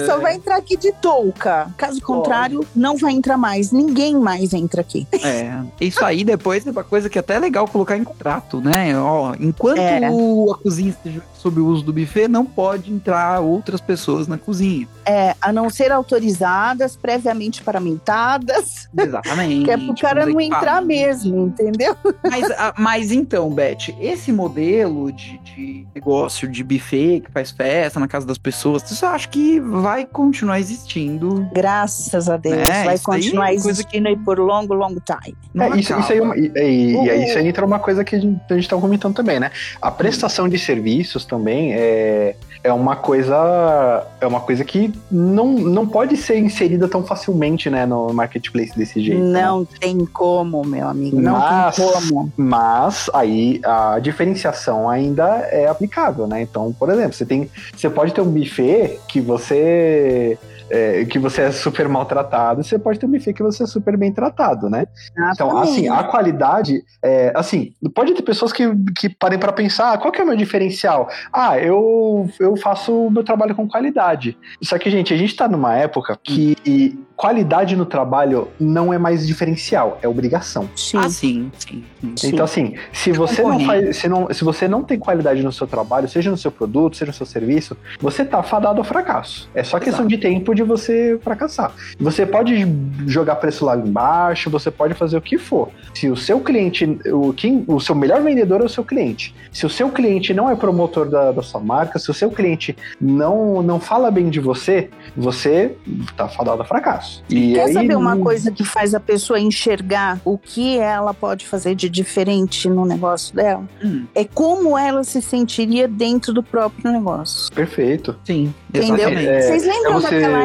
Só 0.06 0.18
é. 0.18 0.20
vai 0.20 0.36
entrar 0.36 0.58
aqui 0.58 0.78
de 0.78 0.91
touca. 0.91 1.68
Caso 1.76 1.99
contrário, 1.99 2.64
não 2.76 2.95
vai 2.95 3.14
entrar 3.14 3.38
mais. 3.38 3.72
Ninguém 3.72 4.16
mais 4.16 4.53
entra 4.53 4.82
aqui. 4.82 5.08
É. 5.24 5.60
Isso 5.82 6.06
aí 6.06 6.24
depois 6.24 6.68
é 6.68 6.70
uma 6.70 6.84
coisa 6.84 7.10
que 7.10 7.18
é 7.18 7.22
até 7.22 7.39
legal 7.39 7.68
colocar 7.68 7.97
em 7.97 8.03
contrato, 8.03 8.62
né? 8.62 8.97
Ó, 8.99 9.34
enquanto 9.39 9.80
é. 9.80 10.06
a 10.06 10.56
cozinha 10.62 10.91
esteja 10.91 11.24
sob 11.34 11.60
o 11.60 11.66
uso 11.66 11.84
do 11.84 11.93
buffet, 11.93 12.28
não 12.28 12.45
pode 12.45 12.91
entrar 12.91 13.39
outras 13.39 13.82
pessoas 13.82 14.28
na 14.28 14.38
cozinha. 14.38 14.88
É, 15.08 15.36
a 15.41 15.53
não 15.53 15.70
ser 15.70 15.91
autorizadas, 15.91 16.95
previamente 16.95 17.62
paramentadas. 17.62 18.89
Exatamente. 18.97 19.66
Que 19.66 19.72
é 19.72 19.78
pro 19.78 19.95
cara 19.95 20.26
não 20.26 20.39
entrar 20.41 20.82
mesmo, 20.82 21.45
entendeu? 21.47 21.95
Mas, 22.24 22.49
a- 22.51 22.74
mas 22.78 23.12
então, 23.12 23.49
Beth, 23.49 23.93
esse 23.99 24.32
modelo 24.32 25.12
de, 25.12 25.38
de 25.39 25.88
negócio 25.93 26.47
de 26.47 26.64
buffet 26.64 27.22
que 27.22 27.32
faz 27.32 27.51
festa 27.51 27.99
na 27.99 28.08
casa 28.08 28.26
das 28.26 28.38
pessoas, 28.38 28.82
você 28.84 29.06
acha 29.06 29.28
que 29.28 29.60
vai 29.60 30.06
continuar 30.06 30.60
existindo? 30.60 31.47
Graças 31.53 32.28
a 32.30 32.38
Deus. 32.38 32.68
É, 32.70 32.84
vai 32.86 32.95
isso 32.95 33.03
é 33.12 33.16
continuar 33.16 33.47
coisa 33.47 33.70
existindo 33.70 34.08
aí 34.08 34.18
por 34.18 34.39
longo, 34.39 34.74
longo 34.74 34.99
time. 35.01 35.36
É, 35.60 35.78
isso, 35.80 35.93
isso 35.99 36.12
aí, 36.12 36.20
é 36.56 36.70
e, 36.70 36.93
e- 36.93 37.06
e 37.06 37.10
aí 37.10 37.24
isso 37.26 37.38
aí 37.38 37.47
entra 37.47 37.66
uma 37.66 37.80
coisa 37.80 38.03
que 38.03 38.16
a 38.16 38.20
gente, 38.20 38.41
a 38.49 38.56
gente 38.56 38.68
tá 38.70 38.76
comentando 38.78 39.14
também, 39.16 39.39
né? 39.39 39.51
A 39.82 39.91
prestação 39.91 40.49
de 40.49 40.58
serviços 40.58 41.26
também 41.26 41.74
é, 41.74 42.36
é 42.66 42.74
uma 42.74 42.95
coisa 42.95 44.05
é 44.20 44.26
uma 44.26 44.39
coisa 44.39 44.66
que 44.66 44.91
não, 45.11 45.53
não 45.53 45.86
pode 45.86 46.18
ser 46.18 46.39
inserida 46.39 46.88
tão 46.88 47.03
facilmente, 47.05 47.70
né, 47.70 47.86
no 47.86 48.11
marketplace 48.11 48.76
desse 48.76 48.99
jeito. 49.01 49.22
né? 49.24 49.43
Não 49.45 49.63
tem 49.63 50.03
como, 50.05 50.66
meu 50.66 50.88
amigo. 50.88 51.22
Não 51.22 51.34
Mas- 51.39 51.76
tem 51.76 51.86
como. 51.88 52.32
Mas 52.36 53.09
aí 53.13 53.61
a 53.63 53.99
diferenciação 53.99 54.89
ainda 54.89 55.26
é 55.51 55.68
aplicável, 55.68 56.26
né? 56.26 56.41
Então, 56.41 56.74
por 56.78 56.89
exemplo, 56.89 57.13
você 57.13 57.26
tem, 57.26 57.49
você 57.76 57.89
pode 57.89 58.13
ter 58.13 58.22
um 58.22 58.32
buffet 58.32 58.99
que 59.07 59.22
você 59.22 60.38
é, 60.70 61.05
que 61.05 61.20
você 61.20 61.43
é 61.43 61.51
super 61.51 61.88
maltratado, 61.88 62.63
você 62.63 62.78
pode 62.78 63.03
um 63.05 63.09
buffet 63.09 63.34
que 63.34 63.43
você 63.43 63.63
é 63.63 63.66
super 63.66 63.97
bem 63.97 64.11
tratado, 64.11 64.70
né? 64.70 64.88
Então, 65.34 65.57
assim, 65.57 65.88
a 65.88 66.03
qualidade, 66.03 66.84
é, 67.03 67.32
assim, 67.36 67.74
pode 67.93 68.13
ter 68.13 68.22
pessoas 68.22 68.51
que, 68.51 68.63
que 68.97 69.09
parem 69.09 69.38
para 69.38 69.51
pensar, 69.51 69.93
ah, 69.93 69.97
qual 69.97 70.11
que 70.11 70.20
é 70.20 70.24
o 70.24 70.28
meu 70.28 70.36
diferencial? 70.36 71.09
Ah, 71.32 71.57
eu, 71.59 72.30
eu 72.39 72.55
faço 72.57 73.07
o 73.07 73.11
meu 73.11 73.24
trabalho 73.24 73.55
com 73.55 73.68
qualidade. 73.68 74.38
Só 74.61 74.78
que, 74.78 74.89
gente, 74.89 75.13
a 75.13 75.18
gente 75.18 75.36
tá 75.36 75.47
numa 75.47 75.76
época 75.76 76.18
que 76.24 76.97
qualidade 77.16 77.76
no 77.76 77.86
trabalho 77.86 78.49
não 78.59 78.93
é 78.93 78.97
mais 78.97 79.26
diferencial, 79.26 79.99
é 80.01 80.07
obrigação. 80.07 80.70
Sim. 80.76 80.97
Ah, 80.97 81.09
sim, 81.09 81.51
sim. 81.57 81.84
sim. 82.16 82.28
Então, 82.28 82.43
assim, 82.43 82.76
se 82.91 83.11
você 83.11 83.41
não 83.41 83.59
faz, 83.61 83.97
se, 83.97 84.07
não, 84.07 84.34
se 84.34 84.43
você 84.43 84.68
não 84.68 84.84
tem 84.84 84.99
qualidade 84.99 85.41
no 85.43 85.51
seu 85.51 85.68
trabalho, 85.68 86.07
seja 86.07 86.30
no 86.30 86.38
seu 86.38 86.51
produto, 86.51 86.97
seja 86.97 87.11
no 87.11 87.16
seu 87.16 87.26
serviço, 87.26 87.78
você 87.99 88.26
tá 88.26 88.43
fadado 88.43 88.80
ao 88.80 88.84
fracasso. 88.84 89.49
É 89.53 89.63
só 89.63 89.80
questão 89.80 90.05
Exato. 90.05 90.09
de 90.09 90.18
tempo 90.18 90.55
de 90.56 90.64
você 90.64 91.20
fracassar. 91.24 91.72
Você 91.99 92.26
pode 92.26 92.66
jogar 93.06 93.36
preço 93.36 93.66
lá 93.66 93.76
embaixo, 93.78 94.49
você 94.49 94.72
pode 94.72 94.93
fazer 94.93 95.18
o 95.18 95.22
que 95.22 95.38
for. 95.38 95.70
Se 95.93 96.10
o 96.10 96.16
seu 96.16 96.39
cliente, 96.39 96.86
o, 97.08 97.34
quem, 97.34 97.64
o 97.68 97.80
seu 97.80 97.93
melhor 97.95 98.22
vendedor 98.22 98.62
é 98.62 98.66
o 98.66 98.70
seu 98.70 98.84
cliente. 98.84 99.36
Se 99.51 99.66
o 99.66 99.70
seu 99.70 99.89
cliente 99.89 100.34
não 100.34 100.49
é 100.49 100.56
promotor 100.56 101.10
da, 101.10 101.32
da 101.32 101.41
sua 101.41 101.60
marca, 101.62 101.99
se 101.99 102.10
o 102.10 102.14
seu 102.14 102.30
cliente 102.32 102.76
não, 102.99 103.62
não 103.62 103.80
fala 103.80 104.10
bem 104.10 104.30
de 104.30 104.39
você, 104.39 104.89
você 105.16 105.76
tá 106.18 106.28
fadado 106.28 106.62
ao 106.62 106.68
fracasso. 106.68 107.24
E 107.30 107.53
Quer 107.53 107.66
aí, 107.66 107.74
saber 107.74 107.95
uma 107.95 108.18
coisa 108.18 108.51
que 108.51 108.64
faz 108.64 108.93
a 108.95 108.99
pessoa 108.99 109.39
enxergar 109.39 110.20
o 110.26 110.38
que 110.38 110.78
ela 110.78 111.14
pode 111.14 111.45
fazer 111.47 111.76
de 111.76 111.89
diferente 111.89 112.68
no 112.70 112.86
negócio 112.86 113.36
dela? 113.36 113.64
Hum, 113.84 114.06
É 114.16 114.24
como 114.24 114.78
ela 114.78 115.03
se 115.03 115.22
sentiria 115.22 115.88
dentro 115.88 116.34
do 116.34 116.41
próprio 116.43 116.91
negócio. 116.91 117.53
Perfeito. 117.53 118.16
sim, 118.24 118.53
Entendeu? 118.74 119.08
É, 119.10 119.41
Vocês 119.41 119.64
É 119.66 119.68
lembram 119.72 120.01
daquela 120.01 120.24
época? 120.26 120.43
você, 120.43 120.45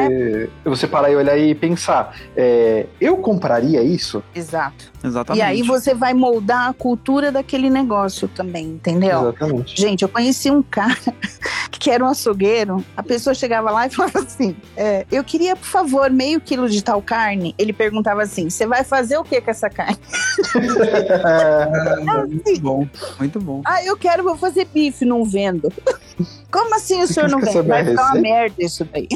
você 0.63 0.87
parar 0.87 1.11
e 1.11 1.15
olhar 1.15 1.37
e 1.37 1.53
pensar, 1.55 2.15
é, 2.35 2.85
eu 2.99 3.17
compraria 3.17 3.81
isso? 3.81 4.23
Exato. 4.35 4.90
Exatamente. 5.03 5.39
E 5.39 5.41
aí 5.43 5.61
você 5.63 5.93
vai 5.93 6.13
moldar 6.13 6.69
a 6.69 6.73
cultura 6.73 7.31
daquele 7.31 7.69
negócio 7.69 8.27
também, 8.27 8.65
entendeu? 8.65 9.21
Exatamente. 9.21 9.79
Gente, 9.79 10.01
eu 10.03 10.09
conheci 10.09 10.51
um 10.51 10.61
cara 10.61 10.95
que 11.71 11.89
era 11.89 12.03
um 12.03 12.07
açougueiro. 12.07 12.83
A 12.95 13.01
pessoa 13.01 13.33
chegava 13.33 13.71
lá 13.71 13.87
e 13.87 13.89
falava 13.89 14.19
assim: 14.19 14.55
é, 14.77 15.05
Eu 15.11 15.23
queria, 15.23 15.55
por 15.55 15.65
favor, 15.65 16.09
meio 16.11 16.39
quilo 16.39 16.69
de 16.69 16.83
tal 16.83 17.01
carne. 17.01 17.55
Ele 17.57 17.73
perguntava 17.73 18.21
assim: 18.21 18.49
Você 18.49 18.67
vai 18.67 18.83
fazer 18.83 19.17
o 19.17 19.23
que 19.23 19.41
com 19.41 19.51
essa 19.51 19.69
carne? 19.69 19.97
Ah, 21.23 22.25
muito 22.27 22.59
bom, 22.59 22.87
muito 23.19 23.39
bom. 23.39 23.61
Ah, 23.65 23.83
eu 23.83 23.97
quero, 23.97 24.23
vou 24.23 24.35
fazer 24.37 24.65
bife, 24.65 25.05
não 25.05 25.23
vendo. 25.23 25.71
Como 26.51 26.75
assim 26.75 27.01
o 27.01 27.07
senhor 27.07 27.29
não 27.29 27.39
vende? 27.39 27.61
Vai 27.61 27.85
ficar 27.85 28.11
uma 28.11 28.21
merda 28.21 28.55
isso 28.59 28.85
daí. 28.91 29.07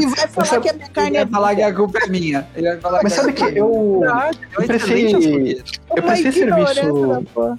E 0.00 0.06
vai 0.06 0.28
falar 0.28 0.60
que 0.60 0.68
a 0.70 0.72
minha 0.72 0.84
Ele 0.86 0.94
carne 0.94 1.16
é 1.18 1.24
vai 1.24 1.32
falar 1.32 1.54
que 1.54 1.62
a 1.62 1.74
culpa 1.74 1.98
é 2.02 2.08
minha. 2.08 2.48
Ele 2.56 2.68
vai 2.68 2.80
falar 2.80 3.00
Mas 3.02 3.12
que 3.12 3.20
sabe 3.20 3.32
que 3.34 3.44
é 3.44 3.60
eu, 3.60 4.00
Verdade, 4.16 4.38
um 4.58 4.62
eu 4.62 4.66
prestei- 4.66 5.60
eu 5.96 6.02
prestei 6.02 6.32
serviço, 6.32 6.80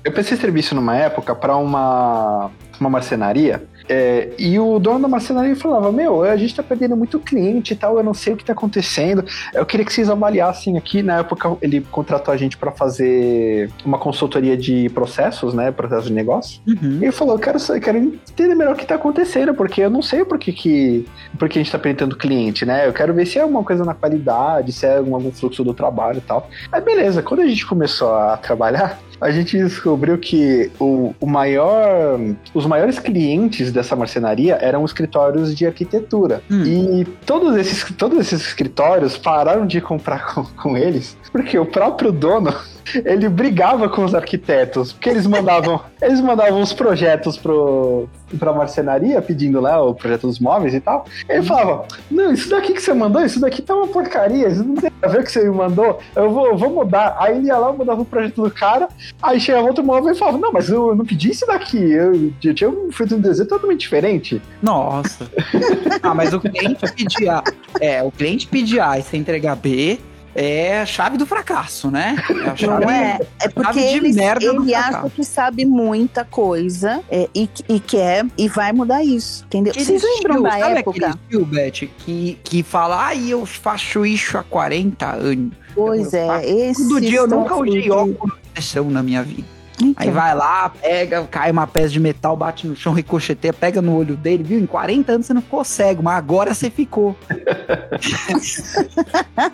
eu 0.03 0.11
prestei 0.11 0.37
serviço 0.37 0.75
numa 0.75 0.95
época 0.95 1.33
para 1.35 1.55
uma 1.55 2.51
uma 2.79 2.89
marcenaria. 2.91 3.63
É, 3.89 4.29
e 4.37 4.59
o 4.59 4.79
dono 4.79 4.99
da 4.99 5.07
marcenaria 5.07 5.55
falava: 5.55 5.91
Meu, 5.91 6.23
a 6.23 6.35
gente 6.35 6.55
tá 6.55 6.63
perdendo 6.63 6.95
muito 6.95 7.19
cliente 7.19 7.73
e 7.73 7.75
tal, 7.75 7.97
eu 7.97 8.03
não 8.03 8.13
sei 8.13 8.33
o 8.33 8.37
que 8.37 8.43
tá 8.43 8.53
acontecendo. 8.53 9.23
Eu 9.53 9.65
queria 9.65 9.85
que 9.85 9.93
vocês 9.93 10.09
avaliassem 10.09 10.77
aqui. 10.77 11.01
Na 11.01 11.19
época, 11.19 11.55
ele 11.61 11.81
contratou 11.81 12.33
a 12.33 12.37
gente 12.37 12.57
para 12.57 12.71
fazer 12.71 13.69
uma 13.85 13.97
consultoria 13.97 14.57
de 14.57 14.89
processos, 14.89 15.53
né? 15.53 15.71
Processo 15.71 16.07
de 16.07 16.13
negócio. 16.13 16.61
Uhum. 16.67 16.99
E 17.01 17.05
ele 17.05 17.11
falou, 17.11 17.35
eu 17.35 17.39
quero, 17.39 17.57
eu 17.69 17.81
quero 17.81 17.97
entender 17.97 18.55
melhor 18.55 18.73
o 18.73 18.77
que 18.77 18.85
tá 18.85 18.95
acontecendo, 18.95 19.53
porque 19.53 19.81
eu 19.81 19.89
não 19.89 20.01
sei 20.01 20.25
por 20.25 20.37
que, 20.37 20.51
que, 20.51 21.05
por 21.37 21.47
que 21.47 21.59
a 21.59 21.63
gente 21.63 21.71
tá 21.71 21.79
perdendo 21.79 22.15
cliente, 22.15 22.65
né? 22.65 22.87
Eu 22.87 22.93
quero 22.93 23.13
ver 23.13 23.25
se 23.25 23.37
é 23.37 23.41
alguma 23.41 23.63
coisa 23.63 23.85
na 23.85 23.93
qualidade, 23.93 24.71
se 24.71 24.85
é 24.85 24.97
algum, 24.97 25.15
algum 25.15 25.31
fluxo 25.31 25.63
do 25.63 25.73
trabalho 25.73 26.17
e 26.17 26.21
tal. 26.21 26.49
Aí 26.71 26.81
beleza, 26.81 27.21
quando 27.21 27.41
a 27.41 27.47
gente 27.47 27.65
começou 27.65 28.13
a 28.13 28.37
trabalhar, 28.37 28.99
a 29.19 29.31
gente 29.31 29.57
descobriu 29.57 30.17
que 30.17 30.71
o, 30.79 31.13
o 31.19 31.25
maior, 31.25 32.19
os 32.53 32.65
maiores 32.65 32.99
clientes 32.99 33.71
dessa 33.71 33.95
marcenaria 33.95 34.55
eram 34.55 34.83
escritórios 34.85 35.55
de 35.55 35.65
arquitetura. 35.65 36.41
Hum. 36.49 36.63
E 36.63 37.05
todos 37.25 37.55
esses, 37.57 37.83
todos 37.95 38.19
esses 38.19 38.41
escritórios 38.41 39.17
pararam 39.17 39.65
de 39.65 39.81
comprar 39.81 40.33
com, 40.33 40.43
com 40.43 40.77
eles, 40.77 41.17
porque 41.31 41.57
o 41.57 41.65
próprio 41.65 42.11
dono 42.11 42.53
ele 43.05 43.27
brigava 43.29 43.89
com 43.89 44.03
os 44.03 44.13
arquitetos, 44.13 44.93
porque 44.93 45.09
eles 45.09 45.25
mandavam, 45.27 45.81
eles 46.01 46.21
mandavam 46.21 46.61
os 46.61 46.73
projetos 46.73 47.37
pro, 47.37 48.07
pra 48.37 48.53
marcenaria, 48.53 49.21
pedindo 49.21 49.59
lá 49.59 49.81
o 49.81 49.93
projeto 49.93 50.27
dos 50.27 50.39
móveis 50.39 50.73
e 50.73 50.79
tal. 50.79 51.05
Ele 51.27 51.43
falava: 51.43 51.85
Não, 52.09 52.31
isso 52.31 52.49
daqui 52.49 52.73
que 52.73 52.81
você 52.81 52.93
mandou, 52.93 53.23
isso 53.23 53.39
daqui 53.39 53.61
tá 53.61 53.75
uma 53.75 53.87
porcaria, 53.87 54.47
isso 54.47 54.63
não 54.63 54.75
tem 54.75 54.91
a 55.01 55.07
ver 55.07 55.17
com 55.17 55.21
o 55.21 55.25
que 55.25 55.31
você 55.31 55.43
me 55.43 55.55
mandou, 55.55 55.99
eu 56.15 56.29
vou, 56.31 56.47
eu 56.47 56.57
vou 56.57 56.69
mudar. 56.69 57.15
Aí 57.19 57.37
ele 57.37 57.47
ia 57.47 57.57
lá, 57.57 57.71
mudava 57.71 58.01
o 58.01 58.05
projeto 58.05 58.41
do 58.41 58.51
cara, 58.51 58.87
aí 59.21 59.39
chegava 59.39 59.67
outro 59.67 59.83
móvel 59.83 60.13
e 60.13 60.17
falava: 60.17 60.37
Não, 60.37 60.51
mas 60.51 60.69
eu 60.69 60.95
não 60.95 61.05
pedi 61.05 61.31
isso 61.31 61.45
daqui, 61.45 61.77
eu, 61.77 62.31
eu 62.43 62.53
tinha 62.53 62.69
um 62.69 62.89
desenho 63.19 63.47
totalmente 63.47 63.81
diferente. 63.81 64.41
Nossa. 64.61 65.29
ah, 66.01 66.13
mas 66.13 66.33
o 66.33 66.39
cliente 66.39 66.93
pedir 66.93 67.29
A. 67.29 67.43
É, 67.79 68.03
o 68.03 68.11
cliente 68.11 68.47
pedir 68.47 68.79
A 68.79 68.97
e 68.97 69.03
você 69.03 69.17
entregar 69.17 69.55
B 69.55 69.99
é 70.37 70.81
a 70.81 70.85
chave 70.85 71.17
do 71.17 71.25
fracasso, 71.25 71.89
né? 71.89 72.15
É 72.45 72.55
chave. 72.55 72.85
Não 72.85 72.91
é? 72.91 73.19
É 73.41 73.49
porque 73.49 73.79
ele, 73.79 74.09
ele 74.09 74.75
acha 74.75 75.09
que 75.09 75.23
sabe 75.23 75.65
muita 75.65 76.23
coisa 76.23 77.01
é, 77.09 77.27
e, 77.33 77.49
e 77.67 77.79
quer 77.79 78.23
e 78.37 78.47
vai 78.47 78.71
mudar 78.71 79.03
isso, 79.03 79.43
entendeu? 79.45 79.71
Aquele 79.71 79.85
Vocês 79.85 80.03
lembram 80.03 80.43
da 80.43 80.51
sabe 80.51 80.79
época? 80.79 80.89
aquele 80.91 81.09
estilo, 81.09 81.45
Beth, 81.45 81.89
que, 81.97 82.39
que 82.43 82.61
fala, 82.61 83.07
ai, 83.07 83.29
eu 83.29 83.45
faço 83.47 84.05
isso 84.05 84.37
há 84.37 84.43
40 84.43 85.11
anos. 85.11 85.53
Pois 85.73 86.13
Eu 86.13 86.27
faço 86.27 86.45
é, 86.45 86.49
esse 86.69 86.87
Todo 86.87 87.01
dia 87.01 87.17
eu 87.17 87.27
nunca 87.27 87.55
usei 87.55 87.89
óculos 87.89 88.37
de 88.53 88.79
na 88.81 89.01
minha 89.01 89.23
vida. 89.23 89.56
Aí 89.95 90.09
vai 90.09 90.33
lá, 90.35 90.69
pega, 90.69 91.23
cai 91.25 91.51
uma 91.51 91.67
peça 91.67 91.89
de 91.89 91.99
metal, 91.99 92.35
bate 92.35 92.67
no 92.67 92.75
chão, 92.75 92.93
ricocheteia, 92.93 93.53
pega 93.53 93.81
no 93.81 93.95
olho 93.95 94.15
dele, 94.15 94.43
viu? 94.43 94.59
Em 94.59 94.65
40 94.65 95.11
anos 95.11 95.25
você 95.27 95.33
não 95.33 95.41
ficou 95.41 95.63
cego, 95.63 96.03
mas 96.03 96.17
agora 96.17 96.53
você 96.53 96.69
ficou. 96.69 97.15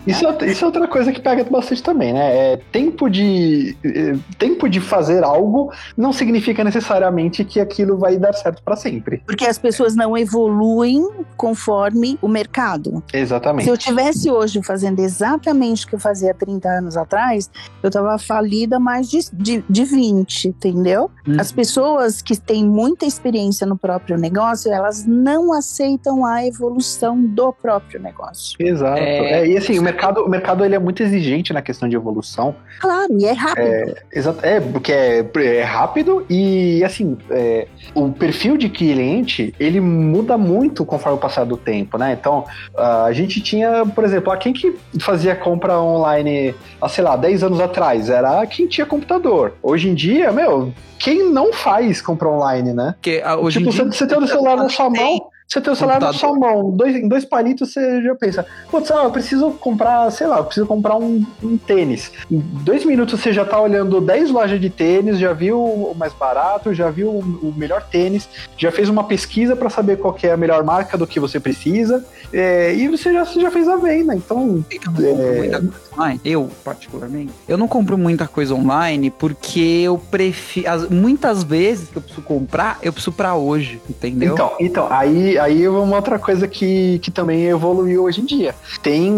Isso, 0.06 0.24
é 0.24 0.28
outra- 0.28 0.46
isso 0.46 0.64
é 0.64 0.66
outra 0.66 0.88
coisa 0.88 1.12
que 1.12 1.20
pega 1.20 1.44
bastante 1.44 1.82
também, 1.82 2.12
né? 2.12 2.52
É 2.52 2.56
tempo 2.72 3.08
de 3.08 3.76
eh, 3.84 4.16
tempo 4.38 4.68
de 4.68 4.80
fazer 4.80 5.22
algo 5.24 5.72
não 5.96 6.12
significa 6.12 6.64
necessariamente 6.64 7.44
que 7.44 7.60
aquilo 7.60 7.96
vai 7.98 8.16
dar 8.16 8.32
certo 8.32 8.62
pra 8.62 8.76
sempre. 8.76 9.22
Porque 9.26 9.46
as 9.46 9.58
pessoas 9.58 9.94
não 9.94 10.16
evoluem 10.16 11.06
conforme 11.36 12.18
o 12.22 12.28
mercado. 12.28 13.02
Se 13.10 13.16
Exatamente. 13.18 13.68
eu 13.68 13.76
tivesse 13.76 14.30
hoje 14.30 14.60
fazendo 14.62 15.00
exatamente 15.00 15.84
o 15.84 15.88
que 15.88 15.94
eu 15.94 15.98
fazia 16.00 16.30
há 16.30 16.34
30 16.34 16.68
anos 16.68 16.96
atrás, 16.96 17.50
eu 17.82 17.90
tava 17.90 18.18
falida 18.18 18.78
mais 18.78 19.08
de, 19.08 19.20
de, 19.32 19.64
de 19.68 19.84
20, 19.84 20.13
entendeu? 20.20 21.10
Hum. 21.26 21.36
As 21.38 21.50
pessoas 21.50 22.22
que 22.22 22.36
têm 22.38 22.64
muita 22.64 23.06
experiência 23.06 23.66
no 23.66 23.76
próprio 23.76 24.16
negócio, 24.16 24.72
elas 24.72 25.04
não 25.06 25.52
aceitam 25.52 26.24
a 26.24 26.46
evolução 26.46 27.20
do 27.22 27.52
próprio 27.52 28.00
negócio. 28.00 28.56
Exato. 28.58 29.00
É. 29.00 29.42
É, 29.42 29.46
e 29.46 29.56
assim, 29.56 29.78
o 29.78 29.82
mercado, 29.82 30.24
o 30.24 30.28
mercado 30.28 30.64
ele 30.64 30.74
é 30.74 30.78
muito 30.78 31.02
exigente 31.02 31.52
na 31.52 31.62
questão 31.62 31.88
de 31.88 31.96
evolução. 31.96 32.54
Claro, 32.80 33.08
e 33.18 33.24
é 33.24 33.32
rápido. 33.32 33.96
Exato. 34.12 34.44
É, 34.44 34.60
porque 34.60 34.92
é, 34.92 35.26
é 35.36 35.62
rápido 35.62 36.24
e 36.28 36.82
assim, 36.84 37.16
é, 37.30 37.66
o 37.94 38.10
perfil 38.12 38.56
de 38.56 38.68
cliente 38.68 39.54
ele 39.58 39.80
muda 39.80 40.36
muito 40.36 40.84
conforme 40.84 41.18
o 41.18 41.20
passar 41.20 41.44
do 41.44 41.56
tempo, 41.56 41.98
né? 41.98 42.16
Então, 42.18 42.44
a 42.76 43.12
gente 43.12 43.40
tinha, 43.40 43.84
por 43.86 44.04
exemplo, 44.04 44.32
a 44.32 44.36
quem 44.36 44.52
que 44.52 44.74
fazia 45.00 45.34
compra 45.34 45.78
online 45.80 46.54
há, 46.80 46.88
sei 46.88 47.04
lá, 47.04 47.16
10 47.16 47.44
anos 47.44 47.60
atrás? 47.60 48.08
Era 48.10 48.46
quem 48.46 48.66
tinha 48.66 48.86
computador. 48.86 49.54
Hoje 49.62 49.88
em 49.88 49.94
dia, 49.94 50.03
meu, 50.32 50.72
quem 50.98 51.30
não 51.30 51.52
faz 51.52 52.00
compra 52.00 52.28
online, 52.28 52.72
né? 52.72 52.94
Porque 52.94 53.22
ah, 53.24 53.36
hoje 53.36 53.58
tipo, 53.58 53.70
em 53.70 53.72
dia. 53.72 53.84
você, 53.84 53.98
você 53.98 54.06
tem 54.06 54.18
o 54.18 54.26
celular 54.26 54.56
na 54.56 54.68
sua 54.68 54.90
mão, 54.90 55.30
Você 55.46 55.60
tem 55.60 55.72
o 55.72 55.76
celular 55.76 56.00
na 56.00 56.12
sua 56.12 56.32
mão, 56.34 56.70
dois, 56.70 56.96
em 56.96 57.06
dois 57.06 57.24
palitos 57.24 57.72
você 57.72 58.02
já 58.02 58.14
pensa, 58.14 58.46
putz, 58.70 58.90
ah, 58.90 59.04
eu 59.04 59.10
preciso 59.10 59.50
comprar, 59.52 60.10
sei 60.10 60.26
lá, 60.26 60.38
eu 60.38 60.44
preciso 60.44 60.66
comprar 60.66 60.96
um, 60.96 61.24
um 61.42 61.56
tênis. 61.56 62.10
Em 62.30 62.38
dois 62.38 62.84
minutos 62.84 63.20
você 63.20 63.32
já 63.32 63.44
tá 63.44 63.60
olhando 63.60 64.00
10 64.00 64.30
lojas 64.30 64.60
de 64.60 64.70
tênis, 64.70 65.18
já 65.18 65.32
viu 65.32 65.62
o 65.62 65.94
mais 65.94 66.12
barato, 66.12 66.74
já 66.74 66.90
viu 66.90 67.10
o 67.10 67.54
melhor 67.56 67.82
tênis, 67.88 68.28
já 68.56 68.72
fez 68.72 68.88
uma 68.88 69.04
pesquisa 69.04 69.54
para 69.54 69.70
saber 69.70 69.98
qual 69.98 70.16
é 70.22 70.30
a 70.30 70.36
melhor 70.36 70.64
marca 70.64 70.96
do 70.96 71.06
que 71.06 71.20
você 71.20 71.38
precisa, 71.38 72.04
é, 72.32 72.74
e 72.74 72.88
você 72.88 73.12
já, 73.12 73.24
você 73.24 73.40
já 73.40 73.50
fez 73.50 73.68
a 73.68 73.76
venda. 73.76 74.14
Então. 74.14 74.64
É... 75.00 76.18
Eu, 76.24 76.50
particularmente, 76.64 77.32
eu 77.46 77.56
não 77.56 77.68
compro 77.68 77.96
muita 77.96 78.26
coisa 78.26 78.54
online 78.54 79.10
porque 79.10 79.82
eu 79.84 79.96
prefiro. 79.96 80.90
Muitas 80.90 81.44
vezes 81.44 81.88
que 81.88 81.96
eu 81.96 82.02
preciso 82.02 82.22
comprar, 82.22 82.78
eu 82.82 82.92
preciso 82.92 83.12
para 83.12 83.36
hoje, 83.36 83.80
entendeu? 83.88 84.34
Então, 84.34 84.52
então 84.58 84.86
aí, 84.90 85.33
aí 85.38 85.68
uma 85.68 85.96
outra 85.96 86.18
coisa 86.18 86.46
que, 86.46 86.98
que 87.00 87.10
também 87.10 87.44
evoluiu 87.44 88.04
hoje 88.04 88.20
em 88.20 88.24
dia. 88.24 88.54
Tem, 88.82 89.12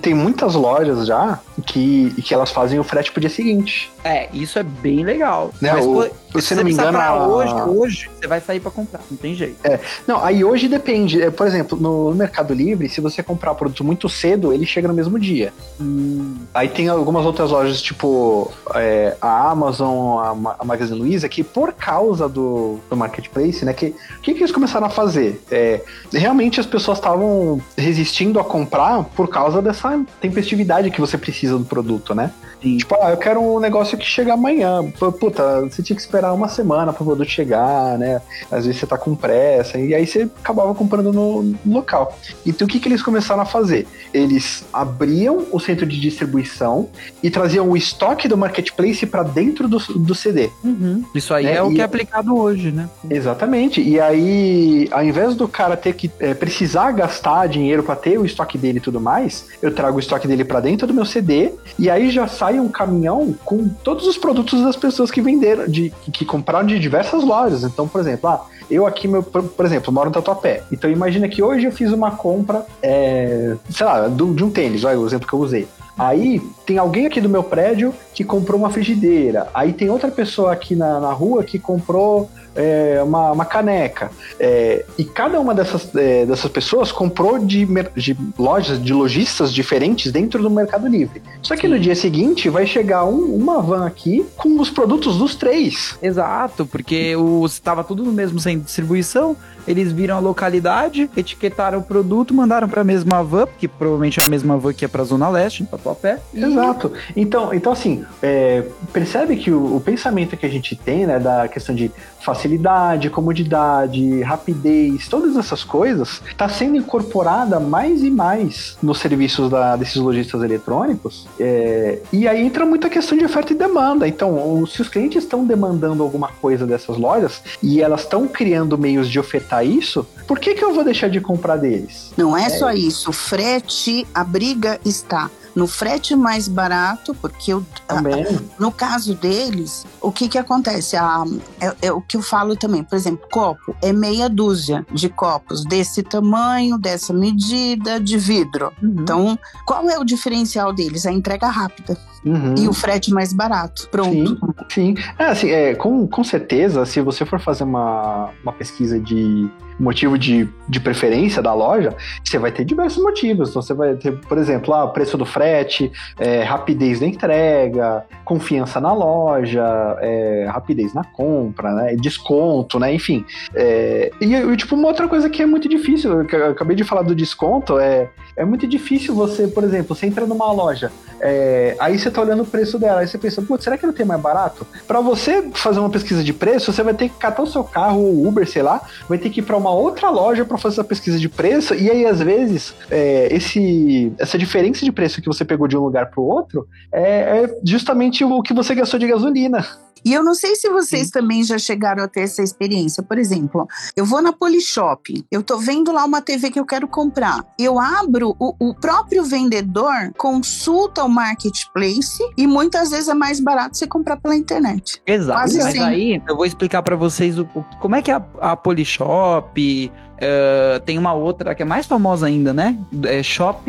tem 0.00 0.14
muitas 0.14 0.54
lojas 0.54 1.06
já 1.06 1.38
que, 1.66 2.10
que 2.22 2.34
elas 2.34 2.50
fazem 2.50 2.78
o 2.78 2.84
frete 2.84 3.12
pro 3.12 3.20
dia 3.20 3.30
seguinte. 3.30 3.90
É, 4.04 4.28
isso 4.32 4.58
é 4.58 4.62
bem 4.62 5.04
legal. 5.04 5.52
Né, 5.60 5.72
Mas, 5.72 5.86
o, 5.86 6.10
se, 6.34 6.48
se 6.48 6.54
não 6.54 6.64
me 6.64 6.72
engano. 6.72 6.98
A... 6.98 7.26
Hoje, 7.26 7.54
hoje, 7.54 8.10
você 8.18 8.26
vai 8.26 8.40
sair 8.40 8.60
para 8.60 8.70
comprar, 8.70 9.00
não 9.10 9.16
tem 9.16 9.34
jeito. 9.34 9.56
É, 9.64 9.80
não, 10.06 10.22
aí 10.22 10.44
hoje 10.44 10.68
depende. 10.68 11.22
É, 11.22 11.30
por 11.30 11.46
exemplo, 11.46 11.78
no 11.80 12.14
Mercado 12.14 12.52
Livre, 12.52 12.88
se 12.88 13.00
você 13.00 13.22
comprar 13.22 13.54
produto 13.54 13.82
muito 13.82 14.08
cedo, 14.08 14.52
ele 14.52 14.66
chega 14.66 14.86
no 14.86 14.94
mesmo 14.94 15.18
dia. 15.18 15.52
Hum. 15.80 16.36
Aí 16.52 16.68
tem 16.68 16.88
algumas 16.88 17.24
outras 17.24 17.50
lojas, 17.50 17.80
tipo 17.80 18.50
é, 18.74 19.16
a 19.20 19.50
Amazon, 19.50 20.18
a, 20.46 20.56
a 20.60 20.64
Magazine 20.64 20.98
Luiza, 20.98 21.28
que 21.28 21.42
por 21.42 21.72
causa 21.72 22.28
do, 22.28 22.78
do 22.88 22.96
marketplace, 22.96 23.64
né, 23.64 23.72
que 23.72 23.94
o 24.18 24.20
que, 24.20 24.34
que 24.34 24.40
eles 24.40 24.52
começaram 24.52 24.86
a 24.86 24.90
fazer? 24.90 25.42
É, 25.50 25.80
realmente 26.12 26.60
as 26.60 26.66
pessoas 26.66 26.98
estavam 26.98 27.60
resistindo 27.76 28.38
a 28.38 28.44
comprar 28.44 29.04
por 29.04 29.28
causa 29.28 29.62
dessa 29.62 30.00
tempestividade 30.20 30.90
que 30.90 31.00
você 31.00 31.16
precisa 31.16 31.58
do 31.58 31.64
produto, 31.64 32.14
né? 32.14 32.30
Sim. 32.62 32.76
Tipo, 32.76 32.96
ah, 33.00 33.10
eu 33.10 33.16
quero 33.16 33.40
um 33.40 33.58
negócio 33.58 33.96
que 33.96 34.04
chega 34.04 34.34
amanhã. 34.34 34.82
Puta, 35.18 35.62
você 35.62 35.82
tinha 35.82 35.96
que 35.96 36.02
esperar 36.02 36.19
uma 36.32 36.48
semana 36.48 36.92
para 36.92 37.02
o 37.02 37.06
produto 37.06 37.28
chegar, 37.28 37.98
né? 37.98 38.20
Às 38.50 38.66
vezes 38.66 38.80
você 38.80 38.86
tá 38.86 38.98
com 38.98 39.14
pressa, 39.14 39.78
e 39.78 39.94
aí 39.94 40.06
você 40.06 40.28
acabava 40.42 40.74
comprando 40.74 41.12
no, 41.12 41.42
no 41.42 41.74
local. 41.74 42.16
Então 42.46 42.66
o 42.66 42.70
que, 42.70 42.78
que 42.78 42.88
eles 42.88 43.02
começaram 43.02 43.42
a 43.42 43.46
fazer? 43.46 43.86
Eles 44.12 44.64
abriam 44.72 45.46
o 45.50 45.58
centro 45.58 45.86
de 45.86 46.00
distribuição 46.00 46.88
e 47.22 47.30
traziam 47.30 47.68
o 47.68 47.76
estoque 47.76 48.28
do 48.28 48.36
marketplace 48.36 49.06
para 49.06 49.22
dentro 49.22 49.68
do, 49.68 49.78
do 49.78 50.14
CD. 50.14 50.50
Uhum. 50.64 51.04
Isso 51.14 51.32
aí 51.32 51.44
né? 51.44 51.56
é 51.56 51.62
o 51.62 51.70
e, 51.70 51.74
que 51.76 51.80
é 51.80 51.84
aplicado 51.84 52.36
hoje, 52.36 52.70
né? 52.70 52.88
Exatamente. 53.08 53.80
E 53.80 54.00
aí, 54.00 54.88
ao 54.90 55.04
invés 55.04 55.34
do 55.34 55.48
cara 55.48 55.76
ter 55.76 55.94
que 55.94 56.10
é, 56.18 56.34
precisar 56.34 56.92
gastar 56.92 57.46
dinheiro 57.48 57.82
para 57.82 57.96
ter 57.96 58.18
o 58.18 58.24
estoque 58.24 58.58
dele 58.58 58.78
e 58.78 58.80
tudo 58.80 59.00
mais, 59.00 59.46
eu 59.62 59.74
trago 59.74 59.96
o 59.96 60.00
estoque 60.00 60.26
dele 60.26 60.44
para 60.44 60.60
dentro 60.60 60.86
do 60.86 60.94
meu 60.94 61.04
CD 61.04 61.52
e 61.78 61.88
aí 61.88 62.10
já 62.10 62.26
sai 62.26 62.58
um 62.58 62.68
caminhão 62.68 63.34
com 63.44 63.68
todos 63.68 64.06
os 64.06 64.16
produtos 64.18 64.62
das 64.62 64.76
pessoas 64.76 65.10
que 65.10 65.20
venderam, 65.20 65.66
de, 65.68 65.92
que 66.10 66.24
compraram 66.24 66.66
de 66.66 66.78
diversas 66.78 67.24
lojas. 67.24 67.64
Então, 67.64 67.86
por 67.86 68.00
exemplo, 68.00 68.28
ah, 68.28 68.46
eu 68.70 68.86
aqui, 68.86 69.08
meu, 69.08 69.22
por 69.22 69.64
exemplo, 69.64 69.92
moro 69.92 70.10
no 70.10 70.14
Tatuapé. 70.14 70.62
Então 70.70 70.90
imagina 70.90 71.28
que 71.28 71.42
hoje 71.42 71.66
eu 71.66 71.72
fiz 71.72 71.92
uma 71.92 72.12
compra, 72.12 72.64
é, 72.82 73.56
sei 73.70 73.86
lá, 73.86 74.08
do, 74.08 74.34
de 74.34 74.44
um 74.44 74.50
tênis, 74.50 74.84
olha 74.84 74.98
o 74.98 75.06
exemplo 75.06 75.26
que 75.26 75.32
eu 75.32 75.40
usei. 75.40 75.68
Aí 75.98 76.40
tem 76.64 76.78
alguém 76.78 77.06
aqui 77.06 77.20
do 77.20 77.28
meu 77.28 77.42
prédio 77.42 77.92
que 78.20 78.24
comprou 78.24 78.60
uma 78.60 78.68
frigideira. 78.68 79.48
Aí 79.54 79.72
tem 79.72 79.88
outra 79.88 80.10
pessoa 80.10 80.52
aqui 80.52 80.76
na, 80.76 81.00
na 81.00 81.10
rua 81.10 81.42
que 81.42 81.58
comprou 81.58 82.30
é, 82.54 83.00
uma, 83.02 83.32
uma, 83.32 83.44
caneca. 83.46 84.10
É, 84.38 84.84
e 84.98 85.04
cada 85.04 85.40
uma 85.40 85.54
dessas, 85.54 85.94
é, 85.94 86.26
dessas 86.26 86.50
pessoas 86.50 86.92
comprou 86.92 87.38
de, 87.38 87.66
de, 87.96 88.16
lojas, 88.38 88.82
de 88.82 88.92
lojistas 88.92 89.54
diferentes 89.54 90.12
dentro 90.12 90.42
do 90.42 90.50
Mercado 90.50 90.86
Livre. 90.86 91.22
Só 91.42 91.54
que 91.54 91.62
Sim. 91.62 91.68
no 91.68 91.78
dia 91.78 91.94
seguinte 91.94 92.50
vai 92.50 92.66
chegar 92.66 93.04
um, 93.04 93.34
uma 93.34 93.62
van 93.62 93.86
aqui 93.86 94.26
com 94.36 94.60
os 94.60 94.68
produtos 94.68 95.16
dos 95.16 95.34
três. 95.34 95.96
Exato, 96.02 96.66
porque 96.66 97.14
estava 97.46 97.82
tudo 97.82 98.04
no 98.04 98.12
mesmo 98.12 98.38
centro 98.38 98.60
de 98.60 98.66
distribuição, 98.66 99.36
eles 99.66 99.92
viram 99.92 100.16
a 100.16 100.20
localidade, 100.20 101.08
etiquetaram 101.16 101.78
o 101.78 101.82
produto, 101.82 102.34
mandaram 102.34 102.68
para 102.68 102.80
a 102.80 102.84
mesma 102.84 103.22
van, 103.22 103.46
que 103.58 103.68
provavelmente 103.68 104.20
é 104.20 104.24
a 104.24 104.28
mesma 104.28 104.58
van 104.58 104.72
que 104.72 104.84
é 104.84 104.88
para 104.88 105.02
a 105.02 105.04
Zona 105.04 105.28
Leste, 105.28 105.62
em 105.62 105.66
Tatuapé. 105.66 106.18
Exato. 106.34 106.92
Então, 107.16 107.54
então 107.54 107.72
assim, 107.72 108.04
é, 108.22 108.64
percebe 108.92 109.36
que 109.36 109.50
o, 109.50 109.76
o, 109.76 109.80
pensamento 109.80 110.36
que 110.36 110.46
a 110.46 110.48
gente 110.48 110.76
tem, 110.76 111.06
né, 111.06 111.18
da 111.18 111.48
questão 111.48 111.74
de 111.74 111.90
facilidade, 112.20 113.08
comodidade, 113.10 114.22
rapidez, 114.22 115.08
todas 115.08 115.36
essas 115.36 115.64
coisas, 115.64 116.20
está 116.28 116.48
sendo 116.48 116.76
incorporada 116.76 117.58
mais 117.58 118.02
e 118.02 118.10
mais 118.10 118.76
nos 118.82 118.98
serviços 118.98 119.50
da, 119.50 119.76
desses 119.76 119.96
lojistas 119.96 120.42
eletrônicos. 120.42 121.26
É, 121.38 122.00
e 122.12 122.28
aí 122.28 122.44
entra 122.44 122.66
muita 122.66 122.90
questão 122.90 123.16
de 123.16 123.24
oferta 123.24 123.52
e 123.52 123.56
demanda. 123.56 124.06
Então, 124.06 124.64
se 124.66 124.82
os 124.82 124.88
clientes 124.88 125.24
estão 125.24 125.44
demandando 125.44 126.02
alguma 126.02 126.28
coisa 126.28 126.66
dessas 126.66 126.96
lojas 126.96 127.42
e 127.62 127.80
elas 127.80 128.02
estão 128.02 128.28
criando 128.28 128.76
meios 128.76 129.08
de 129.08 129.18
ofertar 129.18 129.64
isso, 129.66 130.06
por 130.26 130.38
que, 130.38 130.54
que 130.54 130.64
eu 130.64 130.72
vou 130.72 130.84
deixar 130.84 131.08
de 131.08 131.20
comprar 131.20 131.56
deles? 131.56 132.12
Não 132.16 132.36
é, 132.36 132.46
é 132.46 132.50
só 132.50 132.70
isso. 132.70 133.12
Frete, 133.12 134.06
a 134.14 134.22
briga 134.22 134.78
está 134.84 135.30
no 135.54 135.66
frete 135.66 136.14
mais 136.14 136.48
barato, 136.48 137.14
porque 137.14 137.52
eu, 137.52 137.64
também. 137.86 138.24
no 138.58 138.70
caso 138.70 139.14
deles, 139.14 139.86
o 140.00 140.12
que 140.12 140.28
que 140.28 140.38
acontece? 140.38 140.96
Ah, 140.96 141.24
é, 141.60 141.88
é, 141.88 141.92
o 141.92 142.00
que 142.00 142.16
eu 142.16 142.22
falo 142.22 142.56
também, 142.56 142.82
por 142.82 142.96
exemplo, 142.96 143.26
copo 143.30 143.74
é 143.82 143.92
meia 143.92 144.28
dúzia 144.28 144.86
de 144.92 145.08
copos 145.08 145.64
desse 145.64 146.02
tamanho, 146.02 146.78
dessa 146.78 147.12
medida, 147.12 148.00
de 148.00 148.16
vidro. 148.16 148.72
Uhum. 148.82 148.96
Então, 148.98 149.38
qual 149.66 149.88
é 149.88 149.98
o 149.98 150.04
diferencial 150.04 150.72
deles? 150.72 151.06
A 151.06 151.12
entrega 151.12 151.48
rápida. 151.48 151.96
Uhum. 152.24 152.54
E 152.58 152.68
o 152.68 152.72
frete 152.72 153.12
mais 153.12 153.32
barato. 153.32 153.88
Pronto. 153.90 154.38
Sim, 154.68 154.94
sim. 154.94 154.94
É, 155.18 155.26
assim, 155.26 155.50
é, 155.50 155.74
com, 155.74 156.06
com 156.06 156.22
certeza, 156.22 156.84
se 156.84 157.00
você 157.00 157.24
for 157.24 157.40
fazer 157.40 157.64
uma, 157.64 158.30
uma 158.42 158.52
pesquisa 158.52 158.98
de 159.00 159.48
motivo 159.80 160.18
de, 160.18 160.46
de 160.68 160.78
preferência 160.78 161.42
da 161.42 161.54
loja, 161.54 161.96
você 162.22 162.38
vai 162.38 162.52
ter 162.52 162.64
diversos 162.64 163.02
motivos. 163.02 163.48
Então, 163.48 163.62
você 163.62 163.72
vai 163.72 163.94
ter, 163.94 164.12
por 164.12 164.36
exemplo, 164.36 164.74
ah, 164.74 164.84
o 164.84 164.92
preço 164.92 165.16
do 165.16 165.24
frete, 165.24 165.90
é, 166.18 166.42
rapidez 166.42 167.00
da 167.00 167.06
entrega, 167.06 168.04
confiança 168.24 168.80
na 168.80 168.92
loja, 168.92 169.64
é, 170.00 170.46
rapidez 170.48 170.92
na 170.92 171.02
compra, 171.02 171.72
né, 171.72 171.96
desconto, 171.96 172.78
né, 172.78 172.92
enfim. 172.92 173.24
É, 173.54 174.12
e, 174.20 174.56
tipo, 174.56 174.74
uma 174.74 174.88
outra 174.88 175.08
coisa 175.08 175.30
que 175.30 175.42
é 175.42 175.46
muito 175.46 175.68
difícil, 175.68 176.24
que 176.26 176.36
eu 176.36 176.50
acabei 176.50 176.76
de 176.76 176.84
falar 176.84 177.02
do 177.02 177.14
desconto, 177.14 177.78
é, 177.78 178.10
é 178.36 178.44
muito 178.44 178.66
difícil 178.66 179.14
você, 179.14 179.48
por 179.48 179.64
exemplo, 179.64 179.96
você 179.96 180.06
entra 180.06 180.26
numa 180.26 180.52
loja, 180.52 180.92
é, 181.20 181.76
aí 181.78 181.98
você 181.98 182.10
tá 182.10 182.20
olhando 182.20 182.42
o 182.42 182.46
preço 182.46 182.78
dela, 182.78 183.00
aí 183.00 183.06
você 183.06 183.18
pensa, 183.18 183.42
putz, 183.42 183.64
será 183.64 183.76
que 183.76 183.86
não 183.86 183.92
tem 183.92 184.06
mais 184.06 184.20
barato? 184.20 184.66
Para 184.86 185.00
você 185.00 185.48
fazer 185.54 185.80
uma 185.80 185.90
pesquisa 185.90 186.24
de 186.24 186.32
preço, 186.32 186.72
você 186.72 186.82
vai 186.82 186.94
ter 186.94 187.08
que 187.08 187.16
catar 187.16 187.42
o 187.42 187.46
seu 187.46 187.62
carro 187.62 188.00
ou 188.00 188.26
Uber, 188.26 188.48
sei 188.48 188.62
lá, 188.62 188.80
vai 189.08 189.18
ter 189.18 189.30
que 189.30 189.40
ir 189.40 189.42
para 189.42 189.56
uma 189.56 189.70
outra 189.70 190.10
loja 190.10 190.44
para 190.44 190.58
fazer 190.58 190.76
essa 190.76 190.84
pesquisa 190.84 191.18
de 191.18 191.28
preço, 191.28 191.74
e 191.74 191.90
aí 191.90 192.06
às 192.06 192.20
vezes 192.20 192.74
é, 192.90 193.28
esse, 193.30 194.12
essa 194.18 194.38
diferença 194.38 194.84
de 194.84 194.92
preço 194.92 195.20
que 195.20 195.28
você 195.28 195.44
pegou 195.44 195.68
de 195.68 195.76
um 195.76 195.80
lugar 195.80 196.06
para 196.10 196.20
o 196.20 196.24
outro 196.24 196.66
é, 196.92 197.44
é 197.44 197.54
justamente 197.64 198.24
o 198.24 198.42
que 198.42 198.54
você 198.54 198.74
gastou 198.74 198.98
de 198.98 199.06
gasolina. 199.06 199.66
E 200.04 200.12
eu 200.12 200.22
não 200.22 200.34
sei 200.34 200.56
se 200.56 200.68
vocês 200.68 201.06
Sim. 201.06 201.12
também 201.12 201.44
já 201.44 201.58
chegaram 201.58 202.02
a 202.02 202.08
ter 202.08 202.22
essa 202.22 202.42
experiência. 202.42 203.02
Por 203.02 203.18
exemplo, 203.18 203.66
eu 203.96 204.04
vou 204.04 204.22
na 204.22 204.32
Polishop, 204.32 205.24
eu 205.30 205.42
tô 205.42 205.58
vendo 205.58 205.92
lá 205.92 206.04
uma 206.04 206.20
TV 206.20 206.50
que 206.50 206.58
eu 206.60 206.66
quero 206.66 206.88
comprar. 206.88 207.44
Eu 207.58 207.78
abro, 207.78 208.36
o, 208.38 208.54
o 208.58 208.74
próprio 208.74 209.24
vendedor 209.24 210.12
consulta 210.16 211.04
o 211.04 211.08
marketplace 211.08 212.22
e 212.36 212.46
muitas 212.46 212.90
vezes 212.90 213.08
é 213.08 213.14
mais 213.14 213.40
barato 213.40 213.76
você 213.76 213.86
comprar 213.86 214.16
pela 214.16 214.36
internet. 214.36 215.00
Exato. 215.06 215.38
Quase 215.38 215.58
Mas 215.58 215.72
sempre. 215.72 215.86
aí 215.86 216.22
eu 216.26 216.36
vou 216.36 216.46
explicar 216.46 216.82
para 216.82 216.96
vocês 216.96 217.38
o, 217.38 217.42
o, 217.54 217.64
como 217.80 217.96
é 217.96 218.02
que 218.02 218.10
a, 218.10 218.22
a 218.40 218.56
Polishop. 218.56 219.90
Uh, 220.20 220.78
tem 220.80 220.98
uma 220.98 221.14
outra 221.14 221.54
que 221.54 221.62
é 221.62 221.64
mais 221.64 221.86
famosa 221.86 222.26
ainda, 222.26 222.52
né? 222.52 222.78
É 223.04 223.22
Shop. 223.22 223.64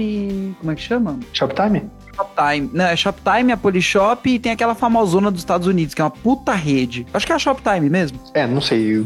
Como 0.60 0.72
é 0.72 0.76
que 0.76 0.82
chama? 0.82 1.18
Shoptime? 1.32 1.90
Shoptime. 2.22 2.70
Não, 2.74 2.86
é 2.86 2.96
Shoptime, 2.96 3.52
a 3.52 3.58
Polishop 3.58 4.30
e 4.30 4.40
tem 4.40 4.52
aquela 4.52 4.76
famosona 4.76 5.32
dos 5.32 5.42
Estados 5.42 5.68
Unidos, 5.68 5.94
que 5.94 6.02
é 6.02 6.04
uma 6.04 6.12
puta 6.12 6.54
rede. 6.54 7.06
Acho 7.14 7.26
que 7.26 7.32
é 7.32 7.36
a 7.36 7.40
Shoptime 7.40 7.90
mesmo. 7.90 8.20
É, 8.34 8.46
não 8.48 8.62
sei. 8.62 9.06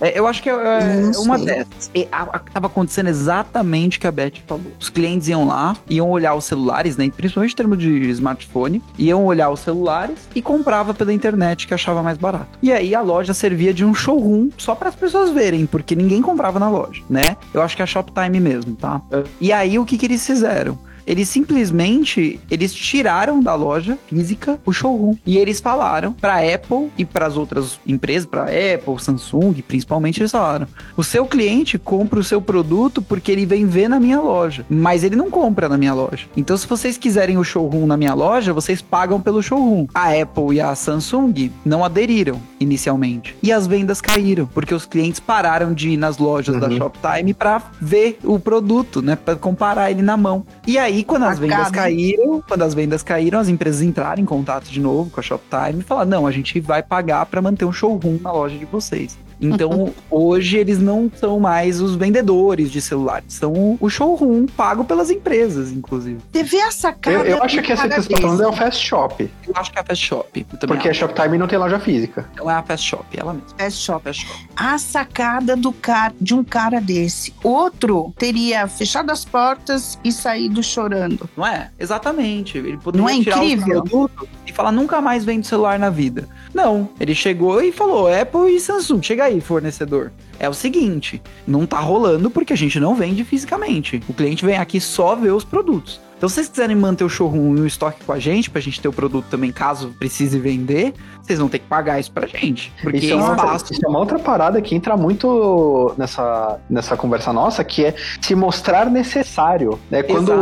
É, 0.00 0.18
eu 0.18 0.26
acho 0.26 0.42
que 0.42 0.50
é, 0.50 0.52
é 0.52 1.18
uma 1.18 1.38
dessas. 1.38 1.90
E 1.94 2.06
a, 2.12 2.22
a, 2.22 2.38
tava 2.38 2.66
acontecendo 2.66 3.08
exatamente 3.08 3.96
o 3.96 4.00
que 4.00 4.06
a 4.06 4.12
Beth 4.12 4.32
falou. 4.46 4.72
Os 4.78 4.88
clientes 4.88 5.28
iam 5.28 5.46
lá, 5.46 5.76
iam 5.88 6.10
olhar 6.10 6.34
os 6.34 6.44
celulares, 6.44 6.96
né? 6.96 7.10
Principalmente 7.14 7.52
em 7.52 7.56
termos 7.56 7.78
de 7.78 7.88
smartphone, 8.10 8.82
iam 8.98 9.24
olhar 9.24 9.50
os 9.50 9.60
celulares 9.60 10.28
e 10.34 10.42
comprava 10.42 10.92
pela 10.92 11.12
internet 11.12 11.66
que 11.66 11.74
achava 11.74 12.02
mais 12.02 12.18
barato. 12.18 12.58
E 12.62 12.72
aí 12.72 12.94
a 12.94 13.00
loja 13.00 13.32
servia 13.32 13.72
de 13.72 13.84
um 13.84 13.94
showroom 13.94 14.50
só 14.58 14.74
para 14.74 14.88
as 14.88 14.94
pessoas 14.94 15.30
verem, 15.30 15.64
porque 15.66 15.94
ninguém 15.94 16.20
comprava 16.20 16.58
na 16.58 16.68
loja, 16.68 17.02
né? 17.08 17.36
Eu 17.54 17.62
acho 17.62 17.74
que 17.74 17.82
é 17.82 17.84
a 17.84 17.86
Shoptime 17.86 18.40
mesmo, 18.40 18.74
tá? 18.76 19.00
E 19.40 19.52
aí 19.52 19.78
o 19.78 19.84
que 19.84 19.96
que 19.96 20.06
eles 20.06 20.26
fizeram? 20.26 20.78
Eles 21.06 21.28
simplesmente 21.28 22.40
eles 22.50 22.74
tiraram 22.74 23.40
da 23.40 23.54
loja 23.54 23.98
física 24.08 24.58
o 24.64 24.72
showroom 24.72 25.16
e 25.24 25.38
eles 25.38 25.60
falaram 25.60 26.12
para 26.12 26.38
Apple 26.54 26.90
e 26.98 27.04
para 27.04 27.26
as 27.26 27.36
outras 27.36 27.78
empresas, 27.86 28.26
para 28.26 28.44
Apple, 28.44 28.98
Samsung, 28.98 29.62
principalmente 29.66 30.20
eles 30.20 30.32
falaram: 30.32 30.66
"O 30.96 31.04
seu 31.04 31.26
cliente 31.26 31.78
compra 31.78 32.18
o 32.18 32.24
seu 32.24 32.40
produto 32.40 33.00
porque 33.00 33.30
ele 33.30 33.46
vem 33.46 33.66
ver 33.66 33.88
na 33.88 34.00
minha 34.00 34.20
loja, 34.20 34.64
mas 34.68 35.04
ele 35.04 35.16
não 35.16 35.30
compra 35.30 35.68
na 35.68 35.78
minha 35.78 35.94
loja. 35.94 36.26
Então 36.36 36.56
se 36.56 36.66
vocês 36.66 36.98
quiserem 36.98 37.38
o 37.38 37.44
showroom 37.44 37.86
na 37.86 37.96
minha 37.96 38.14
loja, 38.14 38.52
vocês 38.52 38.82
pagam 38.82 39.20
pelo 39.20 39.42
showroom". 39.42 39.86
A 39.94 40.10
Apple 40.10 40.56
e 40.56 40.60
a 40.60 40.74
Samsung 40.74 41.50
não 41.64 41.84
aderiram 41.84 42.40
inicialmente. 42.58 43.36
E 43.42 43.52
as 43.52 43.66
vendas 43.66 44.00
caíram, 44.00 44.46
porque 44.46 44.74
os 44.74 44.86
clientes 44.86 45.20
pararam 45.20 45.72
de 45.72 45.90
ir 45.90 45.96
nas 45.96 46.18
lojas 46.18 46.54
uhum. 46.54 46.60
da 46.60 46.70
Shoptime 46.70 47.34
para 47.34 47.62
ver 47.80 48.18
o 48.24 48.38
produto, 48.38 49.02
né, 49.02 49.16
para 49.16 49.36
comparar 49.36 49.90
ele 49.90 50.02
na 50.02 50.16
mão. 50.16 50.46
E 50.66 50.78
aí 50.78 50.95
quando 51.04 51.24
as 51.24 51.38
vendas 51.38 51.70
caíram, 51.70 52.42
quando 52.46 52.62
as 52.62 52.74
vendas 52.74 53.02
caíram, 53.02 53.38
as 53.38 53.48
empresas 53.48 53.82
entraram 53.82 54.22
em 54.22 54.26
contato 54.26 54.66
de 54.66 54.80
novo 54.80 55.10
com 55.10 55.20
a 55.20 55.22
Shoptime 55.22 55.80
e 55.80 55.82
falaram: 55.82 56.10
"Não, 56.10 56.26
a 56.26 56.30
gente 56.30 56.60
vai 56.60 56.82
pagar 56.82 57.26
para 57.26 57.42
manter 57.42 57.64
um 57.64 57.72
showroom 57.72 58.18
na 58.22 58.32
loja 58.32 58.56
de 58.56 58.64
vocês". 58.64 59.18
Então, 59.40 59.92
hoje 60.10 60.56
eles 60.56 60.78
não 60.78 61.10
são 61.14 61.38
mais 61.38 61.80
os 61.80 61.94
vendedores 61.94 62.70
de 62.70 62.80
celulares, 62.80 63.34
são 63.34 63.76
o 63.80 63.88
showroom 63.88 64.46
pago 64.46 64.84
pelas 64.84 65.10
empresas, 65.10 65.70
inclusive. 65.70 66.18
Teve 66.32 66.60
a 66.60 66.70
sacada. 66.70 67.16
Eu, 67.16 67.24
eu 67.24 67.42
acho 67.42 67.62
que 67.62 67.72
essa 67.72 67.88
que 67.88 67.94
você 67.94 68.08
tá 68.08 68.20
falando 68.20 68.42
é 68.42 68.48
o 68.48 68.52
Fast 68.52 68.84
Shop. 68.84 69.30
Eu 69.46 69.52
acho 69.56 69.72
que 69.72 69.78
é 69.78 69.80
a 69.80 69.84
Fast 69.84 70.04
Shop. 70.04 70.46
Porque 70.66 70.88
acho. 70.88 71.04
a 71.04 71.08
Shoptime 71.08 71.38
não 71.38 71.46
tem 71.46 71.58
loja 71.58 71.78
física. 71.78 72.28
Então 72.32 72.50
é 72.50 72.54
a 72.54 72.62
Fast 72.62 72.88
Shop, 72.88 73.04
ela 73.16 73.32
mesma. 73.32 73.48
Fast 73.56 73.82
Shop. 73.82 74.04
Fast 74.04 74.26
Shop. 74.26 74.48
A 74.56 74.78
sacada 74.78 75.56
do 75.56 75.72
cara, 75.72 76.14
de 76.20 76.34
um 76.34 76.44
cara 76.44 76.80
desse. 76.80 77.34
Outro 77.42 78.14
teria 78.18 78.66
fechado 78.66 79.10
as 79.10 79.24
portas 79.24 79.98
e 80.02 80.12
saído 80.12 80.62
chorando. 80.62 81.28
Não 81.36 81.46
é? 81.46 81.70
Exatamente. 81.78 82.58
Ele 82.58 82.78
poderia 82.78 83.06
não 83.06 83.08
é 83.08 83.22
tirar 83.22 83.44
incrível? 83.44 83.80
o 83.80 83.88
produto 83.88 84.28
e 84.46 84.52
falar 84.52 84.72
nunca 84.72 85.00
mais 85.00 85.24
vende 85.24 85.46
celular 85.46 85.78
na 85.78 85.90
vida. 85.90 86.28
Não, 86.54 86.88
ele 86.98 87.14
chegou 87.14 87.62
e 87.62 87.72
falou 87.72 88.08
Apple 88.12 88.54
e 88.54 88.60
Samsung, 88.60 89.02
chega 89.02 89.25
aí, 89.26 89.40
fornecedor. 89.40 90.12
É 90.38 90.48
o 90.48 90.54
seguinte, 90.54 91.20
não 91.46 91.66
tá 91.66 91.78
rolando 91.78 92.30
porque 92.30 92.52
a 92.52 92.56
gente 92.56 92.80
não 92.80 92.94
vende 92.94 93.24
fisicamente. 93.24 94.02
O 94.08 94.14
cliente 94.14 94.44
vem 94.44 94.56
aqui 94.56 94.80
só 94.80 95.14
ver 95.14 95.32
os 95.32 95.44
produtos. 95.44 96.00
Então, 96.16 96.28
se 96.28 96.36
vocês 96.36 96.48
quiserem 96.48 96.74
manter 96.74 97.04
o 97.04 97.10
showroom 97.10 97.56
e 97.56 97.60
o 97.60 97.66
estoque 97.66 98.02
com 98.04 98.12
a 98.12 98.18
gente, 98.18 98.48
pra 98.48 98.60
gente 98.60 98.80
ter 98.80 98.88
o 98.88 98.92
produto 98.92 99.26
também, 99.30 99.52
caso 99.52 99.94
precise 99.98 100.38
vender, 100.38 100.94
vocês 101.26 101.38
vão 101.38 101.48
ter 101.48 101.58
que 101.58 101.66
pagar 101.66 101.98
isso 101.98 102.12
pra 102.12 102.26
gente. 102.26 102.72
Porque 102.80 102.98
isso 102.98 103.12
é, 103.12 103.16
uma 103.16 103.30
outra, 103.30 103.56
isso 103.56 103.84
é 103.84 103.88
uma 103.88 103.98
outra 103.98 104.18
parada 104.18 104.62
que 104.62 104.74
entra 104.74 104.96
muito 104.96 105.94
nessa, 105.98 106.58
nessa 106.70 106.96
conversa 106.96 107.32
nossa, 107.32 107.64
que 107.64 107.84
é 107.84 107.94
se 108.20 108.34
mostrar 108.34 108.88
necessário. 108.88 109.78
Né? 109.90 110.02
Quando, 110.02 110.32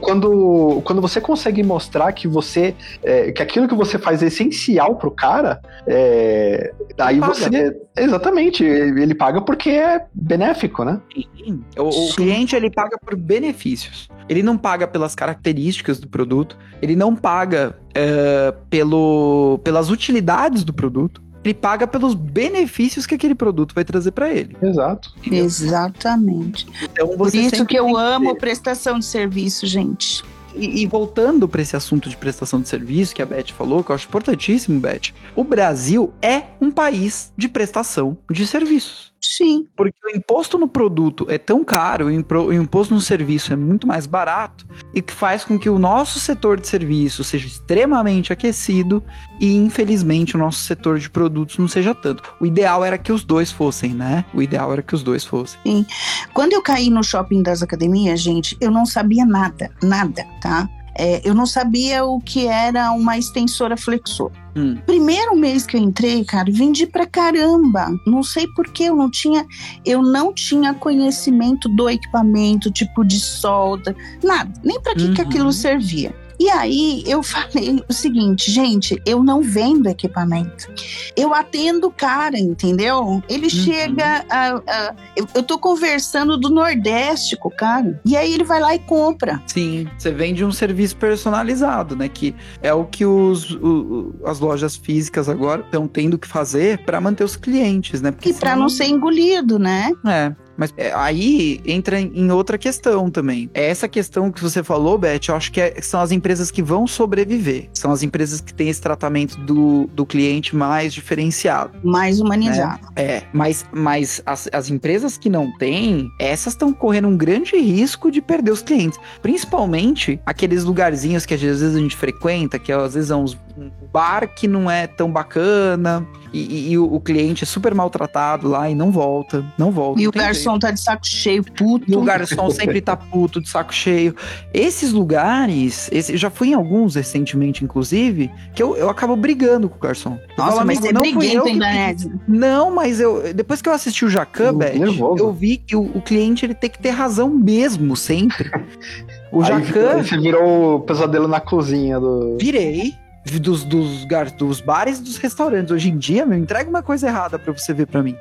quando, 0.00 0.82
quando 0.84 1.02
você 1.02 1.20
consegue 1.20 1.62
mostrar 1.62 2.12
que 2.12 2.26
você. 2.26 2.74
É, 3.02 3.30
que 3.32 3.42
aquilo 3.42 3.68
que 3.68 3.74
você 3.74 3.98
faz 3.98 4.22
é 4.22 4.26
essencial 4.26 4.96
pro 4.96 5.10
cara, 5.10 5.60
é, 5.86 6.72
aí 6.98 7.20
você. 7.20 7.76
Exatamente, 7.96 8.64
ele 8.64 9.14
paga 9.14 9.42
porque 9.42 9.70
é 9.70 10.06
benéfico, 10.14 10.84
né? 10.84 11.00
Sim. 11.36 11.62
O, 11.76 11.88
o 11.88 12.14
cliente 12.14 12.56
ele 12.56 12.70
paga 12.70 12.96
por 12.98 13.14
benefícios. 13.14 14.08
Ele 14.28 14.42
não 14.42 14.56
paga 14.56 14.86
pelas 14.86 15.14
características 15.14 15.98
do 15.98 16.08
produto, 16.08 16.56
ele 16.80 16.94
não 16.94 17.16
paga 17.16 17.76
uh, 17.90 18.56
pelo, 18.68 19.60
pelas 19.62 19.90
utilidades 19.90 20.64
do 20.64 20.72
produto. 20.72 21.22
Ele 21.42 21.54
paga 21.54 21.86
pelos 21.86 22.12
benefícios 22.14 23.06
que 23.06 23.14
aquele 23.14 23.34
produto 23.34 23.74
vai 23.74 23.82
trazer 23.82 24.10
para 24.10 24.30
ele. 24.30 24.54
Exato. 24.60 25.14
Entendeu? 25.18 25.44
Exatamente. 25.44 26.66
Então, 26.82 27.08
Por 27.16 27.34
isso 27.34 27.64
que 27.64 27.78
eu 27.78 27.96
amo 27.96 28.36
prestação 28.36 28.98
de 28.98 29.06
serviço, 29.06 29.66
gente. 29.66 30.22
E, 30.54 30.82
e, 30.82 30.86
voltando 30.86 31.48
para 31.48 31.62
esse 31.62 31.76
assunto 31.76 32.08
de 32.08 32.16
prestação 32.16 32.60
de 32.60 32.68
serviço 32.68 33.14
que 33.14 33.22
a 33.22 33.26
Beth 33.26 33.52
falou, 33.56 33.84
que 33.84 33.90
eu 33.90 33.94
acho 33.94 34.08
importantíssimo, 34.08 34.80
Beth, 34.80 35.12
o 35.34 35.44
Brasil 35.44 36.12
é 36.20 36.42
um 36.60 36.70
país 36.70 37.32
de 37.36 37.48
prestação 37.48 38.18
de 38.30 38.46
serviços. 38.46 39.12
Sim. 39.20 39.66
Porque 39.76 39.98
o 40.06 40.16
imposto 40.16 40.58
no 40.58 40.66
produto 40.66 41.26
é 41.28 41.36
tão 41.36 41.62
caro, 41.62 42.06
o 42.06 42.52
imposto 42.52 42.94
no 42.94 43.00
serviço 43.00 43.52
é 43.52 43.56
muito 43.56 43.86
mais 43.86 44.06
barato, 44.06 44.66
e 44.94 45.02
que 45.02 45.12
faz 45.12 45.44
com 45.44 45.58
que 45.58 45.68
o 45.68 45.78
nosso 45.78 46.18
setor 46.18 46.58
de 46.58 46.66
serviço 46.66 47.22
seja 47.22 47.46
extremamente 47.46 48.32
aquecido 48.32 49.02
e, 49.38 49.56
infelizmente, 49.56 50.36
o 50.36 50.38
nosso 50.38 50.60
setor 50.60 50.98
de 50.98 51.10
produtos 51.10 51.58
não 51.58 51.68
seja 51.68 51.94
tanto. 51.94 52.34
O 52.40 52.46
ideal 52.46 52.84
era 52.84 52.96
que 52.96 53.12
os 53.12 53.24
dois 53.24 53.52
fossem, 53.52 53.92
né? 53.92 54.24
O 54.32 54.40
ideal 54.42 54.72
era 54.72 54.82
que 54.82 54.94
os 54.94 55.02
dois 55.02 55.24
fossem. 55.24 55.60
Sim. 55.62 55.86
Quando 56.32 56.52
eu 56.52 56.62
caí 56.62 56.88
no 56.88 57.02
shopping 57.02 57.42
das 57.42 57.62
academias, 57.62 58.20
gente, 58.20 58.56
eu 58.60 58.70
não 58.70 58.86
sabia 58.86 59.26
nada, 59.26 59.70
nada, 59.82 60.24
tá? 60.40 60.68
É, 60.96 61.20
eu 61.28 61.34
não 61.34 61.46
sabia 61.46 62.04
o 62.04 62.20
que 62.20 62.46
era 62.46 62.92
uma 62.92 63.16
extensora 63.16 63.76
flexor. 63.76 64.30
Hum. 64.56 64.76
Primeiro 64.84 65.36
mês 65.36 65.64
que 65.64 65.76
eu 65.76 65.80
entrei, 65.80 66.24
cara, 66.24 66.50
vendi 66.50 66.86
pra 66.86 67.06
caramba. 67.06 67.88
Não 68.06 68.22
sei 68.22 68.46
porque 68.54 68.84
eu 68.84 68.96
não 68.96 69.10
tinha, 69.10 69.46
eu 69.84 70.02
não 70.02 70.32
tinha 70.32 70.74
conhecimento 70.74 71.68
do 71.68 71.88
equipamento, 71.88 72.70
tipo 72.70 73.04
de 73.04 73.20
solda, 73.20 73.94
nada, 74.22 74.52
nem 74.64 74.80
para 74.80 74.94
que, 74.94 75.04
uhum. 75.04 75.14
que 75.14 75.20
aquilo 75.20 75.52
servia. 75.52 76.14
E 76.40 76.48
aí 76.48 77.04
eu 77.06 77.22
falei 77.22 77.84
o 77.86 77.92
seguinte, 77.92 78.50
gente, 78.50 78.98
eu 79.04 79.22
não 79.22 79.42
vendo 79.42 79.90
equipamento. 79.90 80.72
Eu 81.14 81.34
atendo 81.34 81.88
o 81.88 81.92
cara, 81.92 82.38
entendeu? 82.38 83.22
Ele 83.28 83.44
uhum. 83.44 83.50
chega, 83.50 84.24
a, 84.30 84.56
a, 84.56 84.94
eu, 85.14 85.26
eu 85.34 85.42
tô 85.42 85.58
conversando 85.58 86.38
do 86.38 86.48
Nordeste 86.48 87.36
com 87.36 87.48
o 87.48 87.54
cara. 87.54 88.00
E 88.06 88.16
aí 88.16 88.32
ele 88.32 88.44
vai 88.44 88.58
lá 88.58 88.74
e 88.74 88.78
compra. 88.78 89.42
Sim, 89.46 89.86
você 89.98 90.10
vende 90.10 90.42
um 90.42 90.50
serviço 90.50 90.96
personalizado, 90.96 91.94
né? 91.94 92.08
Que 92.08 92.34
é 92.62 92.72
o 92.72 92.86
que 92.86 93.04
os, 93.04 93.50
o, 93.50 94.14
as 94.24 94.40
lojas 94.40 94.76
físicas 94.76 95.28
agora 95.28 95.60
estão 95.60 95.86
tendo 95.86 96.16
que 96.16 96.26
fazer 96.26 96.78
para 96.86 96.98
manter 97.02 97.22
os 97.22 97.36
clientes, 97.36 98.00
né? 98.00 98.12
Porque 98.12 98.30
e 98.30 98.34
para 98.34 98.56
não 98.56 98.70
ser 98.70 98.86
engolido, 98.86 99.58
né? 99.58 99.92
É. 100.06 100.34
Mas 100.60 100.74
é, 100.76 100.92
aí 100.94 101.58
entra 101.64 101.98
em 101.98 102.30
outra 102.30 102.58
questão 102.58 103.10
também. 103.10 103.48
É 103.54 103.70
essa 103.70 103.88
questão 103.88 104.30
que 104.30 104.42
você 104.42 104.62
falou, 104.62 104.98
Beth, 104.98 105.20
eu 105.28 105.34
acho 105.34 105.50
que 105.50 105.58
é, 105.58 105.80
são 105.80 106.02
as 106.02 106.12
empresas 106.12 106.50
que 106.50 106.62
vão 106.62 106.86
sobreviver. 106.86 107.70
São 107.72 107.90
as 107.90 108.02
empresas 108.02 108.42
que 108.42 108.52
têm 108.52 108.68
esse 108.68 108.80
tratamento 108.80 109.38
do, 109.38 109.88
do 109.94 110.04
cliente 110.04 110.54
mais 110.54 110.92
diferenciado. 110.92 111.78
Mais 111.82 112.20
humanizado. 112.20 112.82
Né? 112.94 113.02
É, 113.02 113.22
mas, 113.32 113.64
mas 113.72 114.20
as, 114.26 114.50
as 114.52 114.68
empresas 114.68 115.16
que 115.16 115.30
não 115.30 115.50
têm, 115.56 116.10
essas 116.20 116.52
estão 116.52 116.74
correndo 116.74 117.08
um 117.08 117.16
grande 117.16 117.56
risco 117.56 118.10
de 118.10 118.20
perder 118.20 118.50
os 118.50 118.60
clientes. 118.60 118.98
Principalmente 119.22 120.20
aqueles 120.26 120.64
lugarzinhos 120.64 121.24
que 121.24 121.32
às 121.32 121.40
vezes 121.40 121.74
a 121.74 121.78
gente 121.78 121.96
frequenta, 121.96 122.58
que 122.58 122.70
às 122.70 122.92
vezes 122.92 123.10
é 123.10 123.16
uns, 123.16 123.32
um 123.56 123.70
bar 123.90 124.28
que 124.34 124.46
não 124.46 124.70
é 124.70 124.86
tão 124.86 125.10
bacana, 125.10 126.06
e, 126.32 126.38
e, 126.38 126.72
e 126.72 126.78
o, 126.78 126.94
o, 126.94 127.00
cliente 127.00 127.44
é 127.44 127.46
super 127.46 127.74
maltratado 127.74 128.48
lá 128.48 128.70
e 128.70 128.74
não 128.74 128.90
volta, 128.90 129.44
não 129.58 129.70
volta. 129.70 130.00
E 130.00 130.06
o 130.06 130.12
garçom 130.12 130.52
jeito. 130.52 130.60
tá 130.60 130.70
de 130.70 130.80
saco 130.80 131.06
cheio, 131.06 131.44
puto. 131.44 131.90
E 131.90 131.96
o 131.96 132.02
garçom 132.02 132.50
sempre 132.50 132.80
tá 132.80 132.96
puto, 132.96 133.40
de 133.40 133.48
saco 133.48 133.74
cheio. 133.74 134.14
Esses 134.52 134.92
lugares, 134.92 135.88
esse, 135.92 136.12
eu 136.12 136.18
já 136.18 136.30
fui 136.30 136.48
em 136.48 136.54
alguns 136.54 136.94
recentemente, 136.94 137.64
inclusive, 137.64 138.30
que 138.54 138.62
eu, 138.62 138.76
eu 138.76 138.88
acabo 138.88 139.16
brigando 139.16 139.68
com 139.68 139.76
o 139.76 139.80
garçom. 139.80 140.18
Nossa, 140.36 140.52
falo, 140.52 140.66
mas 140.66 140.78
você 140.78 140.92
não 140.92 141.00
briguento 141.00 141.46
ainda, 141.46 141.66
né? 141.66 141.96
Não, 142.28 142.74
mas 142.74 143.00
eu, 143.00 143.32
depois 143.34 143.60
que 143.60 143.68
eu 143.68 143.72
assisti 143.72 144.04
o 144.04 144.08
Jacan, 144.08 144.54
Beth, 144.54 144.74
eu 145.18 145.32
vi 145.32 145.56
que 145.56 145.74
o, 145.74 145.82
o 145.82 146.00
cliente 146.00 146.46
ele 146.46 146.54
tem 146.54 146.70
que 146.70 146.78
ter 146.78 146.90
razão 146.90 147.28
mesmo, 147.30 147.96
sempre. 147.96 148.50
O 149.32 149.44
Jacan. 149.44 150.02
Você 150.02 150.18
virou 150.18 150.74
o 150.74 150.80
pesadelo 150.80 151.28
na 151.28 151.40
cozinha 151.40 152.00
do. 152.00 152.36
Virei 152.36 152.94
dos, 153.24 153.64
dos, 153.64 154.06
dos 154.36 154.60
bares 154.60 154.98
e 154.98 155.02
dos 155.02 155.16
restaurantes. 155.16 155.70
Hoje 155.70 155.90
em 155.90 155.98
dia, 155.98 156.24
meu, 156.24 156.38
entrega 156.38 156.68
uma 156.68 156.82
coisa 156.82 157.06
errada 157.06 157.38
para 157.38 157.52
você 157.52 157.72
ver 157.72 157.86
para 157.86 158.02
mim. 158.02 158.16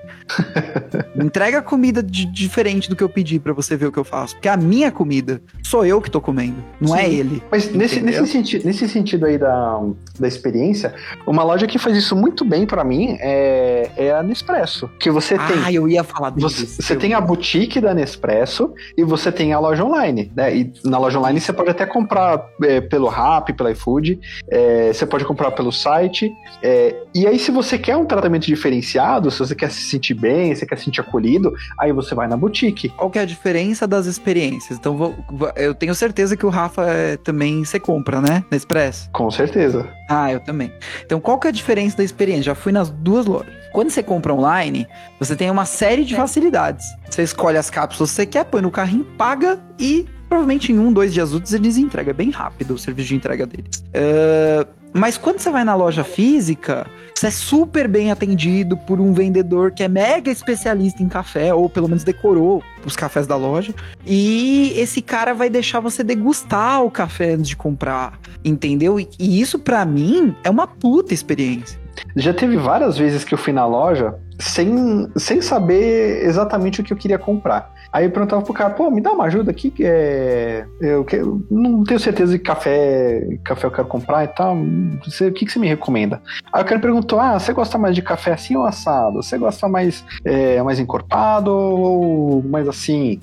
entrega 1.15 1.61
comida 1.61 2.03
de, 2.03 2.25
diferente 2.25 2.89
do 2.89 2.95
que 2.95 3.03
eu 3.03 3.09
pedi 3.09 3.39
para 3.39 3.53
você 3.53 3.77
ver 3.77 3.87
o 3.87 3.91
que 3.91 3.99
eu 3.99 4.03
faço. 4.03 4.35
Porque 4.35 4.49
a 4.49 4.57
minha 4.57 4.91
comida 4.91 5.41
sou 5.63 5.85
eu 5.85 6.01
que 6.01 6.11
tô 6.11 6.19
comendo, 6.19 6.63
não 6.79 6.95
é 6.95 7.03
Sim. 7.03 7.05
é 7.05 7.13
ele. 7.13 7.43
Mas 7.51 7.71
nesse, 7.71 8.01
nesse, 8.01 8.25
senti 8.27 8.65
nesse 8.65 8.87
sentido 8.89 9.25
aí 9.25 9.37
da, 9.37 9.81
da 10.19 10.27
experiência, 10.27 10.93
uma 11.25 11.43
loja 11.43 11.65
que 11.65 11.77
faz 11.77 11.95
isso 11.95 12.15
muito 12.15 12.43
bem 12.43 12.65
para 12.65 12.83
mim 12.83 13.17
é, 13.19 13.89
é 13.95 14.11
a 14.11 14.21
Nespresso. 14.21 14.89
Que 14.99 15.09
você 15.09 15.35
ah, 15.35 15.47
tem. 15.47 15.57
Ah, 15.65 15.71
eu 15.71 15.87
ia 15.87 16.03
falar 16.03 16.31
disso. 16.31 16.49
Você, 16.49 16.81
você 16.81 16.95
tem 16.95 17.13
a 17.13 17.21
boutique 17.21 17.79
da 17.79 17.93
Nespresso 17.93 18.73
e 18.97 19.03
você 19.03 19.31
tem 19.31 19.53
a 19.53 19.59
loja 19.59 19.83
online. 19.83 20.31
Né? 20.35 20.55
E 20.55 20.73
na 20.83 20.97
loja 20.97 21.19
online 21.19 21.39
você 21.39 21.53
pode 21.53 21.69
até 21.69 21.85
comprar 21.85 22.45
é, 22.63 22.81
pelo 22.81 23.07
Rap, 23.07 23.53
pelo 23.53 23.69
iFood. 23.69 24.19
É, 24.49 24.88
você 24.93 25.05
pode 25.05 25.25
comprar 25.25 25.51
pelo 25.51 25.71
site. 25.71 26.33
É, 26.61 26.95
e 27.13 27.27
aí, 27.27 27.39
se 27.39 27.51
você 27.51 27.77
quer 27.77 27.95
um 27.95 28.05
tratamento 28.05 28.45
diferenciado, 28.45 29.29
se 29.31 29.39
você 29.39 29.55
quer 29.55 29.71
se 29.71 29.81
sentir 29.83 30.13
bem, 30.13 30.53
se 30.53 30.61
você 30.61 30.65
quer 30.65 30.77
se 30.77 30.85
sentir 30.85 31.01
acolhido, 31.01 31.53
aí 31.79 31.91
você 31.91 32.13
vai 32.15 32.27
na 32.27 32.37
boutique. 32.37 32.89
Qual 32.89 33.09
que 33.09 33.19
é 33.19 33.21
a 33.21 33.25
diferença 33.25 33.87
das 33.87 34.05
experiências? 34.05 34.77
Então, 34.77 34.97
vou, 34.97 35.15
eu 35.55 35.73
tenho 35.73 35.93
certeza 35.95 36.35
que 36.35 36.45
o 36.45 36.49
Rafa 36.49 36.83
é, 36.83 37.17
também 37.17 37.63
você 37.63 37.79
compra, 37.79 38.21
né? 38.21 38.43
Na 38.49 38.57
Express. 38.57 39.09
Com 39.13 39.29
certeza. 39.31 39.87
Ah, 40.09 40.31
eu 40.31 40.39
também. 40.39 40.71
Então, 41.05 41.19
qual 41.19 41.39
que 41.39 41.47
é 41.47 41.49
a 41.49 41.53
diferença 41.53 41.97
da 41.97 42.03
experiência? 42.03 42.43
Já 42.43 42.55
fui 42.55 42.71
nas 42.71 42.89
duas 42.89 43.25
lojas. 43.25 43.53
Quando 43.71 43.91
você 43.91 44.01
compra 44.01 44.33
online, 44.33 44.87
você 45.19 45.35
tem 45.35 45.49
uma 45.51 45.65
série 45.65 46.03
de 46.03 46.15
é. 46.15 46.17
facilidades. 46.17 46.85
Você 47.09 47.23
escolhe 47.23 47.57
as 47.57 47.69
cápsulas 47.69 48.09
que 48.09 48.15
você 48.15 48.25
quer, 48.25 48.45
põe 48.45 48.61
no 48.61 48.71
carrinho, 48.71 49.05
paga 49.17 49.59
e 49.79 50.07
Provavelmente 50.29 50.71
em 50.71 50.77
um, 50.77 50.93
dois 50.93 51.11
dias 51.11 51.33
úteis 51.33 51.53
eles 51.53 51.75
entregam. 51.75 52.11
É 52.11 52.13
bem 52.13 52.29
rápido 52.29 52.75
o 52.75 52.77
serviço 52.77 53.09
de 53.09 53.15
entrega 53.15 53.47
deles. 53.47 53.83
Uh, 53.87 54.78
mas 54.93 55.17
quando 55.17 55.39
você 55.39 55.49
vai 55.49 55.63
na 55.63 55.75
loja 55.75 56.03
física, 56.03 56.87
você 57.13 57.27
é 57.27 57.31
super 57.31 57.87
bem 57.87 58.11
atendido 58.11 58.77
por 58.77 58.99
um 58.99 59.13
vendedor 59.13 59.71
que 59.71 59.83
é 59.83 59.87
mega 59.87 60.31
especialista 60.31 61.03
em 61.03 61.09
café, 61.09 61.53
ou 61.53 61.69
pelo 61.69 61.87
menos 61.87 62.03
decorou 62.03 62.63
os 62.85 62.95
cafés 62.95 63.27
da 63.27 63.35
loja. 63.35 63.73
E 64.05 64.73
esse 64.77 65.01
cara 65.01 65.33
vai 65.33 65.49
deixar 65.49 65.79
você 65.79 66.03
degustar 66.03 66.83
o 66.83 66.89
café 66.89 67.33
antes 67.33 67.49
de 67.49 67.55
comprar, 67.55 68.19
entendeu? 68.43 68.99
E, 68.99 69.09
e 69.19 69.41
isso 69.41 69.59
para 69.59 69.85
mim 69.85 70.35
é 70.43 70.49
uma 70.49 70.65
puta 70.65 71.13
experiência. 71.13 71.79
Já 72.15 72.33
teve 72.33 72.57
várias 72.57 72.97
vezes 72.97 73.23
que 73.23 73.33
eu 73.33 73.37
fui 73.37 73.53
na 73.53 73.65
loja 73.65 74.15
sem, 74.39 75.09
sem 75.15 75.41
saber 75.41 76.23
exatamente 76.23 76.81
o 76.81 76.83
que 76.83 76.93
eu 76.93 76.97
queria 76.97 77.19
comprar. 77.19 77.73
Aí 77.91 78.05
eu 78.05 78.11
perguntava 78.11 78.41
pro 78.43 78.53
cara, 78.53 78.69
pô, 78.71 78.91
me 78.91 79.01
dá 79.01 79.11
uma 79.11 79.25
ajuda 79.25 79.49
aqui, 79.49 79.73
é, 79.81 80.65
eu, 80.79 81.05
eu 81.11 81.41
não 81.49 81.83
tenho 81.83 81.99
certeza 81.99 82.33
de 82.33 82.39
café, 82.39 83.39
café 83.43 83.65
eu 83.65 83.71
quero 83.71 83.87
comprar 83.87 84.23
e 84.23 84.27
tal, 84.27 84.55
você, 85.03 85.27
o 85.27 85.33
que, 85.33 85.45
que 85.45 85.51
você 85.51 85.57
me 85.57 85.67
recomenda? 85.67 86.21
Aí 86.53 86.61
o 86.61 86.65
cara 86.65 86.79
perguntou, 86.79 87.19
ah, 87.19 87.39
você 87.39 87.51
gosta 87.51 87.77
mais 87.79 87.95
de 87.95 88.03
café 88.03 88.33
assim 88.33 88.55
ou 88.55 88.63
assado? 88.63 89.23
Você 89.23 89.37
gosta 89.39 89.67
mais, 89.67 90.05
é, 90.23 90.61
mais 90.61 90.79
encorpado 90.79 91.51
ou 91.51 92.43
mais 92.43 92.67
assim? 92.67 93.19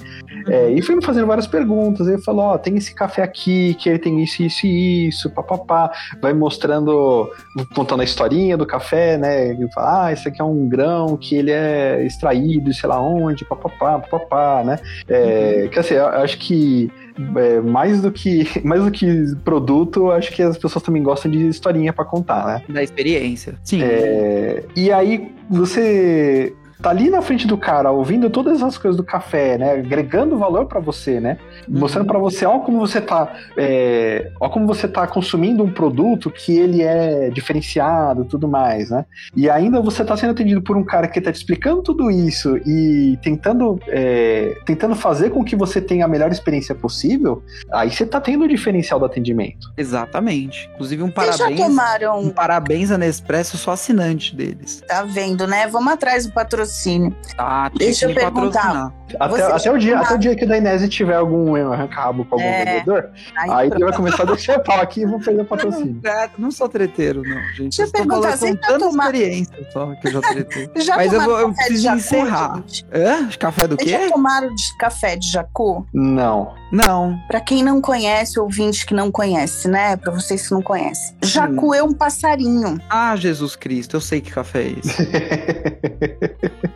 É, 0.49 0.71
e 0.71 0.83
foi 0.83 0.97
me 0.97 1.05
fazendo 1.05 1.29
várias 1.29 1.47
perguntas, 1.47 2.09
ele 2.09 2.23
falou, 2.23 2.47
ó, 2.47 2.55
oh, 2.55 2.59
tem 2.59 2.77
esse 2.77 2.93
café 2.93 3.23
aqui, 3.23 3.75
que 3.75 3.89
ele 3.89 3.99
tem 4.01 4.23
isso, 4.23 4.43
isso 4.43 4.67
e 4.67 5.09
isso, 5.09 5.31
papapá, 5.31 5.93
vai 6.21 6.33
mostrando, 6.33 7.31
contando 7.75 8.01
a 8.01 8.05
historinha 8.05 8.57
do 8.57 8.67
café, 8.67 9.17
né, 9.17 9.51
ele 9.51 9.71
fala, 9.73 10.07
ah, 10.07 10.13
esse 10.13 10.29
aqui 10.29 10.41
é 10.41 10.45
um 10.45 10.69
grão 10.69 11.17
que 11.17 11.37
ele 11.37 11.53
é 11.53 12.05
extraído, 12.05 12.73
sei 12.75 12.89
lá 12.89 13.01
onde, 13.01 13.45
papapá, 13.45 13.99
papapá, 13.99 14.56
né? 14.65 14.79
É, 15.09 15.63
uhum. 15.63 15.69
Que 15.69 15.79
assim, 15.79 15.95
eu 15.95 16.07
acho 16.07 16.39
que 16.39 16.91
é, 17.37 17.61
mais 17.61 18.01
do 18.01 18.11
que 18.13 18.47
mais 18.65 18.83
do 18.83 18.91
que 18.91 19.35
produto, 19.45 20.11
acho 20.11 20.33
que 20.33 20.43
as 20.43 20.57
pessoas 20.57 20.83
também 20.85 21.03
gostam 21.03 21.31
de 21.31 21.47
historinha 21.49 21.93
para 21.93 22.05
contar, 22.05 22.47
né? 22.47 22.63
Da 22.69 22.83
experiência. 22.83 23.55
Sim. 23.63 23.83
É, 23.83 24.65
e 24.75 24.93
aí 24.93 25.33
você 25.49 26.55
tá 26.87 26.91
ali 26.91 27.11
na 27.11 27.21
frente 27.21 27.49
do 27.49 27.59
cara, 27.59 27.91
ouvindo 27.91 28.31
todas 28.31 28.63
as 28.63 28.79
coisas 28.79 28.97
do 28.97 29.03
café, 29.03 29.59
né? 29.59 29.73
Agregando 29.73 30.39
valor 30.39 30.67
para 30.67 30.79
você, 30.79 31.19
né? 31.19 31.37
Mostrando 31.67 32.07
para 32.07 32.19
você, 32.19 32.47
ó, 32.47 32.61
como 32.61 32.79
você 32.79 33.01
tá, 33.01 33.35
é, 33.57 34.31
ó, 34.41 34.49
como 34.49 34.69
você 34.69 34.87
tá 34.87 35.05
consumindo 35.05 35.65
um 35.65 35.73
produto 35.73 36.31
que 36.31 36.57
ele 36.57 36.83
é 36.83 37.29
diferenciado, 37.31 38.25
tudo 38.25 38.47
mais, 38.47 38.91
né? 38.91 39.05
E 39.35 39.51
ainda 39.51 39.81
você 39.81 40.05
tá 40.05 40.17
sendo 40.17 40.31
atendido 40.31 40.63
por 40.63 40.77
um 40.77 40.85
cara 40.85 41.09
que 41.09 41.21
tá 41.21 41.33
te 41.33 41.37
explicando 41.37 41.83
tudo 41.83 42.09
isso 42.09 42.57
e 42.59 43.19
tentando, 43.21 43.81
é, 43.89 44.57
tentando 44.65 44.95
fazer 44.95 45.31
com 45.31 45.43
que 45.43 45.57
você 45.57 45.81
tenha 45.81 46.05
a 46.05 46.09
melhor 46.09 46.31
experiência 46.31 46.73
possível. 46.73 47.43
Aí 47.73 47.91
você 47.91 48.07
tá 48.07 48.21
tendo 48.21 48.45
o 48.45 48.49
diferencial 48.49 49.01
do 49.01 49.07
atendimento. 49.07 49.73
Exatamente. 49.77 50.71
Inclusive 50.75 51.03
um 51.03 51.11
parabéns. 51.11 51.59
Já 51.59 51.67
tomaram... 51.67 52.21
Um 52.21 52.31
parabéns 52.31 52.93
a 52.93 52.99
Nespresso, 52.99 53.59
sou 53.59 53.73
assinante 53.73 54.37
deles. 54.37 54.85
Tá 54.87 55.03
vendo, 55.03 55.49
né? 55.49 55.67
Vamos 55.67 55.93
atrás 55.93 56.27
do 56.27 56.33
patrocínio 56.33 56.76
patrocínio. 56.77 57.17
Ah, 57.39 57.71
Deixa 57.75 58.07
eu 58.07 58.15
perguntar. 58.15 58.93
Até, 59.21 59.43
até, 59.43 59.71
o 59.71 59.79
dia, 59.79 59.99
até 59.99 60.15
o 60.15 60.19
dia 60.19 60.37
que 60.37 60.45
da 60.45 60.59
Inés 60.59 60.87
tiver 60.89 61.15
algum 61.15 61.55
arranca-rabo 61.73 62.25
com 62.25 62.35
algum 62.35 62.45
é, 62.45 62.65
vendedor, 62.65 63.11
aí, 63.37 63.51
aí 63.51 63.71
ele 63.71 63.85
vai 63.85 63.95
começar 63.95 64.25
a 64.25 64.27
deixar 64.27 64.59
pau 64.59 64.81
aqui 64.81 65.03
e 65.03 65.07
vou 65.07 65.21
perder 65.21 65.43
o 65.43 65.45
patrocínio. 65.45 66.01
Não, 66.03 66.11
é, 66.11 66.31
não 66.37 66.51
sou 66.51 66.69
treteiro, 66.69 67.23
não, 67.23 67.41
gente. 67.55 67.77
Deixa 67.77 67.83
eu 67.83 67.91
perguntar, 67.93 68.37
você 68.37 68.49
já 68.53 68.79
tomar... 68.79 69.15
experiência 69.15 69.67
só 69.73 69.95
que 69.95 70.09
eu 70.09 70.13
já 70.13 70.21
tretei. 70.21 70.71
já 70.83 70.97
Mas 70.97 71.13
eu, 71.13 71.21
vou, 71.21 71.39
eu 71.39 71.55
preciso 71.55 71.89
encerrar. 71.91 72.63
Hã? 72.93 73.29
Café 73.39 73.69
do 73.69 73.77
quê? 73.77 73.91
Já 73.91 74.09
tomaram 74.11 74.55
de 74.55 74.77
café 74.79 75.17
de 75.17 75.31
jacu? 75.31 75.87
Não. 75.93 76.53
Não. 76.71 77.19
Pra 77.29 77.41
quem 77.41 77.63
não 77.63 77.81
conhece, 77.81 78.39
ouvinte 78.39 78.87
que 78.87 78.95
não 78.95 79.11
conhece, 79.11 79.69
né? 79.69 79.97
Pra 79.97 80.13
vocês 80.13 80.47
que 80.49 80.55
não 80.55 80.63
conhecem. 80.63 81.17
Jacu 81.23 81.75
é 81.75 81.83
um 81.83 81.93
passarinho. 81.93 82.81
Ah, 82.91 83.15
Jesus 83.17 83.57
Cristo, 83.57 83.97
eu 83.97 84.01
sei 84.01 84.21
que 84.21 84.31
café 84.33 84.63
é 84.63 84.75
esse. 84.79 85.03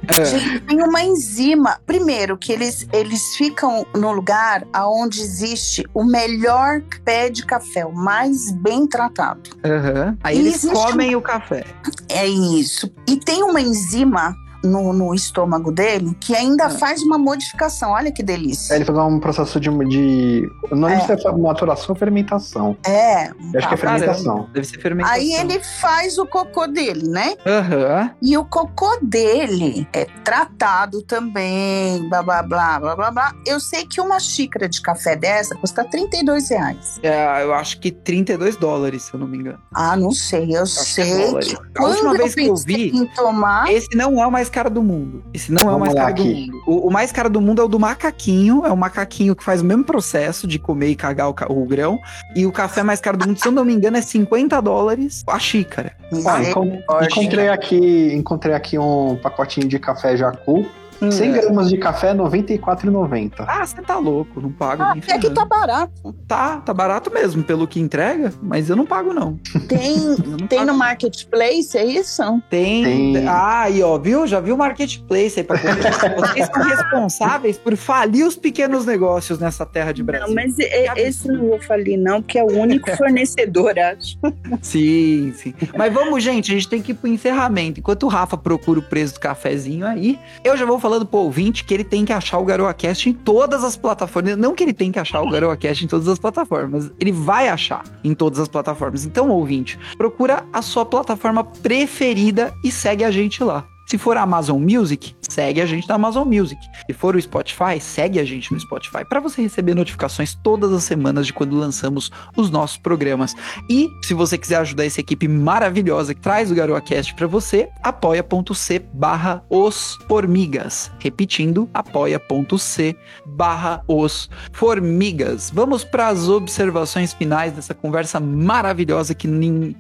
é. 0.09 0.25
Gente, 0.25 0.61
tem 0.61 0.83
uma 0.83 1.03
enzima. 1.03 1.79
Primeiro, 1.87 2.37
que 2.37 2.53
eles, 2.53 2.87
eles 2.93 3.37
ficam 3.37 3.87
no 3.95 4.13
lugar 4.13 4.67
onde 4.75 5.21
existe 5.21 5.85
o 5.95 6.05
melhor 6.05 6.83
pé 7.05 7.31
de 7.31 7.45
café, 7.45 7.85
o 7.85 7.93
mais 7.93 8.51
bem 8.53 8.87
tratado. 8.87 9.51
Uhum. 9.65 10.17
Aí 10.23 10.37
e 10.37 10.41
eles 10.41 10.65
comem 10.65 11.15
o 11.17 11.23
café. 11.23 11.65
É 12.09 12.27
isso. 12.27 12.93
E 13.07 13.17
tem 13.17 13.43
uma 13.43 13.61
enzima 13.61 14.35
no, 14.63 14.93
no 14.93 15.15
estômago 15.15 15.73
dele 15.73 16.17
que 16.21 16.35
ainda 16.35 16.65
é. 16.65 16.71
faz 16.71 17.03
uma 17.03 17.19
modificação. 17.19 17.93
Olha 17.93 18.13
que 18.13 18.23
delícia. 18.23 18.75
É, 18.75 18.77
ele 18.77 18.85
faz 18.85 18.99
um 18.99 19.19
processo 19.19 19.61
de. 19.61 19.71
de 19.89 20.51
não 20.71 20.89
é. 20.89 21.01
se 21.01 21.13
é 21.13 21.33
maturação 21.33 21.87
ou 21.91 21.95
fermentação. 21.97 22.77
É. 22.85 23.29
Eu 23.29 23.35
acho 23.57 23.69
que 23.69 23.75
é 23.75 23.77
fermentação. 23.77 24.35
Caramba, 24.35 24.51
deve 24.53 24.67
ser 24.67 24.81
fermentação. 24.81 25.17
Aí 25.17 25.33
ele 25.35 25.61
faz 25.61 26.19
o 26.19 26.27
cocô 26.27 26.67
dele, 26.67 27.09
né? 27.09 27.35
Uhum. 27.47 28.11
E 28.23 28.37
o 28.37 28.45
cocô 28.45 28.99
dele 29.03 29.89
é 29.93 30.05
tratado 30.25 31.03
também, 31.03 32.09
blá 32.09 32.23
blá 32.23 32.43
blá 32.43 32.81
blá 32.81 32.97
blá 32.97 33.11
blá. 33.11 33.35
Eu 33.47 33.61
sei 33.61 33.87
que 33.87 34.01
uma 34.01 34.21
xícara 34.21 34.69
de 34.69 34.81
café 34.81 35.17
dessa 35.17 35.55
custa 35.57 35.85
32 35.85 36.51
reais. 36.51 37.01
É, 37.03 37.43
eu 37.43 37.55
acho 37.55 37.81
que 37.81 37.91
32 37.91 38.57
dólares, 38.57 39.03
se 39.05 39.15
eu 39.15 39.21
não 39.21 39.27
me 39.27 39.39
engano. 39.39 39.59
Ah, 39.75 39.97
não 39.97 40.13
sei. 40.13 40.57
Eu 40.57 40.63
acho 40.63 40.85
sei 40.85 41.35
que. 41.35 41.57
A 41.77 41.85
última 41.85 42.15
vez 42.15 42.35
que 42.35 42.47
eu 42.47 42.57
vi, 42.57 43.09
tomar... 43.15 43.73
esse 43.73 43.89
não 43.97 44.23
é 44.23 44.27
o 44.27 44.31
mais 44.31 44.50
caro 44.51 44.69
do 44.69 44.83
mundo. 44.83 45.25
Esse 45.33 45.53
não 45.53 45.71
é 45.71 45.75
o 45.75 45.81
mais 45.81 45.95
caro 45.95 46.11
aqui. 46.11 46.23
do 46.23 46.53
mundo. 46.53 46.63
O, 46.67 46.89
o, 46.89 46.93
mais 46.93 47.13
caro 47.13 47.31
do 47.31 47.41
mundo 47.41 47.63
é 47.63 47.65
o 47.65 47.69
do 47.69 47.79
macaquinho. 47.79 48.67
É 48.67 48.73
o 48.73 48.77
macaquinho 48.77 49.35
que 49.35 49.43
faz 49.43 49.63
o 49.63 49.65
mesmo 49.65 49.85
processo 49.85 50.47
de 50.47 50.59
comer 50.59 50.89
e 50.89 50.97
cagar 50.97 51.29
o, 51.29 51.35
o 51.49 51.65
grão. 51.65 51.99
E 52.37 52.47
o 52.47 52.53
café 52.53 52.83
mais 52.83 53.01
caro 53.01 53.17
do 53.17 53.27
mundo, 53.27 53.39
se 53.39 53.47
eu 53.47 53.53
não 53.53 53.65
me 53.65 53.73
engano, 53.73 53.97
é 53.97 54.03
50 54.03 54.61
dólares 54.61 55.23
a 55.27 55.39
xícara. 55.39 55.93
Ah, 56.27 57.05
encontrei 57.05 57.49
aqui, 57.49 58.13
encontrei 58.15 58.55
aqui 58.55 58.79
um 58.79 59.17
pacotinho 59.17 59.69
de 59.69 59.79
café 59.79 60.17
Jacu 60.17 60.67
100 61.09 61.29
é. 61.29 61.41
gramas 61.41 61.69
de 61.69 61.79
café 61.79 62.13
R$ 62.13 62.19
94,90. 62.19 63.45
Ah, 63.47 63.65
você 63.65 63.81
tá 63.81 63.97
louco, 63.99 64.41
não 64.41 64.53
pago 64.53 64.83
ah, 64.83 64.95
nem 64.95 65.03
É 65.09 65.19
que 65.19 65.31
tá 65.31 65.45
barato. 65.45 66.15
Tá, 66.29 66.59
tá 66.59 66.75
barato 66.75 67.11
mesmo, 67.11 67.43
pelo 67.43 67.67
que 67.67 67.81
entrega, 67.81 68.33
mas 68.43 68.69
eu 68.69 68.77
não 68.77 68.85
pago 68.85 69.13
não. 69.13 69.39
Tem, 69.69 69.97
não 70.27 70.47
tem 70.47 70.59
pago. 70.59 70.73
no 70.73 70.79
Marketplace, 70.79 71.77
é 71.77 71.85
isso? 71.85 72.23
Tem. 72.51 72.85
tem. 73.15 73.29
Ah, 73.29 73.63
aí 73.63 73.83
ó, 73.83 73.99
viu? 73.99 74.27
Já 74.27 74.41
viu 74.41 74.55
o 74.55 74.59
Marketplace 74.59 75.41
aí 75.41 75.45
pra 75.45 75.57
Vocês 76.21 76.47
são 76.47 76.63
responsáveis 76.63 77.59
por 77.59 77.77
falir 77.77 78.27
os 78.27 78.37
pequenos 78.37 78.85
negócios 78.85 79.39
nessa 79.39 79.65
terra 79.65 79.93
de 79.93 80.03
Brasil. 80.03 80.29
Não, 80.29 80.35
mas 80.35 80.59
esse 80.59 81.29
não 81.29 81.49
vou 81.49 81.61
falir 81.61 81.99
não, 81.99 82.21
porque 82.21 82.39
é 82.39 82.43
o 82.43 82.53
único 82.53 82.91
fornecedor, 82.97 83.79
acho. 83.79 84.19
Sim, 84.61 85.33
sim. 85.37 85.55
Mas 85.77 85.93
vamos, 85.93 86.23
gente, 86.23 86.51
a 86.51 86.55
gente 86.55 86.69
tem 86.69 86.83
que 86.83 86.93
ir 86.93 86.95
pro 86.95 87.09
encerramento. 87.09 87.81
Enquanto 87.81 88.05
o 88.05 88.09
Rafa 88.09 88.37
procura 88.37 88.81
o 88.81 88.83
preço 88.83 89.15
do 89.15 89.21
cafezinho 89.21 89.87
aí, 89.87 90.19
eu 90.45 90.57
já 90.57 90.65
vou 90.65 90.79
falar 90.79 90.90
falando 90.91 91.07
pro 91.07 91.21
ouvinte 91.21 91.63
que 91.63 91.73
ele 91.73 91.85
tem 91.85 92.05
que 92.05 92.13
achar 92.13 92.39
o 92.39 92.45
GaroaCast 92.45 93.09
em 93.09 93.13
todas 93.13 93.63
as 93.63 93.77
plataformas. 93.77 94.37
Não 94.37 94.57
que 94.57 94.65
ele 94.65 94.73
tem 94.73 94.91
que 94.91 94.99
achar 94.99 95.23
o 95.23 95.31
GaroaCast 95.31 95.85
em 95.85 95.87
todas 95.87 96.09
as 96.09 96.19
plataformas, 96.19 96.91
ele 96.99 97.13
vai 97.13 97.49
achar 97.49 97.85
em 98.03 98.13
todas 98.13 98.41
as 98.41 98.49
plataformas. 98.49 99.05
Então, 99.05 99.31
ouvinte, 99.31 99.79
procura 99.97 100.45
a 100.53 100.61
sua 100.61 100.85
plataforma 100.85 101.45
preferida 101.45 102.53
e 102.65 102.73
segue 102.73 103.05
a 103.05 103.11
gente 103.13 103.45
lá. 103.45 103.65
Se 103.91 103.99
for 103.99 104.17
a 104.17 104.23
Amazon 104.23 104.63
Music, 104.63 105.17
segue 105.21 105.61
a 105.61 105.67
gente 105.67 105.89
na 105.89 105.97
Amazon 105.97 106.25
Music. 106.25 106.61
Se 106.87 106.93
for 106.93 107.17
o 107.17 107.21
Spotify, 107.21 107.81
segue 107.81 108.21
a 108.21 108.25
gente 108.25 108.53
no 108.53 108.61
Spotify 108.61 109.05
para 109.05 109.19
você 109.19 109.43
receber 109.43 109.75
notificações 109.75 110.33
todas 110.33 110.73
as 110.73 110.85
semanas 110.85 111.27
de 111.27 111.33
quando 111.33 111.57
lançamos 111.57 112.09
os 112.37 112.51
nossos 112.51 112.77
programas. 112.77 113.35
E 113.69 113.89
se 114.05 114.15
você 114.15 114.39
quiser 114.39 114.59
ajudar 114.59 114.85
essa 114.85 115.01
equipe 115.01 115.27
maravilhosa 115.27 116.15
que 116.15 116.21
traz 116.21 116.53
o 116.53 116.55
GaroaCast 116.55 117.17
para 117.17 117.27
você, 117.27 117.69
apoia.c 117.83 118.79
barra 118.95 119.43
os 119.51 119.99
formigas. 120.07 120.93
Repetindo, 121.01 121.69
apoia.c 121.75 122.95
barra 123.27 123.83
os 123.89 124.31
formigas. 124.53 125.51
Vamos 125.53 125.83
para 125.83 126.07
as 126.07 126.29
observações 126.29 127.13
finais 127.13 127.55
dessa 127.55 127.75
conversa 127.75 128.21
maravilhosa 128.21 129.17
que 129.17 129.27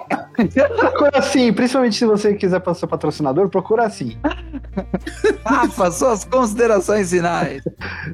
Procura 0.77 1.17
assim, 1.17 1.51
principalmente 1.51 1.95
se 1.95 2.05
você 2.05 2.35
quiser 2.35 2.59
para 2.59 2.73
ser 2.75 2.85
patrocinador, 2.85 3.49
procura 3.49 3.85
assim. 3.85 4.17
Rafa, 5.43 5.89
suas 5.91 6.23
considerações 6.23 7.09
finais. 7.09 7.63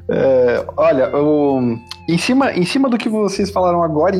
É, 0.08 0.64
olha, 0.76 1.14
o, 1.14 1.76
em, 2.08 2.16
cima, 2.16 2.52
em 2.52 2.64
cima 2.64 2.88
do 2.88 2.96
que 2.96 3.10
vocês 3.10 3.50
falaram 3.50 3.82
agora, 3.82 4.14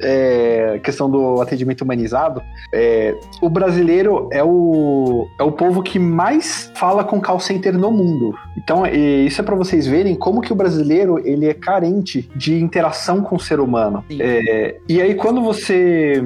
é, 0.00 0.80
questão 0.84 1.10
do 1.10 1.40
atendimento 1.40 1.82
humanizado, 1.82 2.40
é, 2.72 3.16
o 3.40 3.48
brasileiro 3.48 4.28
é 4.30 4.44
o, 4.44 5.26
é 5.40 5.42
o 5.42 5.50
povo 5.50 5.82
que 5.82 5.98
mais 5.98 6.70
fala 6.76 7.02
com 7.02 7.20
call 7.20 7.40
center 7.40 7.76
no 7.76 7.90
mundo. 7.90 8.32
Então, 8.56 8.86
isso 8.86 9.40
é 9.40 9.44
para 9.44 9.56
vocês 9.56 9.86
verem 9.86 10.09
como 10.16 10.40
que 10.40 10.52
o 10.52 10.56
brasileiro 10.56 11.18
ele 11.24 11.46
é 11.46 11.54
carente 11.54 12.28
de 12.34 12.60
interação 12.60 13.22
com 13.22 13.36
o 13.36 13.40
ser 13.40 13.60
humano. 13.60 14.04
É, 14.18 14.76
e 14.88 15.00
aí, 15.00 15.14
quando 15.14 15.40
você 15.40 16.22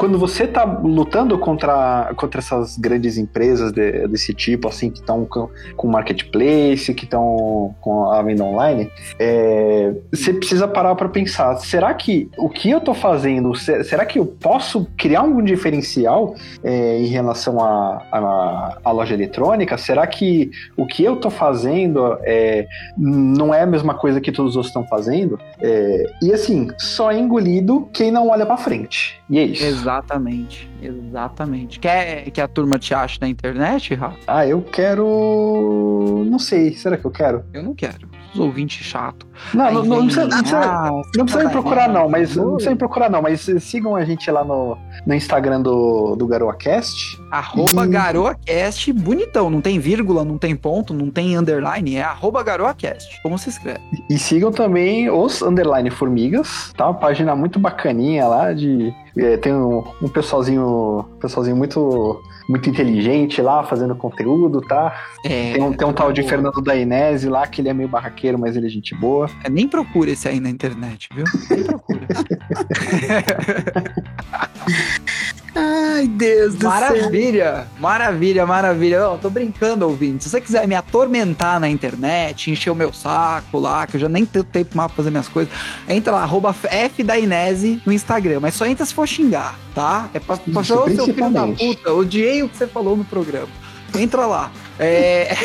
quando 0.00 0.18
você 0.18 0.44
está 0.44 0.64
lutando 0.64 1.38
contra, 1.38 2.10
contra 2.16 2.40
essas 2.40 2.78
grandes 2.78 3.18
empresas 3.18 3.70
de, 3.70 4.08
desse 4.08 4.32
tipo, 4.32 4.66
assim, 4.66 4.88
que 4.88 4.98
estão 4.98 5.26
com, 5.26 5.50
com 5.76 5.88
marketplace, 5.88 6.94
que 6.94 7.04
estão 7.04 7.74
com 7.82 8.10
a 8.10 8.22
venda 8.22 8.42
online, 8.42 8.90
é, 9.18 9.92
você 10.10 10.32
precisa 10.32 10.66
parar 10.66 10.94
para 10.94 11.06
pensar: 11.10 11.54
será 11.56 11.92
que 11.92 12.30
o 12.38 12.48
que 12.48 12.70
eu 12.70 12.78
estou 12.78 12.94
fazendo, 12.94 13.54
será 13.54 14.06
que 14.06 14.18
eu 14.18 14.24
posso 14.24 14.86
criar 14.96 15.20
algum 15.20 15.44
diferencial 15.44 16.34
é, 16.64 16.98
em 16.98 17.06
relação 17.08 17.58
à 17.60 18.90
loja 18.90 19.12
eletrônica? 19.12 19.76
Será 19.76 20.06
que 20.06 20.50
o 20.78 20.86
que 20.86 21.04
eu 21.04 21.16
estou 21.16 21.30
fazendo 21.30 22.16
é, 22.22 22.66
não 22.96 23.52
é 23.52 23.60
a 23.60 23.66
mesma 23.66 23.92
coisa 23.92 24.18
que 24.18 24.32
todos 24.32 24.52
os 24.52 24.56
outros 24.56 24.70
estão 24.70 24.86
fazendo? 24.86 25.38
É, 25.60 26.04
e 26.22 26.32
assim, 26.32 26.68
só 26.78 27.12
é 27.12 27.18
engolido 27.18 27.86
quem 27.92 28.10
não 28.10 28.30
olha 28.30 28.46
para 28.46 28.56
frente. 28.56 29.20
E 29.28 29.38
é 29.38 29.44
isso. 29.44 29.62
Exatamente, 29.90 30.70
exatamente. 30.80 31.80
Quer 31.80 32.30
que 32.30 32.40
a 32.40 32.46
turma 32.46 32.78
te 32.78 32.94
ache 32.94 33.18
na 33.20 33.28
internet, 33.28 33.94
Rafa? 33.94 34.18
Ah, 34.26 34.46
eu 34.46 34.62
quero. 34.62 36.24
Não 36.26 36.38
sei, 36.38 36.74
será 36.74 36.96
que 36.96 37.04
eu 37.04 37.10
quero? 37.10 37.44
Eu 37.52 37.62
não 37.62 37.74
quero. 37.74 38.08
Os 38.32 38.38
ouvintes 38.38 38.86
chato. 38.86 39.26
Não, 39.52 39.72
não, 39.72 39.84
não, 39.84 40.04
precisa, 40.04 40.26
não, 40.26 40.38
precisa, 40.38 40.60
ah, 40.60 40.90
não 41.16 41.24
precisa 41.24 41.44
me 41.44 41.50
procurar, 41.50 41.88
não, 41.88 42.08
mas 42.08 42.36
não 42.36 42.52
precisa 42.52 42.70
me 42.70 42.76
procurar, 42.76 43.10
não, 43.10 43.20
mas 43.20 43.40
sigam 43.58 43.96
a 43.96 44.04
gente 44.04 44.30
lá 44.30 44.44
no, 44.44 44.78
no 45.04 45.14
Instagram 45.14 45.60
do, 45.60 46.14
do 46.14 46.26
GaroaCast. 46.28 47.19
Arroba 47.30 47.84
e... 47.84 47.88
GaroaCast, 47.88 48.92
bonitão, 48.92 49.50
não 49.50 49.60
tem 49.60 49.78
vírgula, 49.78 50.24
não 50.24 50.36
tem 50.36 50.56
ponto, 50.56 50.92
não 50.92 51.10
tem 51.10 51.36
underline, 51.36 51.96
é 51.96 52.02
arroba 52.02 52.42
GaroaCast, 52.42 53.22
como 53.22 53.38
se 53.38 53.50
escreve. 53.50 53.80
E 54.08 54.18
sigam 54.18 54.50
também 54.50 55.10
os 55.10 55.42
underline 55.42 55.90
formigas, 55.90 56.72
tá? 56.76 56.86
Uma 56.86 56.94
página 56.94 57.36
muito 57.36 57.58
bacaninha 57.58 58.26
lá 58.26 58.52
de 58.52 58.92
é, 59.16 59.36
tem 59.36 59.52
um, 59.52 59.84
um 60.02 60.08
pessoalzinho, 60.08 61.04
pessoalzinho 61.20 61.56
muito 61.56 62.20
muito 62.48 62.68
inteligente 62.68 63.40
lá, 63.40 63.62
fazendo 63.62 63.94
conteúdo, 63.94 64.60
tá? 64.60 64.92
É, 65.24 65.52
tem 65.52 65.62
um, 65.62 65.72
tem 65.72 65.86
um 65.86 65.92
tal 65.92 66.12
de 66.12 66.20
Fernando 66.24 66.60
Dainese 66.60 67.28
lá, 67.28 67.46
que 67.46 67.60
ele 67.60 67.68
é 67.68 67.72
meio 67.72 67.88
barraqueiro, 67.88 68.36
mas 68.36 68.56
ele 68.56 68.66
é 68.66 68.68
gente 68.68 68.92
boa. 68.92 69.30
É, 69.44 69.48
nem 69.48 69.68
procura 69.68 70.10
esse 70.10 70.28
aí 70.28 70.40
na 70.40 70.50
internet, 70.50 71.08
viu? 71.14 71.24
Nem 71.48 71.62
procura. 71.62 72.00
Ai, 75.60 76.08
Deus 76.08 76.54
do 76.54 76.66
maravilha, 76.66 76.98
céu. 76.98 77.02
Maravilha, 77.02 77.66
maravilha, 77.78 78.46
maravilha. 78.46 78.96
Eu 78.96 79.18
tô 79.18 79.28
brincando, 79.28 79.86
ouvinte. 79.86 80.24
Se 80.24 80.30
você 80.30 80.40
quiser 80.40 80.66
me 80.66 80.74
atormentar 80.74 81.60
na 81.60 81.68
internet, 81.68 82.50
encher 82.50 82.70
o 82.70 82.74
meu 82.74 82.92
saco 82.92 83.58
lá, 83.58 83.86
que 83.86 83.96
eu 83.96 84.00
já 84.00 84.08
nem 84.08 84.24
tenho 84.24 84.44
tempo 84.44 84.74
mais 84.74 84.88
pra 84.88 84.96
fazer 84.96 85.10
minhas 85.10 85.28
coisas, 85.28 85.52
entra 85.86 86.12
lá, 86.12 86.22
arroba 86.22 86.54
F 86.64 87.02
da 87.02 87.18
Inese 87.18 87.82
no 87.84 87.92
Instagram. 87.92 88.40
Mas 88.40 88.54
só 88.54 88.64
entra 88.64 88.86
se 88.86 88.94
for 88.94 89.06
xingar, 89.06 89.58
tá? 89.74 90.08
É 90.14 90.18
pra, 90.18 90.38
pra 90.38 90.60
ô 90.60 90.64
seu 90.64 90.86
filho 91.04 91.30
da 91.30 91.46
puta, 91.46 91.92
odiei 91.92 92.42
o 92.42 92.48
que 92.48 92.56
você 92.56 92.66
falou 92.66 92.96
no 92.96 93.04
programa. 93.04 93.48
Entra 93.94 94.24
lá. 94.24 94.50
É... 94.78 95.36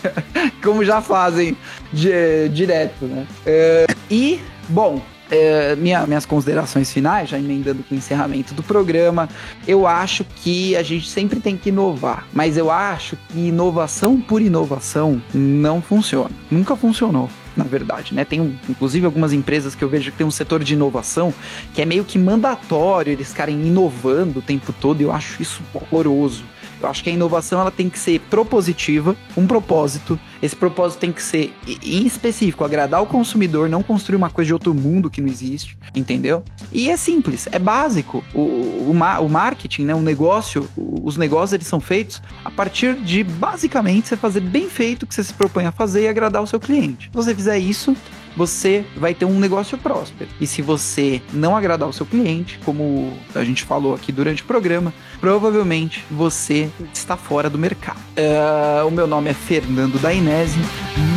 Como 0.64 0.84
já 0.84 1.02
fazem 1.02 1.56
de, 1.92 2.48
direto, 2.48 3.04
né? 3.04 3.26
É... 3.44 3.86
E, 4.10 4.40
bom, 4.68 5.02
é, 5.30 5.76
minha, 5.76 6.06
minhas 6.06 6.26
considerações 6.26 6.92
finais, 6.92 7.28
já 7.28 7.38
emendando 7.38 7.82
com 7.82 7.94
o 7.94 7.98
encerramento 7.98 8.54
do 8.54 8.62
programa, 8.62 9.28
eu 9.66 9.86
acho 9.86 10.24
que 10.24 10.76
a 10.76 10.82
gente 10.82 11.08
sempre 11.08 11.40
tem 11.40 11.56
que 11.56 11.68
inovar, 11.68 12.26
mas 12.32 12.56
eu 12.56 12.70
acho 12.70 13.16
que 13.28 13.48
inovação 13.48 14.20
por 14.20 14.40
inovação 14.40 15.20
não 15.32 15.80
funciona. 15.82 16.30
Nunca 16.50 16.76
funcionou 16.76 17.28
na 17.56 17.64
verdade, 17.64 18.14
né? 18.14 18.24
Tem, 18.24 18.56
inclusive, 18.68 19.04
algumas 19.04 19.32
empresas 19.32 19.74
que 19.74 19.82
eu 19.82 19.88
vejo 19.88 20.12
que 20.12 20.16
tem 20.16 20.26
um 20.26 20.30
setor 20.30 20.62
de 20.62 20.74
inovação 20.74 21.34
que 21.74 21.82
é 21.82 21.84
meio 21.84 22.04
que 22.04 22.16
mandatório 22.16 23.12
eles 23.12 23.30
ficarem 23.30 23.60
inovando 23.66 24.38
o 24.38 24.42
tempo 24.42 24.72
todo 24.72 25.00
e 25.00 25.02
eu 25.02 25.10
acho 25.10 25.42
isso 25.42 25.60
horroroso. 25.74 26.44
Eu 26.80 26.88
acho 26.88 27.02
que 27.02 27.10
a 27.10 27.12
inovação 27.12 27.60
ela 27.60 27.70
tem 27.70 27.88
que 27.88 27.98
ser 27.98 28.20
propositiva, 28.20 29.16
um 29.36 29.46
propósito. 29.46 30.18
Esse 30.40 30.54
propósito 30.54 31.00
tem 31.00 31.12
que 31.12 31.22
ser 31.22 31.54
em 31.66 32.06
específico, 32.06 32.64
agradar 32.64 33.02
o 33.02 33.06
consumidor, 33.06 33.68
não 33.68 33.82
construir 33.82 34.16
uma 34.16 34.30
coisa 34.30 34.46
de 34.46 34.52
outro 34.52 34.72
mundo 34.72 35.10
que 35.10 35.20
não 35.20 35.28
existe, 35.28 35.76
entendeu? 35.94 36.44
E 36.72 36.90
é 36.90 36.96
simples, 36.96 37.48
é 37.50 37.58
básico. 37.58 38.24
O, 38.32 38.40
o, 38.40 38.90
o 38.92 39.28
marketing, 39.28 39.84
né, 39.84 39.94
o 39.94 40.00
negócio, 40.00 40.68
os 40.76 41.16
negócios 41.16 41.52
eles 41.52 41.66
são 41.66 41.80
feitos 41.80 42.22
a 42.44 42.50
partir 42.50 42.94
de 42.94 43.24
basicamente 43.24 44.08
você 44.08 44.16
fazer 44.16 44.40
bem 44.40 44.68
feito 44.68 45.02
o 45.02 45.06
que 45.06 45.14
você 45.14 45.24
se 45.24 45.34
propõe 45.34 45.66
a 45.66 45.72
fazer 45.72 46.02
e 46.02 46.08
agradar 46.08 46.42
o 46.42 46.46
seu 46.46 46.60
cliente. 46.60 47.06
Se 47.06 47.16
você 47.16 47.34
fizer 47.34 47.58
isso, 47.58 47.96
você 48.38 48.84
vai 48.96 49.12
ter 49.14 49.24
um 49.24 49.40
negócio 49.40 49.76
próspero. 49.76 50.30
E 50.40 50.46
se 50.46 50.62
você 50.62 51.20
não 51.32 51.56
agradar 51.56 51.88
o 51.88 51.92
seu 51.92 52.06
cliente, 52.06 52.60
como 52.64 53.12
a 53.34 53.42
gente 53.42 53.64
falou 53.64 53.94
aqui 53.94 54.12
durante 54.12 54.44
o 54.44 54.46
programa, 54.46 54.94
provavelmente 55.20 56.04
você 56.08 56.70
está 56.94 57.16
fora 57.16 57.50
do 57.50 57.58
mercado. 57.58 57.98
Uh, 58.16 58.86
o 58.86 58.90
meu 58.92 59.08
nome 59.08 59.28
é 59.28 59.34
Fernando 59.34 60.00
Dainese. 60.00 60.56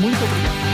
Muito 0.01 0.17
obrigado. 0.23 0.70